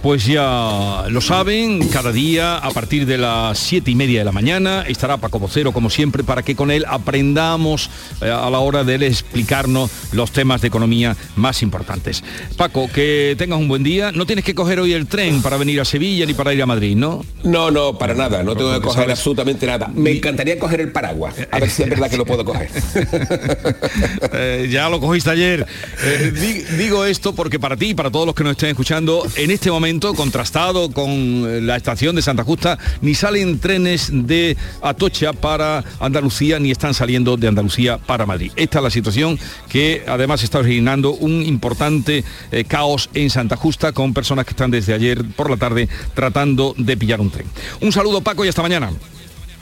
Pues 0.01 0.25
ya 0.25 1.05
lo 1.09 1.21
saben, 1.21 1.87
cada 1.87 2.11
día 2.11 2.57
a 2.57 2.69
partir 2.71 3.05
de 3.05 3.17
las 3.17 3.57
siete 3.57 3.91
y 3.91 3.95
media 3.95 4.19
de 4.19 4.25
la 4.25 4.33
mañana 4.33 4.83
estará 4.87 5.17
Paco 5.17 5.39
Vocero, 5.39 5.71
como 5.71 5.89
siempre, 5.89 6.23
para 6.23 6.43
que 6.43 6.55
con 6.55 6.69
él 6.69 6.85
aprendamos 6.87 7.89
eh, 8.21 8.29
a 8.29 8.49
la 8.49 8.59
hora 8.59 8.83
de 8.83 8.95
él 8.95 9.03
explicarnos 9.03 9.89
los 10.11 10.31
temas 10.31 10.61
de 10.61 10.67
economía 10.67 11.15
más 11.37 11.63
importantes. 11.63 12.23
Paco, 12.57 12.89
que 12.93 13.35
tengas 13.37 13.57
un 13.57 13.69
buen 13.69 13.83
día. 13.83 14.11
No 14.11 14.25
tienes 14.25 14.43
que 14.43 14.53
coger 14.53 14.81
hoy 14.81 14.91
el 14.91 15.07
tren 15.07 15.41
para 15.41 15.57
venir 15.57 15.79
a 15.79 15.85
Sevilla 15.85 16.25
ni 16.25 16.33
para 16.33 16.53
ir 16.53 16.61
a 16.61 16.65
Madrid, 16.65 16.95
¿no? 16.95 17.25
No, 17.43 17.71
no, 17.71 17.97
para 17.97 18.13
nada, 18.13 18.43
no 18.43 18.55
tengo 18.55 18.73
que 18.73 18.81
coger 18.81 19.03
sabes... 19.03 19.19
absolutamente 19.19 19.65
nada. 19.65 19.89
Me 19.95 20.11
encantaría 20.11 20.59
coger 20.59 20.81
el 20.81 20.91
paraguas, 20.91 21.35
a 21.49 21.59
ver 21.59 21.69
si 21.69 21.84
es 21.85 21.89
verdad 21.89 22.09
que 22.09 22.17
lo 22.17 22.25
puedo 22.25 22.43
coger. 22.43 22.69
eh, 24.33 24.67
ya 24.71 24.89
lo 24.89 24.99
cogiste 24.99 25.29
ayer. 25.29 25.65
Eh, 26.03 26.31
di 26.33 26.75
digo 26.77 27.05
esto 27.05 27.33
porque 27.33 27.59
para 27.59 27.77
ti 27.77 27.87
y 27.87 27.93
para 27.93 28.11
todos 28.11 28.25
los 28.25 28.35
que 28.35 28.43
nos 28.43 28.51
estén 28.51 28.69
escuchando, 28.69 29.25
en 29.35 29.51
este 29.51 29.71
momento, 29.71 30.13
contrastado 30.13 30.91
con 30.91 31.65
la 31.65 31.75
estación 31.75 32.15
de 32.15 32.21
Santa 32.21 32.43
Justa, 32.43 32.77
ni 33.01 33.15
salen 33.15 33.59
trenes 33.59 34.09
de 34.11 34.57
Atocha 34.81 35.33
para 35.33 35.83
Andalucía, 35.99 36.59
ni 36.59 36.71
están 36.71 36.93
saliendo 36.93 37.37
de 37.37 37.47
Andalucía 37.47 37.97
para 37.97 38.25
Madrid. 38.25 38.51
Esta 38.55 38.79
es 38.79 38.83
la 38.83 38.89
situación 38.89 39.39
que 39.69 40.03
además 40.07 40.43
está 40.43 40.59
originando 40.59 41.11
un 41.13 41.43
importante 41.43 42.23
eh, 42.51 42.63
caos 42.65 43.09
en 43.13 43.29
Santa 43.29 43.55
Justa 43.55 43.91
con 43.91 44.13
personas 44.13 44.45
que 44.45 44.51
están 44.51 44.71
desde 44.71 44.93
ayer 44.93 45.23
por 45.35 45.49
la 45.49 45.57
tarde 45.57 45.87
tratando 46.13 46.73
de 46.77 46.97
pillar 46.97 47.21
un 47.21 47.31
tren. 47.31 47.47
Un 47.81 47.91
saludo 47.91 48.21
Paco 48.21 48.45
y 48.45 48.47
hasta 48.47 48.61
mañana. 48.61 48.91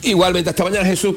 Igualmente, 0.02 0.50
hasta 0.50 0.64
mañana 0.64 0.84
Jesús. 0.84 1.16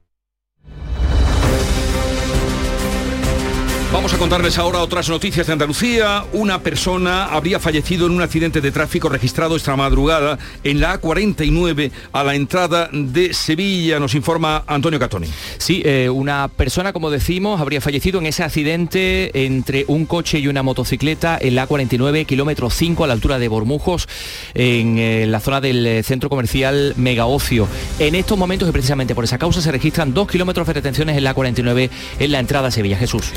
Vamos 3.93 4.13
a 4.13 4.17
contarles 4.17 4.57
ahora 4.57 4.79
otras 4.79 5.09
noticias 5.09 5.47
de 5.47 5.53
Andalucía. 5.53 6.23
Una 6.31 6.61
persona 6.61 7.25
habría 7.25 7.59
fallecido 7.59 8.05
en 8.05 8.13
un 8.13 8.21
accidente 8.21 8.61
de 8.61 8.71
tráfico 8.71 9.09
registrado 9.09 9.57
esta 9.57 9.75
madrugada 9.75 10.39
en 10.63 10.79
la 10.79 11.01
A49 11.01 11.91
a 12.13 12.23
la 12.23 12.35
entrada 12.35 12.89
de 12.93 13.33
Sevilla, 13.33 13.99
nos 13.99 14.15
informa 14.15 14.63
Antonio 14.65 14.97
Catoni. 14.97 15.27
Sí, 15.57 15.81
eh, 15.83 16.09
una 16.09 16.47
persona, 16.47 16.93
como 16.93 17.09
decimos, 17.09 17.59
habría 17.59 17.81
fallecido 17.81 18.19
en 18.19 18.27
ese 18.27 18.43
accidente 18.43 19.45
entre 19.45 19.83
un 19.89 20.05
coche 20.05 20.39
y 20.39 20.47
una 20.47 20.63
motocicleta 20.63 21.37
en 21.39 21.55
la 21.55 21.67
A49, 21.67 22.25
kilómetro 22.25 22.69
5, 22.69 23.03
a 23.03 23.07
la 23.07 23.13
altura 23.13 23.39
de 23.39 23.49
Bormujos, 23.49 24.07
en 24.53 24.99
eh, 24.99 25.25
la 25.27 25.41
zona 25.41 25.59
del 25.59 25.85
eh, 25.85 26.03
centro 26.03 26.29
comercial 26.29 26.93
Mega 26.95 27.25
Ocio. 27.25 27.67
En 27.99 28.15
estos 28.15 28.37
momentos, 28.37 28.69
y 28.69 28.71
precisamente 28.71 29.15
por 29.15 29.25
esa 29.25 29.37
causa, 29.37 29.61
se 29.61 29.69
registran 29.69 30.13
dos 30.13 30.29
kilómetros 30.29 30.65
de 30.65 30.73
retenciones 30.73 31.17
en 31.17 31.25
la 31.25 31.35
A49 31.35 31.89
en 32.19 32.31
la 32.31 32.39
entrada 32.39 32.69
a 32.69 32.71
Sevilla. 32.71 32.97
Jesús 32.97 33.33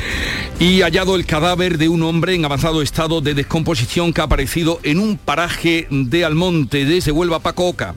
y 0.59 0.83
hallado 0.83 1.17
el 1.17 1.27
cadáver 1.27 1.79
de 1.79 1.89
un 1.89 2.03
hombre 2.03 2.35
en 2.35 2.45
avanzado 2.45 2.83
estado 2.83 3.21
de 3.21 3.35
descomposición 3.35 4.13
que 4.13 4.21
ha 4.21 4.25
aparecido 4.25 4.81
en 4.83 4.99
un 4.99 5.17
paraje 5.17 5.87
de 5.91 6.25
Almonte, 6.25 6.85
desde 6.85 7.13
Huelva 7.13 7.41
Paco 7.41 7.69
Oca. 7.69 7.95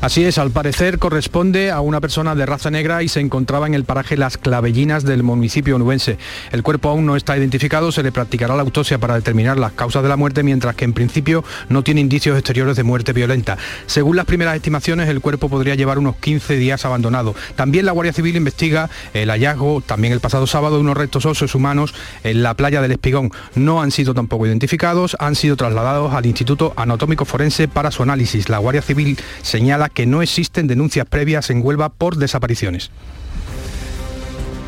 Así 0.00 0.24
es, 0.24 0.38
al 0.38 0.50
parecer 0.50 0.98
corresponde 0.98 1.70
a 1.70 1.80
una 1.80 2.00
persona 2.00 2.34
de 2.34 2.44
raza 2.44 2.70
negra 2.70 3.02
y 3.02 3.08
se 3.08 3.20
encontraba 3.20 3.66
en 3.66 3.74
el 3.74 3.84
paraje 3.84 4.16
Las 4.16 4.36
Clavellinas 4.36 5.04
del 5.04 5.22
municipio 5.22 5.76
onubense. 5.76 6.18
El 6.52 6.62
cuerpo 6.62 6.90
aún 6.90 7.06
no 7.06 7.16
está 7.16 7.36
identificado, 7.36 7.90
se 7.90 8.02
le 8.02 8.12
practicará 8.12 8.54
la 8.56 8.62
autopsia 8.62 8.98
para 8.98 9.14
determinar 9.14 9.58
las 9.58 9.72
causas 9.72 10.02
de 10.02 10.08
la 10.08 10.16
muerte, 10.16 10.42
mientras 10.42 10.74
que 10.74 10.84
en 10.84 10.92
principio 10.92 11.44
no 11.68 11.82
tiene 11.82 12.02
indicios 12.02 12.36
exteriores 12.36 12.76
de 12.76 12.82
muerte 12.82 13.12
violenta. 13.12 13.56
Según 13.86 14.16
las 14.16 14.26
primeras 14.26 14.54
estimaciones, 14.56 15.08
el 15.08 15.20
cuerpo 15.20 15.48
podría 15.48 15.74
llevar 15.74 15.98
unos 15.98 16.16
15 16.16 16.56
días 16.56 16.84
abandonado. 16.84 17.34
También 17.56 17.86
la 17.86 17.92
Guardia 17.92 18.12
Civil 18.12 18.36
investiga 18.36 18.90
el 19.14 19.30
hallazgo, 19.30 19.80
también 19.80 20.12
el 20.12 20.20
pasado 20.20 20.46
sábado, 20.46 20.76
de 20.76 20.82
unos 20.82 20.96
restos 20.96 21.24
óseos 21.24 21.54
humanos 21.54 21.94
en 22.22 22.42
la 22.42 22.54
playa 22.54 22.82
del 22.82 22.92
Espigón. 22.92 23.32
No 23.54 23.80
han 23.80 23.90
sido 23.90 24.12
tampoco 24.12 24.46
identificados, 24.46 25.16
han 25.18 25.36
sido 25.36 25.56
trasladados 25.56 26.12
al 26.12 26.26
Instituto 26.26 26.74
Anatómico 26.76 27.24
Forense 27.24 27.66
para 27.66 27.90
su 27.90 28.02
análisis. 28.02 28.48
La 28.48 28.58
Guardia 28.58 28.82
Civil 28.82 29.18
señala 29.42 29.69
señala 29.70 29.88
que 29.88 30.04
no 30.04 30.20
existen 30.20 30.66
denuncias 30.66 31.06
previas 31.06 31.48
en 31.48 31.64
Huelva 31.64 31.90
por 31.90 32.16
desapariciones. 32.16 32.90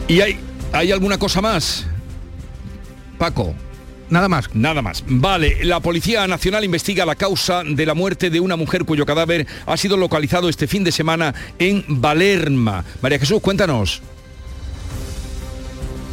¿Y 0.07 0.21
hay, 0.21 0.39
hay 0.73 0.93
alguna 0.93 1.19
cosa 1.19 1.41
más? 1.41 1.87
Paco. 3.19 3.53
Nada 4.11 4.29
más. 4.29 4.55
Nada 4.55 4.81
más. 4.81 5.03
Vale, 5.09 5.65
la 5.65 5.81
Policía 5.81 6.25
Nacional 6.29 6.63
investiga 6.63 7.05
la 7.05 7.17
causa 7.17 7.65
de 7.65 7.85
la 7.85 7.95
muerte 7.95 8.31
de 8.31 8.39
una 8.39 8.55
mujer 8.55 8.85
cuyo 8.85 9.05
cadáver 9.05 9.49
ha 9.67 9.77
sido 9.77 9.97
localizado 9.97 10.49
este 10.49 10.69
fin 10.69 10.85
de 10.85 10.93
semana 10.93 11.35
en 11.59 11.85
Valerma. 11.89 12.85
María 13.01 13.19
Jesús, 13.19 13.41
cuéntanos. 13.43 14.03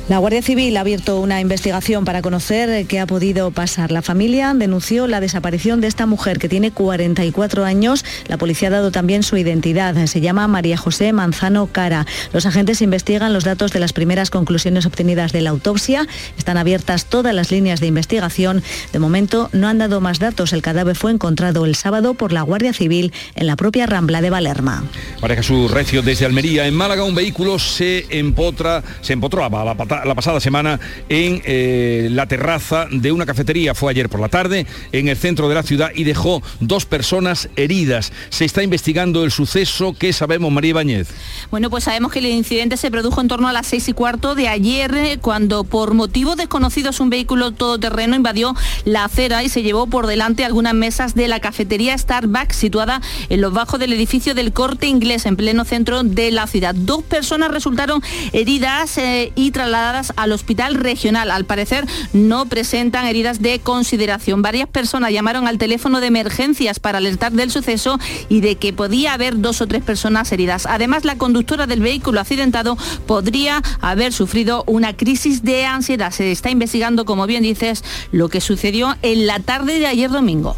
La 0.10 0.18
Guardia 0.18 0.42
Civil 0.42 0.76
ha 0.76 0.80
abierto 0.80 1.20
una 1.20 1.40
investigación 1.40 2.04
para 2.04 2.24
conocer 2.24 2.88
qué 2.88 3.00
ha 3.00 3.06
podido 3.06 3.52
pasar. 3.52 3.92
La 3.92 4.02
familia 4.02 4.52
denunció 4.56 5.06
la 5.06 5.20
desaparición 5.20 5.82
de 5.82 5.88
esta 5.88 6.08
mujer 6.08 6.40
que 6.40 6.50
tiene 6.50 6.72
44 6.72 7.64
años. 7.64 8.04
La 8.28 8.40
policía 8.40 8.70
ha 8.70 8.72
dado 8.72 8.90
también 8.90 9.22
su 9.22 9.38
identidad. 9.38 10.04
Se 10.08 10.20
llama 10.20 10.48
María 10.48 10.78
José 10.78 11.14
Manzano 11.14 11.68
Cara. 11.68 12.08
Los 12.34 12.48
agentes 12.48 12.82
investigan 12.82 13.34
los 13.34 13.44
datos 13.44 13.72
de 13.72 13.80
las 13.80 13.94
primeras 13.94 14.32
conclusiones 14.32 14.88
obtenidas 14.88 15.32
de 15.32 15.42
la 15.42 15.52
autopsia. 15.52 16.08
Están 16.40 16.58
abiertas 16.58 17.06
todas 17.06 17.36
las 17.36 17.52
líneas 17.52 17.80
de 17.80 17.86
investigación. 17.86 18.64
De 18.92 18.98
momento 18.98 19.52
no 19.54 19.68
han 19.68 19.78
dado 19.78 20.02
más 20.02 20.18
datos. 20.18 20.54
El 20.54 20.64
cadáver 20.64 20.96
fue 20.96 21.12
encontrado 21.12 21.66
el 21.66 21.76
sábado 21.76 22.16
por 22.16 22.34
la 22.34 22.42
Guardia 22.42 22.74
Civil 22.74 23.14
en 23.36 23.46
la 23.46 23.56
propia 23.56 23.86
Rambla 23.86 24.22
de 24.22 24.32
Valerma. 24.32 24.86
María 25.22 25.38
Jesús 25.38 25.70
Recio 25.70 26.02
desde 26.02 26.26
Almería. 26.26 26.66
En 26.66 26.74
Málaga 26.74 27.04
un 27.04 27.14
vehículo 27.14 27.60
se 27.60 28.08
empotra, 28.10 28.82
se 29.02 29.14
empotró 29.14 29.46
a 29.46 29.50
la 29.50 29.76
la 30.06 30.16
pasada 30.16 30.40
semana 30.40 30.80
en 31.10 31.42
eh, 31.46 32.08
la 32.12 32.28
terraza 32.28 32.88
de 32.92 33.12
una 33.12 33.26
cafetería. 33.26 33.76
Fue 33.76 33.92
ayer 33.92 34.10
por 34.10 34.20
la 34.20 34.30
tarde 34.30 34.66
en 34.92 35.08
el 35.08 35.18
centro 35.18 35.50
de 35.50 35.56
la 35.56 35.64
ciudad 35.64 35.92
y 35.96 36.04
dejó 36.04 36.42
dos 36.60 36.86
personas 36.86 37.50
heridas. 37.56 38.12
Se 38.30 38.46
está 38.46 38.64
investigando 38.64 39.24
el 39.24 39.32
suceso. 39.32 39.96
¿Qué 39.98 40.14
sabemos, 40.14 40.52
María 40.52 40.70
Ibáñez? 40.70 41.10
Bueno, 41.52 41.70
pues 41.70 41.84
sabemos 41.86 42.12
que 42.12 42.20
el 42.20 42.28
incidente 42.28 42.78
se 42.78 42.92
produjo 42.92 43.22
en 43.22 43.28
torno 43.28 43.48
a 43.48 43.54
las 43.54 43.68
seis 43.68 43.88
y 43.90 43.94
cuarto 43.94 44.36
de 44.36 44.48
ayer, 44.48 44.94
eh, 44.96 45.18
cuando 45.22 45.64
por 45.64 45.94
motivos 45.94 46.38
desconocidos 46.38 47.00
un 47.00 47.10
vehículo 47.10 47.52
todoterreno 47.52 48.16
invadió 48.16 48.56
la 48.86 49.06
acera 49.06 49.44
y 49.44 49.50
se 49.50 49.64
llevó 49.64 49.88
por 49.88 50.08
delante 50.08 50.46
algunas 50.46 50.74
mesas 50.74 51.16
de 51.16 51.28
la 51.28 51.40
cafetería 51.40 51.98
Starbucks 51.98 52.56
situada 52.56 53.02
en 53.30 53.42
los 53.42 53.54
bajos 53.54 53.80
del 53.80 53.94
edificio 53.94 54.36
del 54.36 54.54
Corte 54.54 54.88
Inglés 54.88 55.26
en 55.26 55.36
pleno 55.36 55.66
centro 55.66 56.04
de 56.04 56.32
la 56.32 56.48
ciudad. 56.48 56.76
Dos 56.76 57.04
personas 57.04 57.52
resultaron 57.52 58.02
heridas 58.34 58.98
eh, 58.98 59.32
y 59.36 59.52
trasladadas 59.52 59.89
al 60.16 60.32
hospital 60.32 60.76
regional. 60.76 61.32
Al 61.32 61.46
parecer 61.46 61.86
no 62.14 62.46
presentan 62.46 63.06
heridas 63.06 63.42
de 63.42 63.60
consideración. 63.60 64.42
Varias 64.42 64.68
personas 64.70 65.12
llamaron 65.12 65.48
al 65.48 65.58
teléfono 65.58 66.00
de 66.00 66.08
emergencias 66.08 66.80
para 66.80 67.00
alertar 67.00 67.32
del 67.32 67.52
suceso 67.52 68.00
y 68.30 68.42
de 68.42 68.56
que 68.56 68.74
podía 68.74 69.14
haber 69.14 69.40
dos 69.40 69.62
o 69.62 69.68
tres 69.68 69.84
personas 69.84 70.32
heridas. 70.32 70.66
Además, 70.66 71.06
la 71.06 71.18
conductora 71.18 71.68
del 71.68 71.82
vehículo 71.82 72.20
accidentado 72.20 72.78
podría 73.08 73.62
haber 73.82 74.14
sufrido 74.14 74.64
una 74.68 74.96
crisis 74.96 75.44
de 75.44 75.66
ansiedad. 75.66 76.12
Se 76.12 76.32
está 76.32 76.50
investigando, 76.50 77.06
como 77.06 77.28
bien 77.28 77.44
dices, 77.44 77.84
lo 78.12 78.30
que 78.30 78.42
sucedió 78.42 78.98
en 79.02 79.28
la 79.28 79.40
tarde 79.40 79.80
de 79.80 79.88
ayer 79.88 80.10
domingo. 80.10 80.56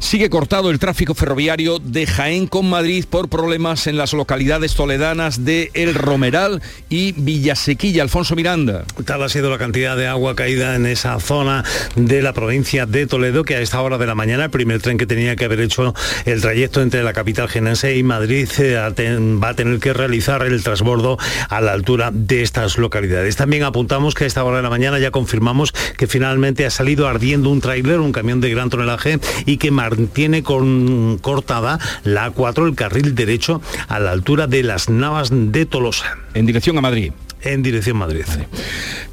Sigue 0.00 0.30
cortado 0.30 0.70
el 0.70 0.78
tráfico 0.78 1.14
ferroviario 1.14 1.78
de 1.78 2.06
Jaén 2.06 2.46
con 2.46 2.68
Madrid 2.68 3.04
por 3.08 3.28
problemas 3.28 3.86
en 3.86 3.98
las 3.98 4.14
localidades 4.14 4.74
toledanas 4.74 5.44
de 5.44 5.70
El 5.74 5.94
Romeral 5.94 6.62
y 6.88 7.12
Villasequilla. 7.12 8.02
Alfonso 8.02 8.34
Miranda. 8.34 8.84
Tal 9.04 9.22
ha 9.22 9.28
sido 9.28 9.50
la 9.50 9.58
cantidad 9.58 9.96
de 9.96 10.06
agua 10.06 10.34
caída 10.34 10.74
en 10.74 10.86
esa 10.86 11.20
zona 11.20 11.64
de 11.96 12.22
la 12.22 12.32
provincia 12.32 12.86
de 12.86 13.06
Toledo 13.06 13.44
que 13.44 13.56
a 13.56 13.60
esta 13.60 13.80
hora 13.82 13.98
de 13.98 14.06
la 14.06 14.14
mañana 14.14 14.44
el 14.44 14.50
primer 14.50 14.80
tren 14.80 14.96
que 14.96 15.06
tenía 15.06 15.36
que 15.36 15.44
haber 15.44 15.60
hecho 15.60 15.94
el 16.24 16.40
trayecto 16.40 16.80
entre 16.80 17.02
la 17.02 17.12
capital 17.12 17.48
genense 17.48 17.94
y 17.94 18.02
Madrid 18.02 18.48
eh, 18.58 18.76
va 18.76 19.48
a 19.50 19.54
tener 19.54 19.78
que 19.80 19.92
realizar 19.92 20.42
el 20.42 20.62
transbordo 20.62 21.18
a 21.50 21.60
la 21.60 21.72
altura 21.72 22.10
de 22.12 22.42
estas 22.42 22.78
localidades. 22.78 23.36
También 23.36 23.64
apuntamos 23.64 24.14
que 24.14 24.24
a 24.24 24.26
esta 24.26 24.42
hora 24.44 24.56
de 24.56 24.62
la 24.62 24.70
mañana 24.70 24.98
ya 24.98 25.10
confirmamos 25.10 25.72
que 25.96 26.06
finalmente 26.06 26.64
ha 26.64 26.70
salido 26.70 27.06
ardiendo 27.06 27.50
un 27.50 27.60
tráiler, 27.60 28.00
un 28.00 28.12
camión 28.12 28.40
de 28.40 28.50
gran 28.50 28.70
tonelaje 28.70 29.20
y 29.44 29.58
que 29.58 29.70
tiene 30.12 30.42
con, 30.42 31.18
cortada 31.18 31.78
la 32.04 32.32
A4, 32.32 32.66
el 32.66 32.74
carril 32.74 33.14
derecho, 33.14 33.60
a 33.88 33.98
la 33.98 34.12
altura 34.12 34.46
de 34.46 34.62
las 34.62 34.88
Navas 34.88 35.30
de 35.32 35.66
Tolosa. 35.66 36.18
En 36.34 36.46
dirección 36.46 36.78
a 36.78 36.80
Madrid 36.80 37.12
en 37.42 37.62
dirección 37.62 37.96
Madrid. 37.96 38.24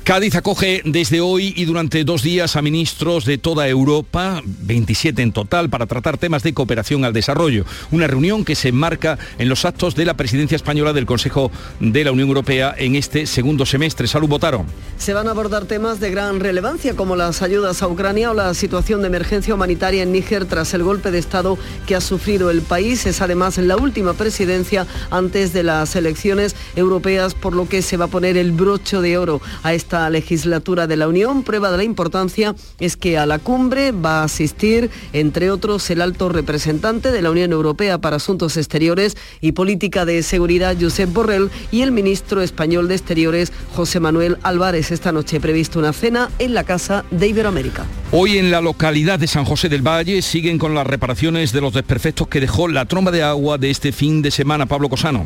Cádiz 0.08 0.36
acoge 0.36 0.82
desde 0.86 1.20
hoy 1.20 1.54
y 1.58 1.66
durante 1.66 2.06
dos 2.06 2.24
días 2.24 2.56
a 2.56 2.62
ministros 2.62 3.26
de 3.26 3.38
toda 3.38 3.68
Europa, 3.68 4.42
27 4.46 5.22
en 5.22 5.34
total, 5.34 5.70
para 5.70 5.86
tratar 5.86 6.18
temas 6.18 6.44
de 6.44 6.54
cooperación 6.54 7.04
al 7.04 7.12
desarrollo. 7.12 7.66
Una 7.92 8.08
reunión 8.08 8.46
que 8.46 8.56
se 8.56 8.70
enmarca 8.70 9.20
en 9.38 9.50
los 9.50 9.66
actos 9.66 9.96
de 9.96 10.06
la 10.06 10.14
presidencia 10.14 10.56
española 10.56 10.94
del 10.94 11.06
Consejo 11.06 11.52
de 11.82 12.06
la 12.06 12.14
Unión 12.14 12.30
Europea 12.30 12.74
en 12.78 12.96
este 12.96 13.26
segundo 13.26 13.66
semestre. 13.66 14.08
Salud, 14.08 14.30
votaron. 14.30 14.66
Se 14.98 15.14
van 15.14 15.28
a 15.28 15.32
abordar 15.32 15.66
temas 15.66 16.00
de 16.00 16.10
gran 16.10 16.40
relevancia 16.40 16.96
como 16.96 17.18
las 17.18 17.42
ayudas 17.42 17.84
a 17.84 17.90
Ucrania 17.90 18.32
o 18.32 18.34
la 18.34 18.54
situación 18.54 19.02
de 19.02 19.08
emergencia 19.08 19.54
humanitaria 19.56 20.04
en 20.04 20.14
Níger 20.14 20.46
tras 20.46 20.74
el 20.74 20.84
golpe 20.84 21.12
de 21.12 21.20
Estado 21.20 21.58
que 21.86 21.96
ha 21.96 22.02
sufrido 22.02 22.50
el 22.50 22.62
país. 22.62 23.06
Es 23.06 23.20
además 23.20 23.58
la 23.58 23.76
última 23.76 24.14
presidencia 24.14 24.88
antes 25.12 25.52
de 25.52 25.64
las 25.64 25.98
elecciones 25.98 26.56
europeas, 26.78 27.34
por 27.34 27.54
lo 27.54 27.68
que 27.68 27.82
se 27.82 27.98
va 27.98 28.06
a 28.06 28.08
poner 28.08 28.38
el 28.38 28.54
brocho 28.54 29.02
de 29.02 29.18
oro 29.18 29.42
a 29.64 29.74
esta 29.74 29.97
esta 29.98 30.10
legislatura 30.12 30.86
de 30.86 30.96
la 30.96 31.08
Unión. 31.08 31.42
Prueba 31.42 31.72
de 31.72 31.78
la 31.78 31.84
importancia 31.84 32.54
es 32.80 32.96
que 32.96 33.18
a 33.18 33.26
la 33.26 33.40
cumbre 33.40 33.92
va 33.92 34.22
a 34.22 34.26
asistir, 34.26 34.92
entre 35.12 35.50
otros, 35.50 35.90
el 35.90 36.02
alto 36.02 36.30
representante 36.30 37.12
de 37.12 37.22
la 37.24 37.32
Unión 37.32 37.52
Europea 37.52 37.98
para 37.98 38.18
Asuntos 38.18 38.58
Exteriores 38.58 39.18
y 39.42 39.54
Política 39.54 40.06
de 40.06 40.22
Seguridad, 40.22 40.78
Josep 40.80 41.12
Borrell, 41.12 41.50
y 41.72 41.82
el 41.82 41.92
ministro 41.92 42.44
español 42.44 42.88
de 42.88 42.94
Exteriores, 42.94 43.52
José 43.76 44.00
Manuel 44.00 44.38
Álvarez. 44.44 44.92
Esta 44.92 45.12
noche 45.12 45.40
previsto 45.40 45.80
una 45.80 45.94
cena 45.94 46.30
en 46.38 46.54
la 46.54 46.64
Casa 46.64 47.04
de 47.10 47.30
Iberoamérica. 47.30 47.86
Hoy 48.12 48.38
en 48.38 48.52
la 48.52 48.62
localidad 48.62 49.18
de 49.18 49.26
San 49.26 49.46
José 49.46 49.68
del 49.68 49.82
Valle 49.82 50.22
siguen 50.22 50.60
con 50.60 50.76
las 50.76 50.86
reparaciones 50.86 51.54
de 51.54 51.62
los 51.62 51.74
desperfectos 51.74 52.28
que 52.28 52.40
dejó 52.40 52.68
la 52.68 52.86
tromba 52.86 53.10
de 53.10 53.24
agua 53.24 53.58
de 53.58 53.72
este 53.72 53.92
fin 53.92 54.22
de 54.22 54.30
semana. 54.30 54.68
Pablo 54.68 54.90
Cosano. 54.90 55.26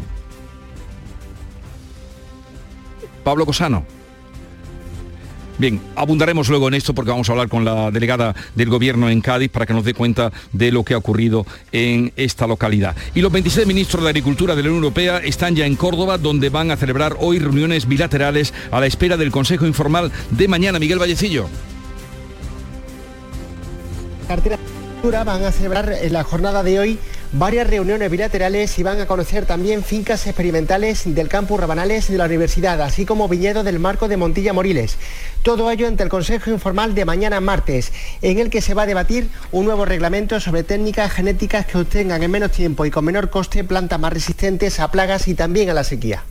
Pablo 3.25 3.45
Cosano. 3.45 4.00
Bien, 5.61 5.79
abundaremos 5.95 6.49
luego 6.49 6.69
en 6.69 6.73
esto 6.73 6.95
porque 6.95 7.11
vamos 7.11 7.29
a 7.29 7.33
hablar 7.33 7.47
con 7.47 7.63
la 7.63 7.91
delegada 7.91 8.33
del 8.55 8.67
gobierno 8.67 9.11
en 9.11 9.21
Cádiz 9.21 9.51
para 9.51 9.67
que 9.67 9.75
nos 9.75 9.85
dé 9.85 9.93
cuenta 9.93 10.31
de 10.51 10.71
lo 10.71 10.83
que 10.83 10.95
ha 10.95 10.97
ocurrido 10.97 11.45
en 11.71 12.11
esta 12.15 12.47
localidad. 12.47 12.95
Y 13.13 13.21
los 13.21 13.31
26 13.31 13.67
ministros 13.67 14.03
de 14.03 14.09
Agricultura 14.09 14.55
de 14.55 14.63
la 14.63 14.69
Unión 14.69 14.83
Europea 14.83 15.19
están 15.19 15.55
ya 15.55 15.67
en 15.67 15.75
Córdoba, 15.75 16.17
donde 16.17 16.49
van 16.49 16.71
a 16.71 16.77
celebrar 16.77 17.15
hoy 17.19 17.37
reuniones 17.37 17.87
bilaterales 17.87 18.55
a 18.71 18.79
la 18.79 18.87
espera 18.87 19.17
del 19.17 19.29
Consejo 19.29 19.67
Informal 19.67 20.11
de 20.31 20.47
mañana. 20.47 20.79
Miguel 20.79 20.97
Vallecillo. 20.97 21.47
Van 25.03 25.43
a 25.43 25.51
celebrar 25.51 25.95
la 26.09 26.23
jornada 26.23 26.63
de 26.63 26.79
hoy 26.79 26.99
varias 27.33 27.69
reuniones 27.69 28.11
bilaterales 28.11 28.77
y 28.77 28.83
van 28.83 28.99
a 28.99 29.05
conocer 29.05 29.45
también 29.45 29.83
fincas 29.83 30.27
experimentales 30.27 31.03
del 31.05 31.29
campus 31.29 31.59
Rabanales 31.59 32.09
de 32.09 32.17
la 32.17 32.25
universidad, 32.25 32.81
así 32.81 33.05
como 33.05 33.27
viñedos 33.27 33.63
del 33.63 33.79
marco 33.79 34.07
de 34.07 34.17
Montilla 34.17 34.53
Moriles. 34.53 34.97
Todo 35.43 35.71
ello 35.71 35.87
ante 35.87 36.03
el 36.03 36.09
Consejo 36.09 36.49
Informal 36.49 36.93
de 36.93 37.05
mañana 37.05 37.39
martes, 37.39 37.93
en 38.21 38.39
el 38.39 38.49
que 38.49 38.61
se 38.61 38.73
va 38.73 38.83
a 38.83 38.85
debatir 38.85 39.29
un 39.51 39.65
nuevo 39.65 39.85
reglamento 39.85 40.39
sobre 40.39 40.63
técnicas 40.63 41.11
genéticas 41.11 41.65
que 41.65 41.77
obtengan 41.77 42.21
en 42.21 42.31
menos 42.31 42.51
tiempo 42.51 42.85
y 42.85 42.91
con 42.91 43.05
menor 43.05 43.29
coste 43.29 43.63
plantas 43.63 43.99
más 43.99 44.13
resistentes 44.13 44.79
a 44.79 44.91
plagas 44.91 45.27
y 45.27 45.33
también 45.33 45.69
a 45.69 45.73
la 45.73 45.83
sequía. 45.83 46.23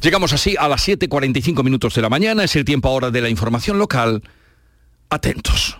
Llegamos 0.00 0.32
así 0.32 0.56
a 0.58 0.68
las 0.68 0.86
7.45 0.86 1.62
minutos 1.62 1.94
de 1.94 2.02
la 2.02 2.08
mañana, 2.08 2.44
es 2.44 2.56
el 2.56 2.64
tiempo 2.64 2.88
ahora 2.88 3.10
de 3.10 3.20
la 3.20 3.28
información 3.28 3.78
local. 3.78 4.22
Atentos. 5.08 5.76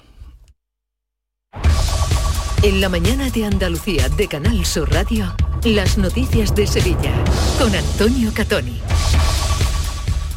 En 2.66 2.80
la 2.80 2.88
mañana 2.88 3.30
de 3.30 3.44
Andalucía 3.44 4.08
de 4.08 4.26
Canal 4.26 4.66
Sur 4.66 4.92
Radio, 4.92 5.32
las 5.62 5.98
noticias 5.98 6.52
de 6.52 6.66
Sevilla 6.66 7.14
con 7.60 7.72
Antonio 7.72 8.32
Catoni. 8.34 8.80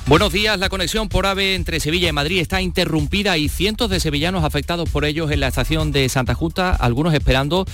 Buenos 0.05 0.32
días, 0.32 0.59
la 0.59 0.69
conexión 0.69 1.09
por 1.09 1.25
AVE 1.25 1.55
entre 1.55 1.80
Sevilla 1.80 2.07
y 2.07 2.11
Madrid 2.11 2.39
está 2.39 2.61
interrumpida 2.61 3.36
y 3.39 3.49
cientos 3.49 3.89
de 3.89 3.99
sevillanos 3.99 4.43
afectados 4.43 4.89
por 4.91 5.05
ellos 5.05 5.32
en 5.32 5.39
la 5.39 5.47
estación 5.47 5.91
de 5.91 6.07
Santa 6.07 6.36
Justa, 6.36 6.69
algunos 6.69 7.15
esperando 7.15 7.65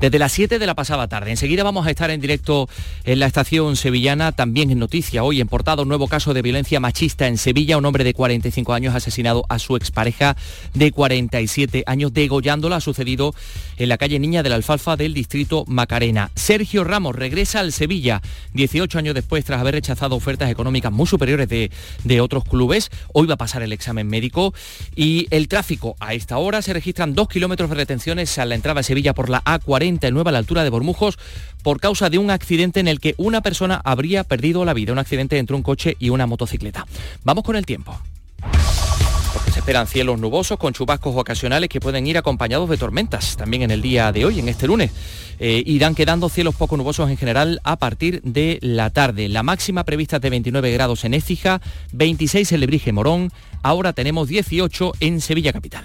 desde 0.00 0.18
las 0.18 0.32
7 0.32 0.58
de 0.58 0.66
la 0.66 0.74
pasada 0.74 1.08
tarde. 1.08 1.30
Enseguida 1.30 1.62
vamos 1.62 1.86
a 1.86 1.90
estar 1.90 2.10
en 2.10 2.20
directo 2.20 2.68
en 3.04 3.18
la 3.20 3.26
estación 3.26 3.76
sevillana, 3.76 4.32
también 4.32 4.70
en 4.70 4.78
noticia. 4.78 5.24
Hoy 5.24 5.40
en 5.40 5.48
portada 5.48 5.82
un 5.82 5.88
nuevo 5.88 6.08
caso 6.08 6.34
de 6.34 6.42
violencia 6.42 6.80
machista 6.80 7.28
en 7.28 7.38
Sevilla. 7.38 7.78
Un 7.78 7.84
hombre 7.84 8.04
de 8.04 8.14
45 8.14 8.72
años 8.72 8.94
asesinado 8.94 9.44
a 9.48 9.58
su 9.58 9.76
expareja 9.76 10.36
de 10.74 10.92
47 10.92 11.84
años, 11.86 12.12
degollándola. 12.12 12.76
Ha 12.76 12.80
sucedido 12.80 13.34
en 13.76 13.88
la 13.88 13.98
calle 13.98 14.18
Niña 14.18 14.42
de 14.42 14.48
la 14.48 14.56
Alfalfa 14.56 14.96
del 14.96 15.14
distrito 15.14 15.64
Macarena. 15.66 16.30
Sergio 16.34 16.84
Ramos 16.84 17.14
regresa 17.14 17.60
al 17.60 17.72
Sevilla 17.72 18.22
18 18.54 18.98
años 18.98 19.14
después 19.14 19.44
tras 19.44 19.60
haber 19.60 19.74
rechazado 19.74 20.16
ofertas 20.16 20.50
económicas 20.50 20.92
muy 20.92 21.06
superiores 21.06 21.48
de, 21.48 21.70
de 22.04 22.20
otros 22.20 22.44
clubes. 22.44 22.90
Hoy 23.12 23.26
va 23.26 23.34
a 23.34 23.38
pasar 23.38 23.62
el 23.62 23.72
examen 23.72 24.06
médico 24.06 24.54
y 24.96 25.26
el 25.30 25.48
tráfico. 25.48 25.96
A 26.00 26.14
esta 26.14 26.38
hora 26.38 26.62
se 26.62 26.72
registran 26.72 27.14
dos 27.14 27.28
kilómetros 27.28 27.70
de 27.70 27.76
retenciones 27.76 28.38
a 28.38 28.46
la 28.46 28.54
entrada 28.54 28.80
a 28.80 28.82
Sevilla 28.82 29.14
por 29.14 29.28
la 29.28 29.42
A40 29.44 29.81
a 29.82 30.32
la 30.32 30.38
altura 30.38 30.64
de 30.64 30.70
Bormujos 30.70 31.18
por 31.62 31.80
causa 31.80 32.10
de 32.10 32.18
un 32.18 32.30
accidente 32.30 32.80
en 32.80 32.88
el 32.88 33.00
que 33.00 33.14
una 33.18 33.40
persona 33.40 33.80
habría 33.84 34.24
perdido 34.24 34.64
la 34.64 34.74
vida, 34.74 34.92
un 34.92 34.98
accidente 34.98 35.38
entre 35.38 35.56
un 35.56 35.62
coche 35.62 35.96
y 35.98 36.10
una 36.10 36.26
motocicleta. 36.26 36.86
Vamos 37.24 37.44
con 37.44 37.56
el 37.56 37.66
tiempo. 37.66 37.98
Se 39.52 39.58
esperan 39.58 39.86
cielos 39.86 40.18
nubosos 40.18 40.58
con 40.58 40.72
chubascos 40.72 41.14
ocasionales 41.14 41.68
que 41.68 41.80
pueden 41.80 42.06
ir 42.06 42.16
acompañados 42.16 42.68
de 42.70 42.78
tormentas 42.78 43.36
también 43.36 43.62
en 43.62 43.70
el 43.70 43.82
día 43.82 44.10
de 44.10 44.24
hoy, 44.24 44.40
en 44.40 44.48
este 44.48 44.66
lunes. 44.66 44.90
Eh, 45.38 45.62
irán 45.66 45.94
quedando 45.94 46.28
cielos 46.28 46.54
poco 46.54 46.76
nubosos 46.76 47.10
en 47.10 47.16
general 47.16 47.60
a 47.64 47.76
partir 47.76 48.22
de 48.22 48.58
la 48.62 48.90
tarde. 48.90 49.28
La 49.28 49.42
máxima 49.42 49.84
prevista 49.84 50.16
es 50.16 50.22
de 50.22 50.30
29 50.30 50.72
grados 50.72 51.04
en 51.04 51.14
Écija, 51.14 51.60
26 51.92 52.52
en 52.52 52.60
Lebrige 52.60 52.92
Morón, 52.92 53.30
ahora 53.62 53.92
tenemos 53.92 54.28
18 54.28 54.92
en 55.00 55.20
Sevilla 55.20 55.52
Capital. 55.52 55.84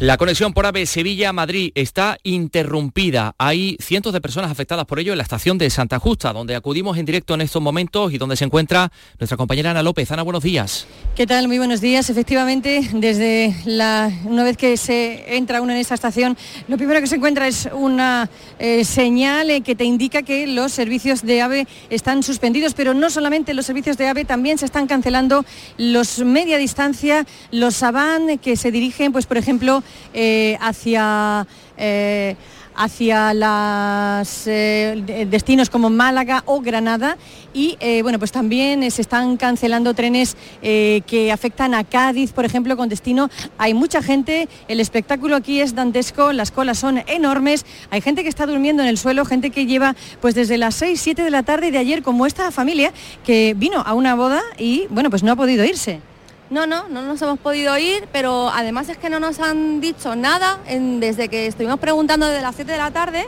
La 0.00 0.16
conexión 0.16 0.54
por 0.54 0.64
AVE 0.64 0.86
Sevilla-Madrid 0.86 1.72
está 1.74 2.16
interrumpida. 2.22 3.34
Hay 3.36 3.76
cientos 3.80 4.14
de 4.14 4.22
personas 4.22 4.50
afectadas 4.50 4.86
por 4.86 4.98
ello 4.98 5.12
en 5.12 5.18
la 5.18 5.24
estación 5.24 5.58
de 5.58 5.68
Santa 5.68 5.98
Justa, 5.98 6.32
donde 6.32 6.56
acudimos 6.56 6.96
en 6.96 7.04
directo 7.04 7.34
en 7.34 7.42
estos 7.42 7.60
momentos 7.60 8.10
y 8.10 8.16
donde 8.16 8.34
se 8.34 8.46
encuentra 8.46 8.90
nuestra 9.18 9.36
compañera 9.36 9.72
Ana 9.72 9.82
López. 9.82 10.10
Ana, 10.10 10.22
buenos 10.22 10.42
días. 10.42 10.86
¿Qué 11.14 11.26
tal? 11.26 11.48
Muy 11.48 11.58
buenos 11.58 11.82
días. 11.82 12.08
Efectivamente, 12.08 12.80
desde 12.94 13.54
la, 13.66 14.10
una 14.24 14.42
vez 14.42 14.56
que 14.56 14.78
se 14.78 15.36
entra 15.36 15.60
uno 15.60 15.72
en 15.72 15.78
esta 15.78 15.96
estación, 15.96 16.34
lo 16.66 16.78
primero 16.78 16.98
que 17.02 17.06
se 17.06 17.16
encuentra 17.16 17.46
es 17.46 17.68
una 17.70 18.30
eh, 18.58 18.86
señal 18.86 19.50
eh, 19.50 19.60
que 19.60 19.74
te 19.74 19.84
indica 19.84 20.22
que 20.22 20.46
los 20.46 20.72
servicios 20.72 21.20
de 21.20 21.42
AVE 21.42 21.68
están 21.90 22.22
suspendidos, 22.22 22.72
pero 22.72 22.94
no 22.94 23.10
solamente 23.10 23.52
los 23.52 23.66
servicios 23.66 23.98
de 23.98 24.08
AVE, 24.08 24.24
también 24.24 24.56
se 24.56 24.64
están 24.64 24.86
cancelando 24.86 25.44
los 25.76 26.20
media 26.20 26.56
distancia, 26.56 27.26
los 27.50 27.76
SABAN 27.76 28.38
que 28.38 28.56
se 28.56 28.72
dirigen, 28.72 29.12
pues 29.12 29.26
por 29.26 29.36
ejemplo, 29.36 29.82
eh, 30.12 30.56
hacia 30.60 31.46
eh, 31.76 32.36
hacia 32.74 33.34
los 33.34 34.46
eh, 34.46 35.26
destinos 35.28 35.68
como 35.68 35.90
Málaga 35.90 36.42
o 36.46 36.60
Granada 36.60 37.18
y 37.52 37.76
bueno 38.02 38.18
pues 38.18 38.32
también 38.32 38.88
se 38.90 39.02
están 39.02 39.36
cancelando 39.36 39.92
trenes 39.92 40.36
que 40.62 41.30
afectan 41.32 41.74
a 41.74 41.84
Cádiz 41.84 42.32
por 42.32 42.44
ejemplo 42.44 42.76
con 42.76 42.88
destino. 42.88 43.28
Hay 43.58 43.74
mucha 43.74 44.02
gente 44.02 44.48
el 44.68 44.80
espectáculo 44.80 45.36
aquí 45.36 45.60
es 45.60 45.74
dantesco 45.74 46.32
las 46.32 46.52
colas 46.52 46.78
son 46.78 47.02
enormes 47.06 47.66
hay 47.90 48.00
gente 48.00 48.22
que 48.22 48.30
está 48.30 48.46
durmiendo 48.46 48.82
en 48.82 48.88
el 48.88 48.96
suelo 48.96 49.26
gente 49.26 49.50
que 49.50 49.66
lleva 49.66 49.94
pues 50.22 50.34
desde 50.34 50.56
las 50.56 50.76
6 50.76 50.98
7 50.98 51.22
de 51.22 51.30
la 51.30 51.42
tarde 51.42 51.72
de 51.72 51.78
ayer 51.78 52.02
como 52.02 52.24
esta 52.24 52.50
familia 52.50 52.92
que 53.26 53.54
vino 53.58 53.80
a 53.80 53.92
una 53.92 54.14
boda 54.14 54.40
y 54.56 54.86
bueno 54.88 55.10
pues 55.10 55.22
no 55.22 55.32
ha 55.32 55.36
podido 55.36 55.64
irse 55.64 56.00
no, 56.50 56.66
no, 56.66 56.88
no 56.88 57.02
nos 57.02 57.22
hemos 57.22 57.38
podido 57.38 57.78
ir, 57.78 58.08
pero 58.12 58.50
además 58.50 58.88
es 58.88 58.98
que 58.98 59.08
no 59.08 59.20
nos 59.20 59.38
han 59.38 59.80
dicho 59.80 60.16
nada 60.16 60.58
desde 60.66 61.28
que 61.28 61.46
estuvimos 61.46 61.78
preguntando 61.78 62.26
desde 62.26 62.42
las 62.42 62.56
7 62.56 62.72
de 62.72 62.78
la 62.78 62.90
tarde. 62.90 63.26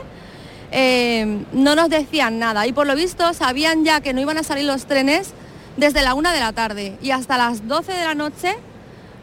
Eh, 0.71 1.45
no 1.53 1.75
nos 1.75 1.89
decían 1.89 2.39
nada 2.39 2.65
y 2.65 2.73
por 2.73 2.87
lo 2.87 2.95
visto 2.95 3.31
sabían 3.33 3.85
ya 3.85 4.01
que 4.01 4.11
no 4.11 4.21
iban 4.21 4.39
a 4.39 4.43
salir 4.43 4.65
los 4.65 4.87
trenes 4.87 5.31
desde 5.77 6.01
la 6.01 6.15
1 6.15 6.31
de 6.31 6.39
la 6.39 6.51
tarde 6.51 6.97
y 6.99 7.11
hasta 7.11 7.37
las 7.37 7.67
12 7.67 7.93
de 7.93 8.03
la 8.03 8.15
noche 8.15 8.55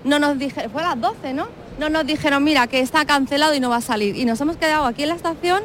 no 0.05 0.19
nos 0.19 0.39
dijeron, 0.39 0.71
fue 0.71 0.83
a 0.83 0.95
las 0.95 1.01
12, 1.01 1.35
¿no? 1.35 1.49
No 1.79 1.91
nos 1.91 2.07
dijeron, 2.07 2.43
mira, 2.43 2.69
que 2.69 2.81
está 2.81 3.05
cancelado 3.05 3.55
y 3.55 3.61
no 3.61 3.69
va 3.69 3.77
a 3.77 3.81
salir. 3.83 4.17
Y 4.17 4.25
nos 4.25 4.41
hemos 4.41 4.57
quedado 4.57 4.87
aquí 4.87 5.03
en 5.03 5.11
la 5.11 5.15
estación 5.15 5.63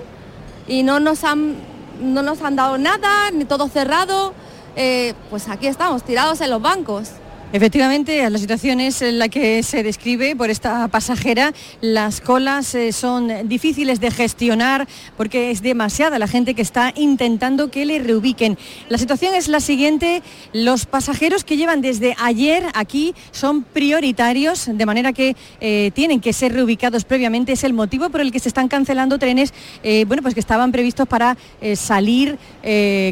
y 0.68 0.84
no 0.84 1.00
nos 1.00 1.24
han, 1.24 1.56
no 2.02 2.22
nos 2.22 2.42
han 2.42 2.56
dado 2.56 2.78
nada, 2.78 3.32
ni 3.32 3.46
todo 3.46 3.70
cerrado. 3.70 4.34
Eh, 4.76 5.14
pues 5.30 5.48
aquí 5.48 5.68
estamos, 5.68 6.04
tirados 6.04 6.42
en 6.42 6.50
los 6.50 6.62
bancos. 6.62 7.12
Efectivamente, 7.54 8.28
la 8.30 8.38
situación 8.38 8.82
es 8.82 9.02
la 9.02 9.30
que 9.30 9.64
se 9.64 9.84
describe 9.84 10.36
por 10.36 10.50
esta 10.50 10.88
pasajera. 10.90 11.54
Las 11.80 12.20
colas 12.20 12.76
eh, 12.76 12.92
son 12.92 13.48
difíciles 13.48 14.02
de 14.02 14.12
gestionar 14.12 14.88
porque 15.16 15.52
es 15.52 15.62
demasiada 15.62 16.20
la 16.20 16.28
gente 16.28 16.54
que 16.54 16.62
está 16.62 16.92
intentando 16.98 17.72
que 17.72 17.86
le 17.86 18.00
reubiquen. 18.00 18.58
La 18.90 18.98
situación 18.98 19.36
es 19.36 19.48
la 19.48 19.60
siguiente, 19.60 20.22
los 20.54 20.86
pasajeros 20.86 21.44
que 21.44 21.56
llevan 21.56 21.82
desde 21.82 22.16
ayer 22.20 22.66
aquí 22.74 23.14
son 23.32 23.64
prioritarios, 23.64 24.68
de 24.68 24.86
manera 24.86 25.14
que 25.14 25.38
eh, 25.62 25.92
tienen 25.94 26.20
que 26.20 26.34
ser 26.34 26.52
reubicados 26.52 27.06
previamente. 27.06 27.54
Es 27.54 27.64
el 27.64 27.74
motivo 27.74 28.10
por 28.10 28.22
el 28.22 28.32
que 28.32 28.40
se 28.40 28.50
están 28.50 28.68
cancelando 28.68 29.20
trenes, 29.20 29.54
eh, 29.84 30.04
bueno, 30.08 30.24
pues 30.24 30.34
que 30.34 30.42
estaban 30.42 30.72
previstos 30.72 31.08
para 31.08 31.38
salir 31.76 32.38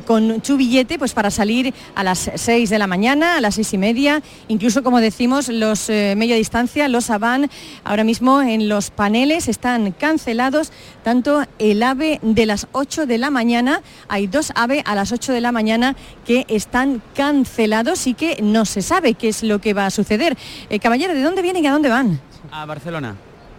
con 0.06 0.44
su 0.44 0.58
billete, 0.58 0.98
pues 0.98 1.14
para 1.14 1.30
salir 1.30 1.74
a 1.96 2.04
las 2.04 2.32
6 2.36 2.70
de 2.70 2.80
la 2.80 2.88
mañana, 2.88 3.38
a 3.38 3.42
las 3.42 3.56
seis 3.56 3.74
y 3.74 3.78
media, 3.78 4.22
incluso 4.47 4.84
como 4.84 4.99
decimos 4.99 5.49
los 5.49 5.89
eh, 5.89 6.15
media 6.17 6.36
distancia, 6.36 6.88
los 6.88 7.09
Avan, 7.09 7.49
ahora 7.84 8.03
mismo 8.03 8.41
en 8.41 8.69
los 8.69 8.91
paneles 8.91 9.47
están 9.47 9.91
cancelados 9.91 10.71
tanto 11.03 11.43
el 11.59 11.84
AVE 11.84 12.19
de 12.21 12.45
las 12.45 12.67
8 12.71 13.05
de 13.05 13.17
la 13.17 13.30
mañana, 13.30 13.82
hay 14.07 14.28
dos 14.28 14.51
AVE 14.55 14.82
a 14.86 14.95
las 14.95 15.11
8 15.11 15.34
de 15.34 15.41
la 15.41 15.51
mañana 15.51 15.95
que 16.26 16.45
están 16.47 17.01
cancelados 17.15 18.07
y 18.07 18.13
que 18.13 18.41
no 18.41 18.65
se 18.65 18.82
sabe 18.82 19.13
qué 19.13 19.30
es 19.30 19.43
lo 19.43 19.59
que 19.59 19.74
va 19.74 19.86
a 19.86 19.91
suceder. 19.91 20.38
Eh, 20.69 20.80
caballero, 20.80 21.13
¿de 21.13 21.21
dónde 21.21 21.41
vienen 21.41 21.63
y 21.63 21.67
a 21.67 21.71
dónde 21.71 21.89
van? 21.89 22.19
A 22.51 22.65
Barcelona. 22.65 23.15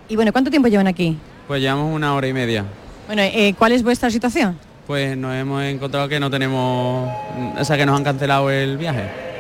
Y 0.09 0.17
bueno, 0.17 0.33
¿cuánto 0.33 0.51
tiempo 0.51 0.69
llevan 0.69 0.87
aquí? 0.87 1.17
Pues 1.47 1.61
llevamos 1.61 1.95
una 1.95 2.15
hora 2.15 2.27
y 2.27 2.33
media. 2.33 2.65
Bueno, 3.07 3.23
eh, 3.23 3.55
¿cuál 3.59 3.73
es 3.73 3.83
vuestra 3.83 4.11
situación? 4.11 4.59
Pues 4.87 5.17
nos 5.17 5.35
hemos 5.35 5.63
encontrado 5.63 6.09
que 6.09 6.21
no 6.21 6.31
tenemos, 6.31 7.11
o 7.59 7.65
sea, 7.65 7.77
que 7.77 7.87
nos 7.87 7.97
han 7.97 8.05
cancelado 8.05 8.51
el 8.51 8.77
viaje. 8.77 9.34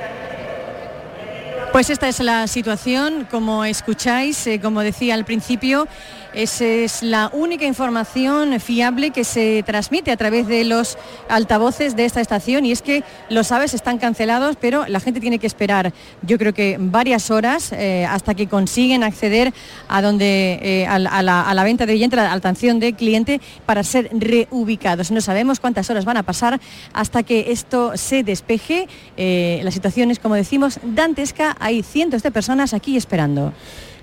Pues 1.74 1.90
esta 1.90 2.06
es 2.06 2.20
la 2.20 2.46
situación, 2.46 3.26
como 3.28 3.64
escucháis, 3.64 4.46
eh, 4.46 4.60
como 4.60 4.82
decía 4.82 5.14
al 5.14 5.24
principio, 5.24 5.88
esa 6.34 6.64
es 6.64 7.02
la 7.02 7.30
única 7.32 7.64
información 7.64 8.58
fiable 8.60 9.10
que 9.10 9.24
se 9.24 9.62
transmite 9.64 10.10
a 10.10 10.16
través 10.16 10.46
de 10.46 10.64
los 10.64 10.98
altavoces 11.28 11.96
de 11.96 12.04
esta 12.04 12.20
estación 12.20 12.66
y 12.66 12.72
es 12.72 12.82
que 12.82 13.04
los 13.30 13.52
aves 13.52 13.74
están 13.74 13.98
cancelados, 13.98 14.56
pero 14.60 14.84
la 14.86 15.00
gente 15.00 15.20
tiene 15.20 15.38
que 15.38 15.46
esperar, 15.46 15.92
yo 16.22 16.38
creo 16.38 16.52
que 16.52 16.76
varias 16.78 17.30
horas 17.30 17.72
eh, 17.72 18.06
hasta 18.08 18.34
que 18.34 18.48
consiguen 18.48 19.02
acceder 19.04 19.52
a 19.88 20.02
donde 20.02 20.58
eh, 20.62 20.86
a, 20.86 20.98
la, 20.98 21.64
venta 21.64 21.86
de 21.86 21.92
billete, 21.92 22.18
a 22.18 22.24
la 22.24 22.32
atención 22.32 22.80
del 22.80 22.94
cliente 22.94 23.40
para 23.66 23.82
ser 23.82 24.10
reubicados. 24.12 25.10
No 25.10 25.20
sabemos 25.20 25.60
cuántas 25.60 25.88
horas 25.90 26.04
van 26.04 26.16
a 26.16 26.22
pasar 26.22 26.60
hasta 26.92 27.22
que 27.22 27.52
esto 27.52 27.96
se 27.96 28.22
despeje. 28.22 28.88
Eh, 29.16 29.60
la 29.62 29.70
situación 29.70 30.10
es, 30.10 30.18
como 30.18 30.34
decimos, 30.34 30.80
dantesca. 30.82 31.56
Hay 31.60 31.82
cientos 31.82 32.22
de 32.22 32.30
personas 32.30 32.74
aquí 32.74 32.96
esperando. 32.96 33.52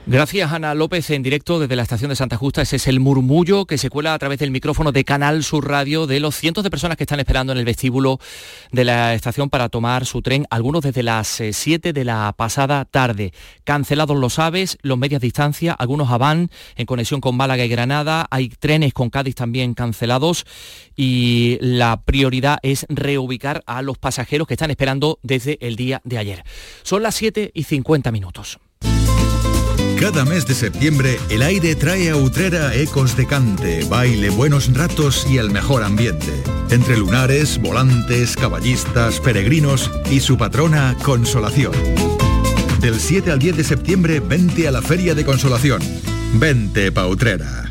Gracias 0.07 0.51
Ana 0.51 0.73
López 0.73 1.11
en 1.11 1.21
directo 1.21 1.59
desde 1.59 1.75
la 1.75 1.83
estación 1.83 2.09
de 2.09 2.15
Santa 2.15 2.35
Justa. 2.35 2.63
Ese 2.63 2.77
es 2.77 2.87
el 2.87 2.99
murmullo 2.99 3.65
que 3.65 3.77
se 3.77 3.91
cuela 3.91 4.15
a 4.15 4.19
través 4.19 4.39
del 4.39 4.49
micrófono 4.49 4.91
de 4.91 5.03
Canal 5.05 5.43
Sur 5.43 5.69
Radio 5.69 6.07
de 6.07 6.19
los 6.19 6.35
cientos 6.35 6.63
de 6.63 6.71
personas 6.71 6.97
que 6.97 7.03
están 7.03 7.19
esperando 7.19 7.53
en 7.53 7.59
el 7.59 7.65
vestíbulo 7.65 8.19
de 8.71 8.83
la 8.83 9.13
estación 9.13 9.51
para 9.51 9.69
tomar 9.69 10.07
su 10.07 10.23
tren, 10.23 10.47
algunos 10.49 10.81
desde 10.81 11.03
las 11.03 11.27
7 11.51 11.89
eh, 11.89 11.93
de 11.93 12.03
la 12.03 12.33
pasada 12.35 12.85
tarde. 12.85 13.31
Cancelados 13.63 14.17
los 14.17 14.39
aves, 14.39 14.79
los 14.81 14.97
medias 14.97 15.21
distancia, 15.21 15.71
algunos 15.73 16.09
van 16.17 16.49
en 16.75 16.87
conexión 16.87 17.21
con 17.21 17.37
Málaga 17.37 17.63
y 17.63 17.69
Granada, 17.69 18.25
hay 18.31 18.49
trenes 18.49 18.93
con 18.93 19.11
Cádiz 19.11 19.35
también 19.35 19.75
cancelados 19.75 20.45
y 20.95 21.59
la 21.61 22.01
prioridad 22.01 22.57
es 22.63 22.87
reubicar 22.89 23.61
a 23.67 23.83
los 23.83 23.99
pasajeros 23.99 24.47
que 24.47 24.55
están 24.55 24.71
esperando 24.71 25.19
desde 25.21 25.59
el 25.61 25.75
día 25.75 26.01
de 26.03 26.17
ayer. 26.17 26.43
Son 26.81 27.03
las 27.03 27.13
7 27.13 27.51
y 27.53 27.63
50 27.63 28.11
minutos. 28.11 28.59
Cada 30.01 30.25
mes 30.25 30.47
de 30.47 30.55
septiembre, 30.55 31.19
el 31.29 31.43
aire 31.43 31.75
trae 31.75 32.09
a 32.09 32.15
Utrera 32.15 32.73
ecos 32.73 33.15
de 33.15 33.27
cante, 33.27 33.85
baile, 33.85 34.31
buenos 34.31 34.73
ratos 34.73 35.27
y 35.29 35.37
el 35.37 35.51
mejor 35.51 35.83
ambiente. 35.83 36.25
Entre 36.71 36.97
lunares, 36.97 37.61
volantes, 37.61 38.35
caballistas, 38.35 39.19
peregrinos 39.19 39.91
y 40.09 40.19
su 40.19 40.39
patrona, 40.39 40.97
Consolación. 41.03 41.73
Del 42.79 42.99
7 42.99 43.29
al 43.29 43.37
10 43.37 43.57
de 43.57 43.63
septiembre, 43.63 44.19
vente 44.19 44.67
a 44.67 44.71
la 44.71 44.81
Feria 44.81 45.13
de 45.13 45.23
Consolación. 45.23 45.83
Vente 46.33 46.91
pa 46.91 47.05
Utrera. 47.05 47.70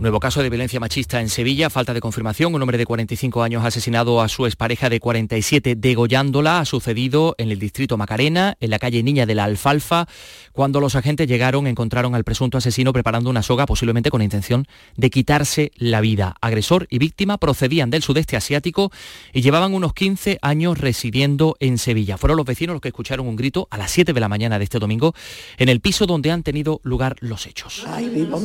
Nuevo 0.00 0.18
caso 0.18 0.42
de 0.42 0.48
violencia 0.48 0.80
machista 0.80 1.20
en 1.20 1.28
Sevilla, 1.28 1.68
falta 1.68 1.92
de 1.92 2.00
confirmación. 2.00 2.54
Un 2.54 2.62
hombre 2.62 2.78
de 2.78 2.86
45 2.86 3.42
años 3.42 3.62
ha 3.62 3.66
asesinado 3.66 4.22
a 4.22 4.30
su 4.30 4.46
expareja 4.46 4.88
de 4.88 4.98
47 4.98 5.74
degollándola. 5.76 6.60
Ha 6.60 6.64
sucedido 6.64 7.34
en 7.36 7.50
el 7.50 7.58
distrito 7.58 7.98
Macarena, 7.98 8.56
en 8.60 8.70
la 8.70 8.78
calle 8.78 9.02
Niña 9.02 9.26
de 9.26 9.34
la 9.34 9.44
Alfalfa. 9.44 10.06
Cuando 10.52 10.80
los 10.80 10.96
agentes 10.96 11.28
llegaron, 11.28 11.66
encontraron 11.66 12.14
al 12.14 12.24
presunto 12.24 12.56
asesino 12.56 12.94
preparando 12.94 13.28
una 13.28 13.42
soga, 13.42 13.66
posiblemente 13.66 14.10
con 14.10 14.22
intención 14.22 14.66
de 14.96 15.10
quitarse 15.10 15.70
la 15.76 16.00
vida. 16.00 16.34
Agresor 16.40 16.86
y 16.88 16.98
víctima 16.98 17.36
procedían 17.36 17.90
del 17.90 18.02
sudeste 18.02 18.38
asiático 18.38 18.90
y 19.34 19.42
llevaban 19.42 19.74
unos 19.74 19.92
15 19.92 20.38
años 20.40 20.78
residiendo 20.78 21.56
en 21.60 21.76
Sevilla. 21.76 22.16
Fueron 22.16 22.38
los 22.38 22.46
vecinos 22.46 22.72
los 22.72 22.80
que 22.80 22.88
escucharon 22.88 23.28
un 23.28 23.36
grito 23.36 23.68
a 23.70 23.76
las 23.76 23.90
7 23.90 24.14
de 24.14 24.20
la 24.20 24.30
mañana 24.30 24.56
de 24.58 24.64
este 24.64 24.78
domingo 24.78 25.14
en 25.58 25.68
el 25.68 25.80
piso 25.80 26.06
donde 26.06 26.30
han 26.30 26.42
tenido 26.42 26.80
lugar 26.84 27.16
los 27.20 27.46
hechos. 27.46 27.84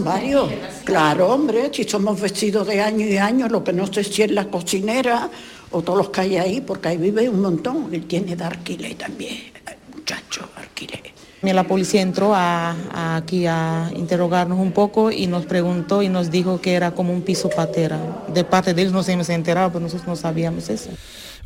Mario, 0.03 0.49
Claro, 0.83 1.44
si 1.71 1.83
somos 1.83 2.19
vestidos 2.19 2.67
de 2.67 2.81
años 2.81 3.09
y 3.09 3.17
años, 3.17 3.51
lo 3.51 3.63
que 3.63 3.73
no 3.73 3.91
sé 3.91 4.03
si 4.03 4.23
es 4.23 4.31
la 4.31 4.45
cocinera 4.45 5.29
o 5.71 5.81
todos 5.81 5.97
los 5.97 6.09
que 6.09 6.21
hay 6.21 6.37
ahí, 6.37 6.61
porque 6.61 6.89
ahí 6.89 6.97
vive 6.97 7.27
un 7.29 7.41
montón. 7.41 7.89
Él 7.91 8.05
tiene 8.05 8.35
de 8.35 8.43
alquiler 8.43 8.95
también, 8.95 9.51
muchacho, 9.93 10.47
alquiler. 10.55 11.15
La 11.41 11.63
policía 11.63 12.01
entró 12.01 12.33
aquí 12.35 13.45
a 13.45 13.91
interrogarnos 13.95 14.57
un 14.57 14.71
poco 14.71 15.11
y 15.11 15.27
nos 15.27 15.45
preguntó 15.45 16.01
y 16.01 16.09
nos 16.09 16.31
dijo 16.31 16.59
que 16.59 16.73
era 16.73 16.91
como 16.91 17.13
un 17.13 17.21
piso 17.21 17.49
patera. 17.49 17.99
De 18.33 18.43
parte 18.43 18.73
de 18.73 18.81
ellos 18.81 18.93
nos 18.93 19.07
hemos 19.09 19.29
enterado, 19.29 19.69
pero 19.69 19.81
nosotros 19.81 20.07
no 20.07 20.15
sabíamos 20.15 20.69
eso. 20.69 20.89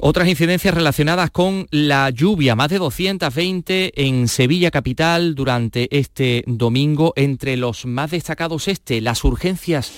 Otras 0.01 0.29
incidencias 0.29 0.73
relacionadas 0.73 1.29
con 1.29 1.67
la 1.71 2.09
lluvia, 2.09 2.55
más 2.55 2.69
de 2.69 2.77
220 2.77 3.91
en 4.07 4.29
Sevilla 4.29 4.71
capital 4.71 5.35
durante 5.35 5.89
este 5.91 6.45
domingo, 6.47 7.11
entre 7.17 7.57
los 7.57 7.85
más 7.85 8.11
destacados 8.11 8.69
este, 8.69 9.01
las 9.01 9.25
urgencias 9.25 9.91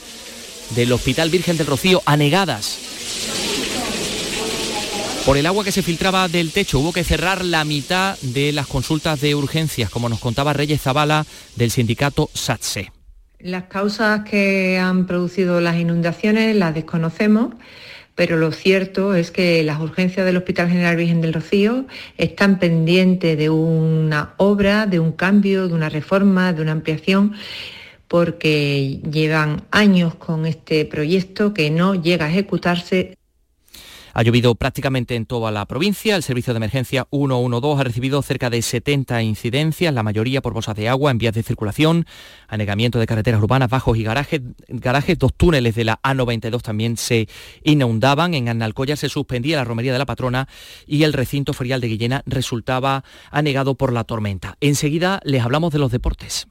del 0.75 0.91
Hospital 0.91 1.29
Virgen 1.29 1.55
del 1.55 1.67
Rocío 1.67 2.01
anegadas. 2.07 2.79
Por 5.23 5.37
el 5.37 5.45
agua 5.45 5.63
que 5.63 5.71
se 5.71 5.83
filtraba 5.83 6.27
del 6.27 6.51
techo 6.51 6.79
hubo 6.79 6.93
que 6.93 7.03
cerrar 7.03 7.45
la 7.45 7.63
mitad 7.63 8.17
de 8.21 8.51
las 8.53 8.65
consultas 8.65 9.21
de 9.21 9.35
urgencias, 9.35 9.91
como 9.91 10.09
nos 10.09 10.19
contaba 10.19 10.51
Reyes 10.51 10.81
Zavala 10.81 11.27
del 11.55 11.69
sindicato 11.69 12.31
SATSE. 12.33 12.91
Las 13.37 13.65
causas 13.65 14.23
que 14.23 14.79
han 14.79 15.05
producido 15.05 15.61
las 15.61 15.77
inundaciones 15.77 16.55
las 16.55 16.73
desconocemos 16.73 17.53
pero 18.15 18.37
lo 18.37 18.51
cierto 18.51 19.15
es 19.15 19.31
que 19.31 19.63
las 19.63 19.79
urgencias 19.79 20.25
del 20.25 20.37
Hospital 20.37 20.69
General 20.69 20.95
Virgen 20.95 21.21
del 21.21 21.33
Rocío 21.33 21.85
están 22.17 22.59
pendientes 22.59 23.37
de 23.37 23.49
una 23.49 24.33
obra, 24.37 24.85
de 24.85 24.99
un 24.99 25.11
cambio, 25.11 25.67
de 25.67 25.73
una 25.73 25.89
reforma, 25.89 26.53
de 26.53 26.61
una 26.61 26.73
ampliación 26.73 27.33
porque 28.07 28.99
llevan 29.09 29.63
años 29.71 30.15
con 30.15 30.45
este 30.45 30.83
proyecto 30.83 31.53
que 31.53 31.69
no 31.69 31.95
llega 31.95 32.25
a 32.25 32.29
ejecutarse 32.29 33.17
ha 34.13 34.23
llovido 34.23 34.55
prácticamente 34.55 35.15
en 35.15 35.25
toda 35.25 35.51
la 35.51 35.65
provincia. 35.65 36.15
El 36.15 36.23
servicio 36.23 36.53
de 36.53 36.57
emergencia 36.57 37.07
112 37.11 37.81
ha 37.81 37.83
recibido 37.83 38.21
cerca 38.21 38.49
de 38.49 38.61
70 38.61 39.21
incidencias, 39.21 39.93
la 39.93 40.03
mayoría 40.03 40.41
por 40.41 40.53
bolsas 40.53 40.75
de 40.75 40.89
agua 40.89 41.11
en 41.11 41.17
vías 41.17 41.33
de 41.33 41.43
circulación, 41.43 42.05
anegamiento 42.47 42.99
de 42.99 43.07
carreteras 43.07 43.41
urbanas, 43.41 43.69
bajos 43.69 43.97
y 43.97 44.03
garajes. 44.03 44.41
dos 45.17 45.33
túneles 45.35 45.75
de 45.75 45.83
la 45.85 46.01
A92 46.01 46.61
también 46.61 46.97
se 46.97 47.27
inundaban. 47.63 48.33
En 48.33 48.49
Analcoya 48.49 48.95
se 48.95 49.09
suspendía 49.09 49.57
la 49.57 49.63
romería 49.63 49.93
de 49.93 49.99
la 49.99 50.05
patrona 50.05 50.47
y 50.85 51.03
el 51.03 51.13
recinto 51.13 51.53
ferial 51.53 51.81
de 51.81 51.87
Guillena 51.87 52.23
resultaba 52.25 53.03
anegado 53.29 53.75
por 53.75 53.93
la 53.93 54.03
tormenta. 54.03 54.57
Enseguida 54.61 55.21
les 55.23 55.41
hablamos 55.41 55.71
de 55.71 55.79
los 55.79 55.91
deportes. 55.91 56.50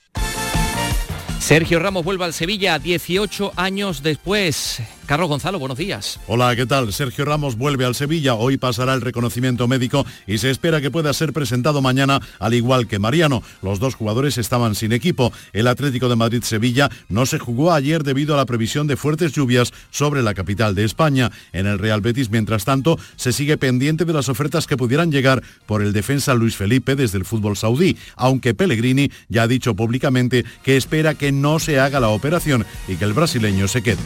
Sergio 1.41 1.79
Ramos 1.79 2.05
vuelve 2.05 2.23
al 2.23 2.33
Sevilla 2.33 2.77
18 2.77 3.53
años 3.55 4.03
después. 4.03 4.79
Carlos 5.11 5.27
Gonzalo, 5.27 5.59
buenos 5.59 5.77
días. 5.77 6.21
Hola, 6.27 6.55
¿qué 6.55 6.65
tal? 6.65 6.93
Sergio 6.93 7.25
Ramos 7.25 7.57
vuelve 7.57 7.83
al 7.83 7.95
Sevilla, 7.95 8.35
hoy 8.35 8.55
pasará 8.55 8.93
el 8.93 9.01
reconocimiento 9.01 9.67
médico 9.67 10.05
y 10.25 10.37
se 10.37 10.49
espera 10.49 10.79
que 10.79 10.89
pueda 10.89 11.11
ser 11.11 11.33
presentado 11.33 11.81
mañana, 11.81 12.21
al 12.39 12.53
igual 12.53 12.87
que 12.87 12.97
Mariano. 12.97 13.43
Los 13.61 13.81
dos 13.81 13.95
jugadores 13.95 14.37
estaban 14.37 14.73
sin 14.73 14.93
equipo. 14.93 15.33
El 15.51 15.67
Atlético 15.67 16.07
de 16.07 16.15
Madrid-Sevilla 16.15 16.89
no 17.09 17.25
se 17.25 17.39
jugó 17.39 17.73
ayer 17.73 18.05
debido 18.05 18.35
a 18.35 18.37
la 18.37 18.45
previsión 18.45 18.87
de 18.87 18.95
fuertes 18.95 19.33
lluvias 19.33 19.73
sobre 19.89 20.23
la 20.23 20.33
capital 20.33 20.75
de 20.75 20.85
España. 20.85 21.29
En 21.51 21.67
el 21.67 21.77
Real 21.77 21.99
Betis, 21.99 22.29
mientras 22.29 22.63
tanto, 22.63 22.97
se 23.17 23.33
sigue 23.33 23.57
pendiente 23.57 24.05
de 24.05 24.13
las 24.13 24.29
ofertas 24.29 24.65
que 24.65 24.77
pudieran 24.77 25.11
llegar 25.11 25.43
por 25.65 25.81
el 25.81 25.91
defensa 25.91 26.35
Luis 26.35 26.55
Felipe 26.55 26.95
desde 26.95 27.17
el 27.17 27.25
fútbol 27.25 27.57
saudí, 27.57 27.97
aunque 28.15 28.53
Pellegrini 28.53 29.11
ya 29.27 29.43
ha 29.43 29.47
dicho 29.49 29.75
públicamente 29.75 30.45
que 30.63 30.77
espera 30.77 31.15
que 31.15 31.33
no 31.33 31.59
se 31.59 31.81
haga 31.81 31.99
la 31.99 32.07
operación 32.07 32.65
y 32.87 32.95
que 32.95 33.03
el 33.03 33.11
brasileño 33.11 33.67
se 33.67 33.83
quede. 33.83 33.99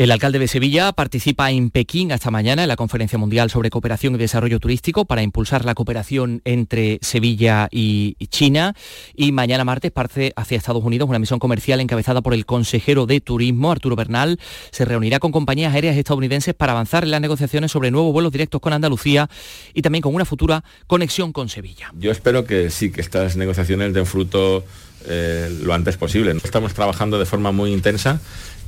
El 0.00 0.12
alcalde 0.12 0.38
de 0.38 0.48
Sevilla 0.48 0.92
participa 0.92 1.50
en 1.50 1.68
Pekín 1.68 2.10
hasta 2.10 2.30
mañana 2.30 2.62
en 2.62 2.68
la 2.68 2.76
Conferencia 2.76 3.18
Mundial 3.18 3.50
sobre 3.50 3.68
Cooperación 3.68 4.14
y 4.14 4.16
Desarrollo 4.16 4.58
Turístico 4.58 5.04
para 5.04 5.22
impulsar 5.22 5.66
la 5.66 5.74
cooperación 5.74 6.40
entre 6.46 6.98
Sevilla 7.02 7.68
y 7.70 8.16
China. 8.30 8.74
Y 9.14 9.30
mañana 9.32 9.62
martes 9.62 9.90
parte 9.90 10.32
hacia 10.36 10.56
Estados 10.56 10.82
Unidos 10.82 11.06
una 11.10 11.18
misión 11.18 11.38
comercial 11.38 11.80
encabezada 11.80 12.22
por 12.22 12.32
el 12.32 12.46
consejero 12.46 13.04
de 13.04 13.20
Turismo, 13.20 13.72
Arturo 13.72 13.94
Bernal. 13.94 14.40
Se 14.70 14.86
reunirá 14.86 15.18
con 15.18 15.32
compañías 15.32 15.74
aéreas 15.74 15.98
estadounidenses 15.98 16.54
para 16.54 16.72
avanzar 16.72 17.04
en 17.04 17.10
las 17.10 17.20
negociaciones 17.20 17.70
sobre 17.70 17.90
nuevos 17.90 18.14
vuelos 18.14 18.32
directos 18.32 18.62
con 18.62 18.72
Andalucía 18.72 19.28
y 19.74 19.82
también 19.82 20.00
con 20.00 20.14
una 20.14 20.24
futura 20.24 20.64
conexión 20.86 21.30
con 21.34 21.50
Sevilla. 21.50 21.92
Yo 21.98 22.10
espero 22.10 22.46
que 22.46 22.70
sí, 22.70 22.90
que 22.90 23.02
estas 23.02 23.36
negociaciones 23.36 23.92
den 23.92 24.06
fruto 24.06 24.64
eh, 25.06 25.54
lo 25.62 25.74
antes 25.74 25.98
posible. 25.98 26.34
Estamos 26.42 26.72
trabajando 26.72 27.18
de 27.18 27.26
forma 27.26 27.52
muy 27.52 27.70
intensa 27.70 28.18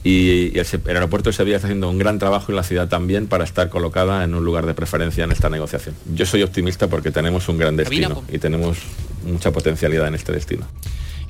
y, 0.05 0.59
el, 0.59 0.67
aeropuerto 0.87 1.31
de 1.31 1.35
Sevilla 1.35 1.57
está 1.57 1.69
haciendo 1.69 1.89
un 1.89 1.99
gran 1.99 2.19
trabajo 2.19 2.51
y 2.51 2.55
la 2.55 2.65
ciudad 2.65 2.89
también 2.89 3.29
para 3.29 3.45
estar 3.45 3.69
colocada 3.69 4.25
en 4.25 4.35
un 4.35 4.45
lugar 4.45 4.67
de 4.67 4.75
preferencia 4.75 5.25
en 5.25 5.33
esta 5.33 5.49
negociación. 5.49 5.95
Yo 6.13 6.27
soy 6.27 6.43
optimista 6.43 6.89
porque 6.89 7.11
tenemos 7.11 7.49
un 7.49 7.59
gran 7.59 7.77
destino 7.77 8.25
y 8.31 8.39
tenemos 8.39 8.79
mucha 9.25 9.53
potencialidad 9.53 10.09
en 10.09 10.15
este 10.15 10.33
destino. 10.33 10.67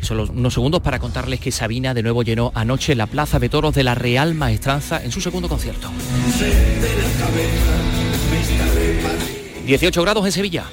Y 0.01 0.05
solo 0.05 0.25
unos 0.25 0.55
segundos 0.55 0.81
para 0.81 0.99
contarles 0.99 1.41
que 1.41 1.53
Sabina 1.53 1.95
de 1.95 2.03
nuevo 2.03 2.23
llenó 2.23 2.51
anoche 2.55 2.95
la 2.95 3.07
Plaza 3.07 3.39
de 3.39 3.49
Toros 3.49 3.75
de 3.75 3.85
la 3.85 3.95
Real 3.95 4.35
Maestranza 4.35 5.03
en 5.03 5.12
su 5.12 5.20
segundo 5.20 5.49
concierto. 5.49 5.91
18 9.66 10.03
grados 10.03 10.27
en 10.27 10.33
Sevilla. 10.33 10.64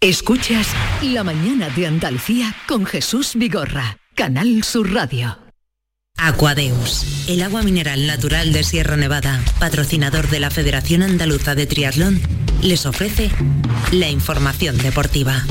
Escuchas 0.00 0.68
La 1.02 1.24
mañana 1.24 1.70
de 1.70 1.88
Andalucía 1.88 2.54
con 2.68 2.86
Jesús 2.86 3.32
Vigorra, 3.34 3.98
Canal 4.14 4.62
Sur 4.62 4.92
Radio. 4.92 5.38
Aquadeus, 6.16 7.26
el 7.28 7.42
agua 7.42 7.62
mineral 7.62 8.06
natural 8.06 8.52
de 8.52 8.62
Sierra 8.62 8.96
Nevada, 8.96 9.42
patrocinador 9.58 10.28
de 10.28 10.38
la 10.38 10.52
Federación 10.52 11.02
Andaluza 11.02 11.56
de 11.56 11.66
Triatlón, 11.66 12.20
les 12.62 12.86
ofrece 12.86 13.32
la 13.90 14.08
información 14.08 14.78
deportiva. 14.78 15.42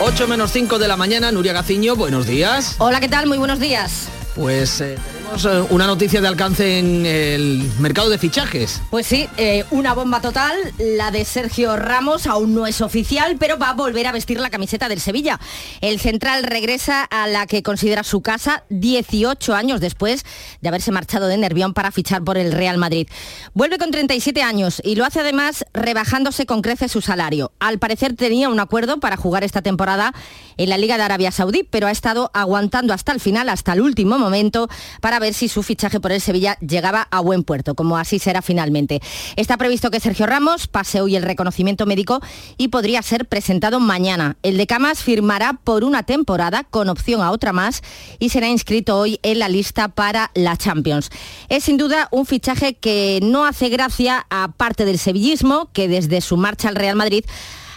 8 0.00 0.28
menos 0.28 0.52
5 0.52 0.78
de 0.78 0.86
la 0.86 0.98
mañana, 0.98 1.32
Nuria 1.32 1.54
Gaciño, 1.54 1.96
buenos 1.96 2.26
días. 2.26 2.76
Hola, 2.76 3.00
¿qué 3.00 3.08
tal? 3.08 3.26
Muy 3.26 3.38
buenos 3.38 3.58
días. 3.58 4.10
Pues 4.34 4.82
eh, 4.82 4.98
eh, 5.34 5.66
una 5.70 5.88
noticia 5.88 6.20
de 6.20 6.28
alcance 6.28 6.78
en 6.78 7.04
el 7.04 7.68
mercado 7.80 8.08
de 8.08 8.18
fichajes. 8.18 8.80
Pues 8.90 9.04
sí, 9.04 9.28
eh, 9.36 9.64
una 9.72 9.92
bomba 9.92 10.20
total, 10.20 10.54
la 10.78 11.10
de 11.10 11.24
Sergio 11.24 11.76
Ramos, 11.76 12.28
aún 12.28 12.54
no 12.54 12.68
es 12.68 12.80
oficial, 12.80 13.36
pero 13.38 13.58
va 13.58 13.70
a 13.70 13.74
volver 13.74 14.06
a 14.06 14.12
vestir 14.12 14.38
la 14.38 14.48
camiseta 14.48 14.88
del 14.88 15.00
Sevilla. 15.00 15.40
El 15.80 15.98
central 15.98 16.44
regresa 16.44 17.02
a 17.02 17.26
la 17.26 17.46
que 17.46 17.64
considera 17.64 18.04
su 18.04 18.20
casa 18.20 18.62
18 18.70 19.54
años 19.54 19.80
después 19.80 20.24
de 20.60 20.68
haberse 20.68 20.92
marchado 20.92 21.26
de 21.26 21.36
Nervión 21.36 21.74
para 21.74 21.90
fichar 21.90 22.22
por 22.22 22.38
el 22.38 22.52
Real 22.52 22.78
Madrid. 22.78 23.08
Vuelve 23.54 23.78
con 23.78 23.90
37 23.90 24.40
años 24.40 24.80
y 24.84 24.94
lo 24.94 25.04
hace 25.04 25.20
además 25.20 25.64
rebajándose 25.74 26.46
con 26.46 26.62
creces 26.62 26.92
su 26.92 27.00
salario. 27.00 27.50
Al 27.58 27.80
parecer 27.80 28.14
tenía 28.14 28.48
un 28.48 28.60
acuerdo 28.60 29.00
para 29.00 29.16
jugar 29.16 29.42
esta 29.42 29.62
temporada 29.62 30.14
en 30.58 30.68
la 30.68 30.78
Liga 30.78 30.96
de 30.96 31.02
Arabia 31.02 31.32
Saudí, 31.32 31.66
pero 31.68 31.88
ha 31.88 31.90
estado 31.90 32.30
aguantando 32.34 32.94
hasta 32.94 33.10
el 33.10 33.18
final, 33.18 33.48
hasta 33.48 33.72
el 33.72 33.80
último 33.80 34.16
momento, 34.16 34.68
para 35.00 35.18
si 35.32 35.48
su 35.48 35.62
fichaje 35.62 36.00
por 36.00 36.12
el 36.12 36.20
Sevilla 36.20 36.58
llegaba 36.60 37.08
a 37.10 37.20
buen 37.20 37.44
puerto, 37.44 37.74
como 37.74 37.96
así 37.96 38.18
será 38.18 38.42
finalmente. 38.42 39.00
Está 39.36 39.56
previsto 39.56 39.90
que 39.90 40.00
Sergio 40.00 40.26
Ramos 40.26 40.66
pase 40.66 41.00
hoy 41.00 41.16
el 41.16 41.22
reconocimiento 41.22 41.86
médico 41.86 42.20
y 42.56 42.68
podría 42.68 43.02
ser 43.02 43.26
presentado 43.26 43.80
mañana. 43.80 44.36
El 44.42 44.56
de 44.56 44.66
Camas 44.66 45.02
firmará 45.02 45.58
por 45.64 45.84
una 45.84 46.02
temporada 46.02 46.64
con 46.64 46.88
opción 46.88 47.22
a 47.22 47.30
otra 47.30 47.52
más 47.52 47.82
y 48.18 48.28
será 48.28 48.48
inscrito 48.48 48.98
hoy 48.98 49.18
en 49.22 49.38
la 49.38 49.48
lista 49.48 49.88
para 49.88 50.30
la 50.34 50.56
Champions. 50.56 51.10
Es 51.48 51.64
sin 51.64 51.76
duda 51.76 52.08
un 52.10 52.26
fichaje 52.26 52.74
que 52.74 53.20
no 53.22 53.46
hace 53.46 53.68
gracia 53.68 54.26
a 54.30 54.52
parte 54.52 54.84
del 54.84 54.98
sevillismo, 54.98 55.70
que 55.72 55.88
desde 55.88 56.20
su 56.20 56.36
marcha 56.36 56.68
al 56.68 56.76
Real 56.76 56.96
Madrid 56.96 57.24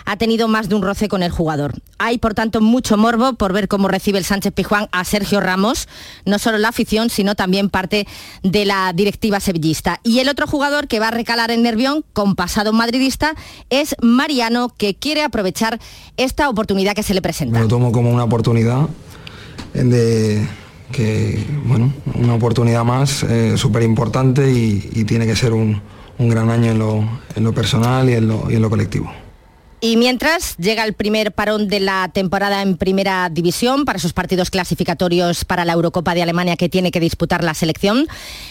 ha 0.08 0.16
tenido 0.16 0.48
más 0.48 0.70
de 0.70 0.76
un 0.76 0.82
roce 0.82 1.10
con 1.10 1.22
el 1.22 1.32
jugador. 1.32 1.74
Hay, 1.98 2.18
por 2.18 2.34
tanto, 2.34 2.62
mucho 2.62 2.96
morbo 2.96 3.34
por 3.34 3.52
ver 3.52 3.68
cómo 3.68 3.90
recibe 3.90 4.18
el 4.18 4.24
Sánchez 4.24 4.54
Pijuán 4.54 4.88
a 4.94 5.04
Sergio 5.04 5.42
Ramos, 5.42 5.90
no 6.24 6.40
solo 6.40 6.58
la 6.58 6.70
afición, 6.70 7.10
sino 7.10 7.36
también 7.36 7.70
parte 7.70 8.08
de 8.42 8.64
la 8.64 8.94
directiva 8.94 9.42
sevillista. 9.42 10.00
Y 10.04 10.20
el 10.20 10.30
otro 10.30 10.48
jugador 10.48 10.88
que 10.88 11.02
va 11.02 11.10
a 11.10 11.12
recalar 11.12 11.52
en 11.52 11.62
Nervión, 11.62 12.06
con 12.14 12.36
pasado 12.36 12.72
madridista, 12.72 13.36
es 13.70 13.98
Mariano, 14.02 14.70
que 14.78 14.96
quiere 14.96 15.24
aprovechar 15.24 15.78
esta 16.16 16.48
oportunidad 16.48 16.96
que 16.96 17.04
se 17.04 17.14
le 17.14 17.22
presenta. 17.22 17.60
lo 17.60 17.68
tomo 17.68 17.92
como 17.92 18.10
una 18.10 18.24
oportunidad 18.24 18.88
de 19.74 20.48
bueno, 21.66 21.94
una 22.16 22.36
oportunidad 22.36 22.86
más 22.86 23.24
eh, 23.24 23.58
súper 23.58 23.84
importante 23.84 24.50
y, 24.50 25.04
tiene 25.04 25.28
que 25.28 25.36
ser 25.36 25.52
un, 25.52 25.82
gran 26.18 26.50
año 26.50 26.72
en 26.72 27.44
lo, 27.44 27.54
personal 27.54 28.10
y 28.10 28.14
en 28.14 28.62
lo 28.62 28.70
colectivo. 28.70 29.12
Y 29.80 29.96
mientras 29.96 30.58
llega 30.58 30.84
el 30.86 30.94
primer 30.94 31.34
parón 31.34 31.68
de 31.68 31.80
la 31.80 32.10
temporada 32.12 32.64
en 32.64 32.78
primera 32.78 33.30
división 33.30 33.86
para 33.86 33.98
esos 33.98 34.12
partidos 34.12 34.50
clasificatorios 34.50 35.46
para 35.46 35.66
la 35.66 35.74
Eurocopa 35.74 36.16
de 36.16 36.24
Alemania 36.24 36.58
que 36.58 36.68
tiene 36.68 36.90
que 36.90 37.00
disputar 37.00 37.44
la 37.44 37.54
selección, 37.54 38.08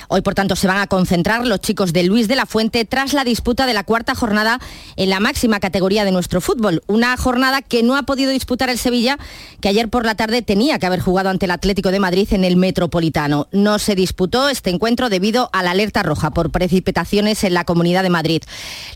hoy 0.06 0.20
por 0.20 0.34
tanto 0.34 0.54
se 0.54 0.68
van 0.68 0.78
a 0.78 0.86
concentrar 0.86 1.44
los 1.44 1.60
chicos 1.60 1.92
de 1.92 2.04
Luis 2.04 2.28
de 2.28 2.36
la 2.36 2.46
Fuente 2.46 2.84
tras 2.84 3.12
la 3.12 3.24
disputa 3.24 3.66
de 3.66 3.74
la 3.74 3.82
cuarta 3.82 4.14
jornada 4.14 4.60
en 4.94 5.10
la 5.10 5.18
máxima 5.18 5.58
categoría 5.58 6.04
de 6.04 6.12
nuestro 6.12 6.40
fútbol. 6.40 6.84
Una 6.86 7.16
jornada 7.16 7.60
que 7.60 7.82
no 7.82 7.96
ha 7.96 8.04
podido 8.04 8.30
disputar 8.30 8.70
el 8.70 8.78
Sevilla, 8.78 9.18
que 9.60 9.68
ayer 9.68 9.88
por 9.88 10.06
la 10.06 10.14
tarde 10.14 10.42
tenía 10.42 10.78
que 10.78 10.86
haber 10.86 11.00
jugado 11.00 11.30
ante 11.30 11.46
el 11.46 11.50
Atlético 11.50 11.90
de 11.90 11.98
Madrid 11.98 12.28
en 12.30 12.44
el 12.44 12.56
Metropolitano. 12.56 13.48
No 13.50 13.80
se 13.80 13.96
disputó 13.96 14.48
este 14.48 14.70
encuentro 14.70 15.08
debido 15.08 15.50
a 15.52 15.64
la 15.64 15.72
alerta 15.72 16.04
roja 16.04 16.30
por 16.30 16.52
precipitaciones 16.52 17.42
en 17.42 17.54
la 17.54 17.64
Comunidad 17.64 18.04
de 18.04 18.10
Madrid. 18.10 18.42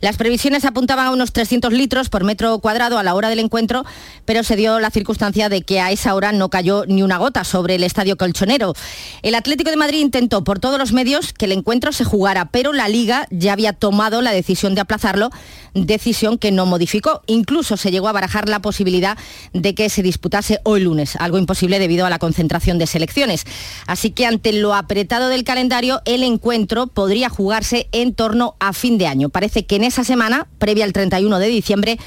Las 0.00 0.16
previsiones 0.16 0.64
apuntaban 0.64 1.08
a 1.08 1.10
unos 1.10 1.32
300 1.32 1.72
litros 1.72 2.08
por 2.08 2.19
metro 2.24 2.58
cuadrado 2.58 2.98
a 2.98 3.02
la 3.02 3.14
hora 3.14 3.28
del 3.28 3.38
encuentro, 3.38 3.84
pero 4.24 4.44
se 4.44 4.56
dio 4.56 4.80
la 4.80 4.90
circunstancia 4.90 5.48
de 5.48 5.62
que 5.62 5.80
a 5.80 5.90
esa 5.90 6.14
hora 6.14 6.32
no 6.32 6.50
cayó 6.50 6.84
ni 6.86 7.02
una 7.02 7.18
gota 7.18 7.44
sobre 7.44 7.74
el 7.76 7.84
estadio 7.84 8.16
colchonero. 8.16 8.74
El 9.22 9.34
Atlético 9.34 9.70
de 9.70 9.76
Madrid 9.76 10.00
intentó 10.00 10.44
por 10.44 10.58
todos 10.58 10.78
los 10.78 10.92
medios 10.92 11.32
que 11.32 11.46
el 11.46 11.52
encuentro 11.52 11.92
se 11.92 12.04
jugara, 12.04 12.50
pero 12.50 12.72
la 12.72 12.88
liga 12.88 13.26
ya 13.30 13.52
había 13.52 13.72
tomado 13.72 14.22
la 14.22 14.32
decisión 14.32 14.74
de 14.74 14.80
aplazarlo, 14.80 15.30
decisión 15.74 16.38
que 16.38 16.52
no 16.52 16.66
modificó. 16.66 17.22
Incluso 17.26 17.76
se 17.76 17.90
llegó 17.90 18.08
a 18.08 18.12
barajar 18.12 18.48
la 18.48 18.60
posibilidad 18.60 19.16
de 19.52 19.74
que 19.74 19.88
se 19.88 20.02
disputase 20.02 20.60
hoy 20.64 20.80
lunes, 20.80 21.16
algo 21.16 21.38
imposible 21.38 21.78
debido 21.78 22.06
a 22.06 22.10
la 22.10 22.18
concentración 22.18 22.78
de 22.78 22.86
selecciones. 22.86 23.44
Así 23.86 24.10
que 24.10 24.26
ante 24.26 24.52
lo 24.52 24.74
apretado 24.74 25.28
del 25.28 25.44
calendario, 25.44 26.00
el 26.04 26.22
encuentro 26.22 26.86
podría 26.86 27.28
jugarse 27.28 27.88
en 27.92 28.14
torno 28.14 28.56
a 28.60 28.72
fin 28.72 28.98
de 28.98 29.06
año. 29.06 29.28
Parece 29.28 29.66
que 29.66 29.76
en 29.76 29.84
esa 29.84 30.04
semana, 30.04 30.46
previa 30.58 30.84
al 30.84 30.92
31 30.92 31.38
de 31.38 31.48
diciembre, 31.48 31.98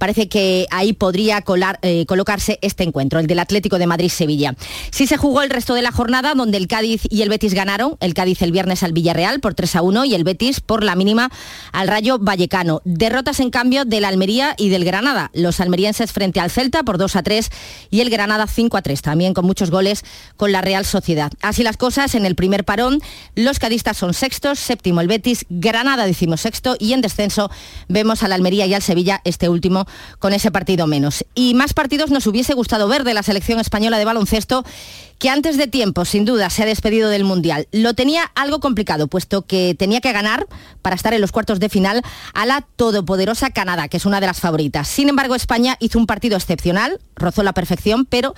parece 0.00 0.28
que 0.28 0.66
ahí 0.70 0.94
podría 0.94 1.44
eh, 1.82 2.06
colocarse 2.06 2.58
este 2.62 2.84
encuentro, 2.84 3.20
el 3.20 3.26
del 3.26 3.38
Atlético 3.38 3.78
de 3.78 3.86
Madrid-Sevilla. 3.86 4.56
Sí 4.90 5.06
se 5.06 5.18
jugó 5.18 5.42
el 5.42 5.50
resto 5.50 5.74
de 5.74 5.82
la 5.82 5.92
jornada 5.92 6.34
donde 6.34 6.56
el 6.56 6.66
Cádiz 6.68 7.02
y 7.10 7.20
el 7.20 7.28
Betis 7.28 7.52
ganaron, 7.52 7.98
el 8.00 8.14
Cádiz 8.14 8.40
el 8.40 8.50
viernes 8.50 8.82
al 8.82 8.94
Villarreal 8.94 9.40
por 9.40 9.54
3 9.54 9.76
a 9.76 9.82
1 9.82 10.06
y 10.06 10.14
el 10.14 10.24
Betis 10.24 10.60
por 10.60 10.82
la 10.82 10.96
mínima 10.96 11.30
al 11.72 11.86
Rayo 11.86 12.18
Vallecano. 12.18 12.80
Derrotas 12.84 13.40
en 13.40 13.50
cambio 13.50 13.84
del 13.84 14.06
Almería 14.06 14.54
y 14.56 14.70
del 14.70 14.86
Granada. 14.86 15.30
Los 15.34 15.60
almerienses 15.60 16.12
frente 16.12 16.40
al 16.40 16.50
Celta 16.50 16.82
por 16.82 16.96
2 16.96 17.16
a 17.16 17.22
3 17.22 17.50
y 17.90 18.00
el 18.00 18.08
Granada 18.08 18.46
5 18.46 18.78
a 18.78 18.82
3, 18.82 19.02
también 19.02 19.34
con 19.34 19.44
muchos 19.44 19.70
goles 19.70 20.02
con 20.38 20.50
la 20.50 20.62
Real 20.62 20.86
Sociedad. 20.86 21.30
Así 21.42 21.62
las 21.62 21.76
cosas, 21.76 22.14
en 22.14 22.24
el 22.24 22.36
primer 22.36 22.64
parón 22.64 23.00
los 23.34 23.58
cadistas 23.58 23.98
son 23.98 24.14
sextos, 24.14 24.58
séptimo 24.58 25.02
el 25.02 25.08
Betis, 25.08 25.44
Granada 25.50 26.06
decimosexto 26.06 26.76
y 26.78 26.94
en 26.94 27.02
descenso 27.02 27.50
vemos 27.88 28.22
al 28.22 28.32
Almería 28.32 28.64
y 28.64 28.72
al 28.72 28.82
Sevilla, 28.82 29.20
este 29.24 29.50
último 29.50 29.86
con 30.18 30.32
ese 30.32 30.50
partido 30.50 30.86
menos. 30.86 31.24
Y 31.34 31.54
más 31.54 31.74
partidos 31.74 32.10
nos 32.10 32.26
hubiese 32.26 32.54
gustado 32.54 32.88
ver 32.88 33.04
de 33.04 33.14
la 33.14 33.22
selección 33.22 33.60
española 33.60 33.98
de 33.98 34.04
baloncesto 34.04 34.64
que 35.20 35.28
antes 35.28 35.58
de 35.58 35.66
tiempo, 35.66 36.06
sin 36.06 36.24
duda, 36.24 36.48
se 36.48 36.62
ha 36.62 36.66
despedido 36.66 37.10
del 37.10 37.24
Mundial. 37.24 37.68
Lo 37.72 37.92
tenía 37.92 38.32
algo 38.34 38.58
complicado, 38.58 39.06
puesto 39.06 39.42
que 39.42 39.76
tenía 39.78 40.00
que 40.00 40.12
ganar 40.12 40.46
para 40.80 40.96
estar 40.96 41.12
en 41.12 41.20
los 41.20 41.30
cuartos 41.30 41.60
de 41.60 41.68
final 41.68 42.02
a 42.32 42.46
la 42.46 42.62
todopoderosa 42.62 43.50
Canadá, 43.50 43.88
que 43.88 43.98
es 43.98 44.06
una 44.06 44.18
de 44.20 44.26
las 44.26 44.40
favoritas. 44.40 44.88
Sin 44.88 45.10
embargo, 45.10 45.34
España 45.34 45.76
hizo 45.78 45.98
un 45.98 46.06
partido 46.06 46.38
excepcional, 46.38 47.00
rozó 47.16 47.42
la 47.42 47.52
perfección, 47.52 48.06
pero 48.06 48.34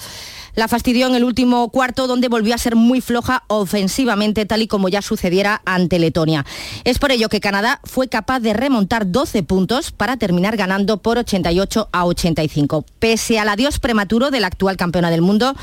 la 0.56 0.66
fastidió 0.66 1.06
en 1.06 1.14
el 1.14 1.22
último 1.22 1.70
cuarto, 1.70 2.08
donde 2.08 2.26
volvió 2.26 2.52
a 2.52 2.58
ser 2.58 2.74
muy 2.74 3.00
floja 3.00 3.44
ofensivamente, 3.46 4.44
tal 4.44 4.62
y 4.62 4.66
como 4.66 4.88
ya 4.88 5.02
sucediera 5.02 5.62
ante 5.64 6.00
Letonia. 6.00 6.44
Es 6.82 6.98
por 6.98 7.12
ello 7.12 7.28
que 7.28 7.40
Canadá 7.40 7.80
fue 7.84 8.08
capaz 8.08 8.40
de 8.40 8.54
remontar 8.54 9.12
12 9.12 9.44
puntos 9.44 9.92
para 9.92 10.16
terminar 10.16 10.56
ganando 10.56 11.00
por 11.00 11.16
88 11.16 11.90
a 11.92 12.04
85. 12.06 12.84
Pese 12.98 13.38
al 13.38 13.48
adiós 13.48 13.78
prematuro 13.78 14.32
de 14.32 14.40
la 14.40 14.48
actual 14.48 14.76
campeona 14.76 15.10
del 15.10 15.22
mundo, 15.22 15.54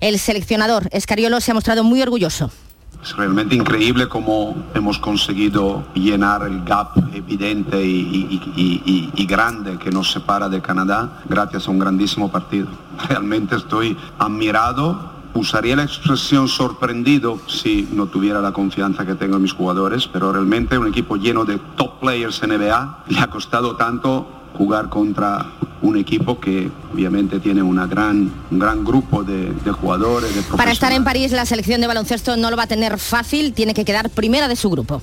el 0.00 0.18
seleccionador 0.18 0.63
Escariolo 0.92 1.40
se 1.40 1.50
ha 1.50 1.54
mostrado 1.54 1.84
muy 1.84 2.00
orgulloso. 2.00 2.50
Es 3.02 3.14
realmente 3.16 3.54
increíble 3.54 4.08
cómo 4.08 4.56
hemos 4.74 4.98
conseguido 4.98 5.84
llenar 5.92 6.42
el 6.44 6.64
gap 6.64 6.96
evidente 7.14 7.84
y, 7.84 9.26
grande 9.28 9.78
que 9.78 9.90
nos 9.90 10.10
separa 10.10 10.48
de 10.48 10.62
Canadá 10.62 11.20
gracias 11.28 11.68
a 11.68 11.70
un 11.70 11.78
grandísimo 11.78 12.30
partido. 12.30 12.68
Realmente 13.08 13.56
estoy 13.56 13.96
admirado. 14.18 15.13
Usaría 15.34 15.76
la 15.76 15.82
expresión 15.82 16.48
sorprendido 16.48 17.40
si 17.48 17.88
no 17.92 18.06
tuviera 18.06 18.40
la 18.40 18.52
confianza 18.52 19.04
que 19.04 19.14
tengo 19.14 19.36
en 19.36 19.42
mis 19.42 19.52
jugadores, 19.52 20.06
pero 20.06 20.32
realmente 20.32 20.78
un 20.78 20.86
equipo 20.86 21.16
lleno 21.16 21.44
de 21.44 21.58
top 21.76 22.00
players 22.00 22.40
NBA 22.42 23.04
le 23.08 23.18
ha 23.18 23.26
costado 23.28 23.76
tanto 23.76 24.26
jugar 24.56 24.88
contra 24.88 25.46
un 25.82 25.96
equipo 25.98 26.40
que 26.40 26.70
obviamente 26.92 27.40
tiene 27.40 27.62
una 27.62 27.86
gran, 27.86 28.32
un 28.50 28.58
gran 28.58 28.84
grupo 28.84 29.22
de, 29.22 29.52
de 29.52 29.72
jugadores, 29.72 30.34
de 30.34 30.42
Para 30.56 30.72
estar 30.72 30.92
en 30.92 31.04
París, 31.04 31.32
la 31.32 31.44
selección 31.44 31.80
de 31.80 31.88
baloncesto 31.88 32.36
no 32.36 32.50
lo 32.50 32.56
va 32.56 32.62
a 32.62 32.68
tener 32.68 32.98
fácil, 32.98 33.52
tiene 33.52 33.74
que 33.74 33.84
quedar 33.84 34.10
primera 34.10 34.48
de 34.48 34.56
su 34.56 34.70
grupo. 34.70 35.02